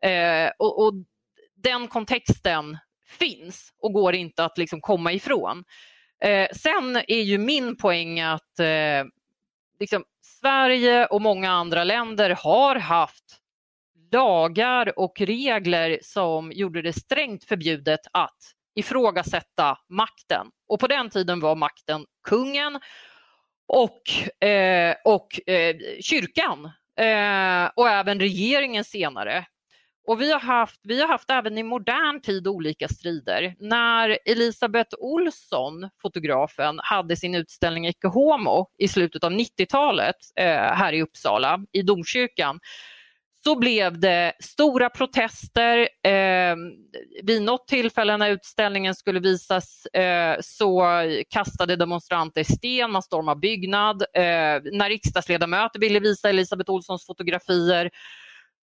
Eh, 0.03 0.51
och, 0.59 0.85
och, 0.85 0.93
den 1.63 1.87
kontexten 1.87 2.77
finns 3.19 3.73
och 3.81 3.93
går 3.93 4.15
inte 4.15 4.45
att 4.45 4.57
liksom 4.57 4.81
komma 4.81 5.13
ifrån. 5.13 5.63
Eh, 6.23 6.47
sen 6.55 6.95
är 6.95 7.21
ju 7.21 7.37
min 7.37 7.77
poäng 7.77 8.19
att 8.19 8.59
eh, 8.59 9.03
liksom, 9.79 10.03
Sverige 10.21 11.05
och 11.05 11.21
många 11.21 11.51
andra 11.51 11.83
länder 11.83 12.29
har 12.29 12.75
haft 12.75 13.40
lagar 14.11 14.99
och 14.99 15.21
regler 15.21 15.99
som 16.01 16.51
gjorde 16.51 16.81
det 16.81 16.93
strängt 16.93 17.43
förbjudet 17.43 17.99
att 18.13 18.37
ifrågasätta 18.75 19.77
makten. 19.89 20.47
Och 20.67 20.79
på 20.79 20.87
den 20.87 21.09
tiden 21.09 21.39
var 21.39 21.55
makten 21.55 22.05
kungen 22.27 22.79
och, 23.67 24.01
eh, 24.47 24.95
och 25.05 25.49
eh, 25.49 25.75
kyrkan 26.01 26.65
eh, 26.99 27.71
och 27.75 27.89
även 27.89 28.19
regeringen 28.19 28.83
senare. 28.83 29.45
Och 30.07 30.21
vi 30.21 30.31
har, 30.31 30.39
haft, 30.39 30.81
vi 30.83 31.01
har 31.01 31.07
haft 31.07 31.29
även 31.29 31.57
i 31.57 31.63
modern 31.63 32.21
tid 32.21 32.47
olika 32.47 32.87
strider. 32.87 33.55
När 33.59 34.17
Elisabeth 34.25 34.95
Olsson, 34.99 35.89
fotografen, 36.01 36.79
hade 36.83 37.15
sin 37.15 37.35
utställning 37.35 37.85
Ecce 37.85 38.07
Homo 38.07 38.67
i 38.77 38.87
slutet 38.87 39.23
av 39.23 39.31
90-talet 39.31 40.15
eh, 40.35 40.45
här 40.55 40.93
i 40.93 41.01
Uppsala, 41.01 41.59
i 41.71 41.81
domkyrkan, 41.81 42.59
så 43.43 43.55
blev 43.55 43.99
det 43.99 44.33
stora 44.39 44.89
protester. 44.89 45.89
Eh, 46.03 46.55
vid 47.23 47.41
något 47.41 47.67
tillfälle 47.67 48.17
när 48.17 48.29
utställningen 48.29 48.95
skulle 48.95 49.19
visas 49.19 49.85
eh, 49.85 50.37
så 50.41 50.85
kastade 51.29 51.75
demonstranter 51.75 52.43
sten, 52.43 52.91
man 52.91 53.01
stormade 53.01 53.39
byggnad. 53.39 54.01
Eh, 54.01 54.61
när 54.71 54.89
riksdagsledamöter 54.89 55.79
ville 55.79 55.99
visa 55.99 56.29
Elisabeth 56.29 56.71
Olssons 56.71 57.05
fotografier 57.05 57.89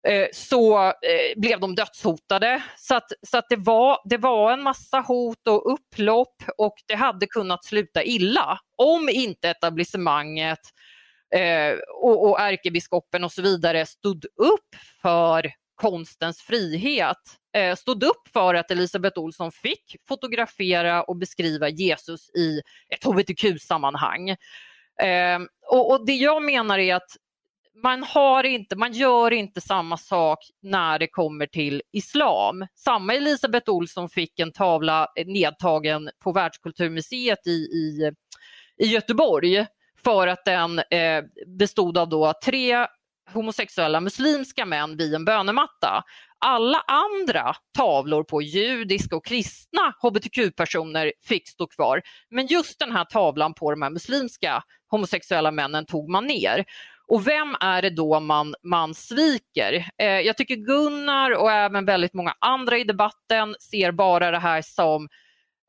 eh, 0.08 0.26
så 0.32 0.86
eh, 0.86 0.92
blev 1.36 1.60
de 1.60 1.74
dödshotade. 1.74 2.62
Så, 2.76 2.94
att, 2.94 3.12
så 3.26 3.38
att 3.38 3.46
det, 3.48 3.56
var, 3.56 3.98
det 4.04 4.18
var 4.18 4.52
en 4.52 4.62
massa 4.62 5.00
hot 5.00 5.46
och 5.48 5.72
upplopp 5.72 6.42
och 6.58 6.74
det 6.86 6.94
hade 6.94 7.26
kunnat 7.26 7.64
sluta 7.64 8.02
illa 8.02 8.58
om 8.76 9.08
inte 9.08 9.48
etablissemanget 9.48 10.58
eh, 10.58 10.91
Eh, 11.34 11.78
och, 12.02 12.30
och 12.30 12.40
ärkebiskopen 12.40 13.24
och 13.24 13.32
så 13.32 13.42
vidare 13.42 13.86
stod 13.86 14.24
upp 14.24 14.76
för 15.02 15.52
konstens 15.74 16.42
frihet. 16.42 17.16
Eh, 17.56 17.76
stod 17.76 18.02
upp 18.02 18.28
för 18.32 18.54
att 18.54 18.70
Elisabeth 18.70 19.18
Olsson 19.18 19.52
fick 19.52 19.96
fotografera 20.08 21.02
och 21.02 21.16
beskriva 21.16 21.68
Jesus 21.68 22.30
i 22.30 22.60
ett 22.88 23.04
hbtq-sammanhang. 23.04 24.30
Eh, 25.02 25.38
och, 25.66 25.90
och, 25.90 26.06
det 26.06 26.12
jag 26.12 26.42
menar 26.42 26.78
är 26.78 26.94
att 26.94 27.16
man, 27.82 28.02
har 28.02 28.44
inte, 28.44 28.76
man 28.76 28.92
gör 28.92 29.30
inte 29.30 29.60
samma 29.60 29.96
sak 29.96 30.38
när 30.62 30.98
det 30.98 31.08
kommer 31.08 31.46
till 31.46 31.82
islam. 31.92 32.66
Samma 32.74 33.14
Elisabeth 33.14 33.70
Olsson 33.70 34.08
fick 34.08 34.40
en 34.40 34.52
tavla 34.52 35.08
nedtagen 35.26 36.10
på 36.24 36.32
Världskulturmuseet 36.32 37.46
i, 37.46 37.50
i, 37.50 38.12
i 38.76 38.86
Göteborg 38.86 39.66
för 40.04 40.26
att 40.26 40.44
den 40.44 40.78
eh, 40.78 41.24
bestod 41.58 41.98
av 41.98 42.08
då 42.08 42.32
tre 42.44 42.86
homosexuella 43.32 44.00
muslimska 44.00 44.66
män 44.66 44.96
vid 44.96 45.14
en 45.14 45.24
bönematta. 45.24 46.04
Alla 46.44 46.82
andra 46.86 47.54
tavlor 47.78 48.24
på 48.24 48.42
judiska 48.42 49.16
och 49.16 49.24
kristna 49.24 49.94
hbtq-personer 50.02 51.12
fick 51.28 51.48
stå 51.48 51.66
kvar. 51.66 52.02
Men 52.30 52.46
just 52.46 52.78
den 52.78 52.92
här 52.92 53.04
tavlan 53.04 53.54
på 53.54 53.70
de 53.70 53.82
här 53.82 53.90
muslimska 53.90 54.62
homosexuella 54.90 55.50
männen 55.50 55.86
tog 55.86 56.08
man 56.08 56.26
ner. 56.26 56.64
Och 57.08 57.26
vem 57.26 57.56
är 57.60 57.82
det 57.82 57.90
då 57.90 58.20
man, 58.20 58.54
man 58.62 58.94
sviker? 58.94 59.88
Eh, 59.98 60.06
jag 60.06 60.36
tycker 60.36 60.56
Gunnar 60.56 61.30
och 61.30 61.52
även 61.52 61.84
väldigt 61.84 62.14
många 62.14 62.34
andra 62.38 62.78
i 62.78 62.84
debatten 62.84 63.54
ser 63.70 63.92
bara 63.92 64.30
det 64.30 64.38
här 64.38 64.62
som 64.62 65.08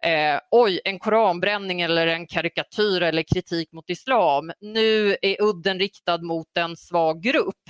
eh, 0.04 0.39
oj, 0.51 0.80
en 0.86 0.99
koranbränning 0.99 1.82
eller 1.82 2.08
en 2.08 2.28
karikatyr 2.28 3.01
eller 3.01 3.24
kritik 3.24 3.72
mot 3.72 3.89
islam. 3.89 4.51
Nu 4.62 5.18
är 5.22 5.41
udden 5.41 5.80
riktad 5.80 6.18
mot 6.18 6.58
en 6.58 6.78
svag 6.78 7.22
grupp. 7.22 7.64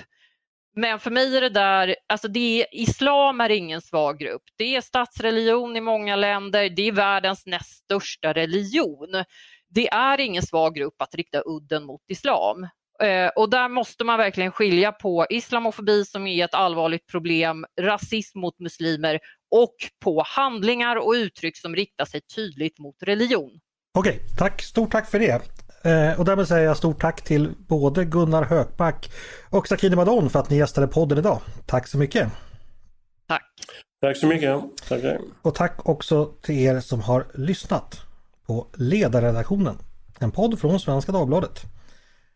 Men 0.76 1.00
för 1.00 1.12
mig 1.12 1.38
är 1.38 1.42
det 1.42 1.50
där, 1.50 1.96
alltså 2.08 2.28
det 2.28 2.62
är, 2.62 2.68
islam 2.72 3.42
är 3.42 3.50
ingen 3.50 3.82
svag 3.82 4.20
grupp. 4.20 4.42
Det 4.58 4.76
är 4.76 4.82
statsreligion 4.82 5.76
i 5.78 5.82
många 5.82 6.16
länder, 6.16 6.70
det 6.70 6.88
är 6.88 6.92
världens 6.92 7.46
näst 7.46 7.84
största 7.84 8.34
religion. 8.34 9.24
Det 9.70 9.88
är 9.88 10.20
ingen 10.20 10.44
svag 10.44 10.76
grupp 10.76 11.02
att 11.02 11.16
rikta 11.16 11.42
udden 11.46 11.84
mot 11.84 12.02
islam. 12.08 12.68
Eh, 13.02 13.28
och 13.36 13.50
där 13.50 13.70
måste 13.70 14.04
man 14.04 14.18
verkligen 14.18 14.52
skilja 14.52 14.92
på 14.92 15.26
islamofobi 15.30 16.06
som 16.06 16.28
är 16.28 16.46
ett 16.46 16.54
allvarligt 16.54 17.08
problem, 17.08 17.66
rasism 17.82 18.40
mot 18.40 18.60
muslimer 18.60 19.20
och 19.54 19.76
på 20.04 20.24
handlingar 20.26 20.96
och 20.96 21.12
uttryck 21.12 21.58
som 21.58 21.76
riktar 21.76 22.06
sig 22.06 22.22
tydligt 22.22 22.80
mot 22.80 22.96
religion. 23.02 23.52
Okej, 23.94 24.20
tack. 24.38 24.62
Stort 24.62 24.92
tack 24.92 25.10
för 25.10 25.20
det. 25.20 25.42
Eh, 25.86 26.20
och 26.20 26.26
därmed 26.26 26.48
säger 26.48 26.66
jag 26.66 26.78
stort 26.78 27.02
tack 27.02 27.22
till 27.22 27.50
både 27.68 28.06
Gunnar 28.06 28.44
Hökback 28.44 29.12
och 29.50 29.68
Sakine 29.68 29.96
Madon 29.96 30.30
för 30.30 30.40
att 30.40 30.50
ni 30.50 30.58
gästade 30.58 30.88
podden 30.88 31.18
idag. 31.18 31.42
Tack 31.66 31.88
så 31.88 31.98
mycket! 31.98 32.28
Tack! 33.28 33.44
Tack 34.02 34.18
så 34.18 34.28
mycket! 34.28 34.62
Tackar. 34.88 35.20
Och 35.42 35.56
tack 35.56 35.90
också 35.90 36.26
till 36.26 36.60
er 36.60 36.80
som 36.80 37.02
har 37.02 37.26
lyssnat 37.34 38.02
på 38.46 38.68
Ledarredaktionen, 38.74 39.78
en 40.20 40.32
podd 40.32 40.60
från 40.60 40.80
Svenska 40.80 41.12
Dagbladet. 41.12 41.62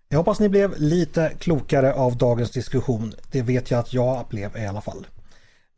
Jag 0.10 0.18
hoppas 0.18 0.40
ni 0.40 0.50
blev 0.50 0.74
lite 0.78 1.32
klokare 1.40 1.94
av 1.94 2.18
dagens 2.18 2.52
diskussion. 2.52 3.14
Det 3.32 3.42
vet 3.42 3.72
jag 3.72 3.80
att 3.80 3.94
jag 3.94 4.28
blev 4.30 4.58
i 4.58 4.66
alla 4.66 4.82
fall. 4.82 5.08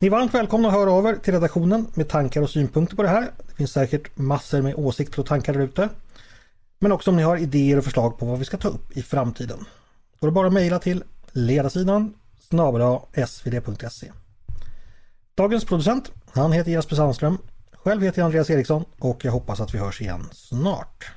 Ni 0.02 0.06
är 0.06 0.10
varmt 0.10 0.34
välkomna 0.34 0.68
att 0.68 0.74
höra 0.74 0.92
över 0.92 1.16
till 1.16 1.34
redaktionen 1.34 1.86
med 1.94 2.08
tankar 2.08 2.42
och 2.42 2.50
synpunkter 2.50 2.96
på 2.96 3.02
det 3.02 3.08
här. 3.08 3.30
Det 3.48 3.54
finns 3.54 3.72
säkert 3.72 4.16
massor 4.18 4.62
med 4.62 4.74
åsikter 4.74 5.20
och 5.20 5.26
tankar 5.26 5.52
där 5.52 5.60
ute. 5.60 5.88
Men 6.78 6.92
också 6.92 7.10
om 7.10 7.16
ni 7.16 7.22
har 7.22 7.36
idéer 7.36 7.78
och 7.78 7.84
förslag 7.84 8.18
på 8.18 8.26
vad 8.26 8.38
vi 8.38 8.44
ska 8.44 8.56
ta 8.56 8.68
upp 8.68 8.96
i 8.96 9.02
framtiden. 9.02 9.64
Då 10.18 10.26
är 10.26 10.30
det 10.30 10.34
bara 10.34 10.46
att 10.46 10.52
mejla 10.52 10.78
till 10.78 11.04
ledarsidan 11.32 12.14
svd.se. 13.26 14.12
Dagens 15.34 15.64
producent, 15.64 16.12
han 16.32 16.52
heter 16.52 16.70
Jesper 16.70 16.96
Sandström. 16.96 17.38
Själv 17.72 18.02
heter 18.02 18.18
jag 18.18 18.26
Andreas 18.26 18.50
Eriksson 18.50 18.84
och 18.98 19.24
jag 19.24 19.32
hoppas 19.32 19.60
att 19.60 19.74
vi 19.74 19.78
hörs 19.78 20.00
igen 20.00 20.28
snart. 20.32 21.10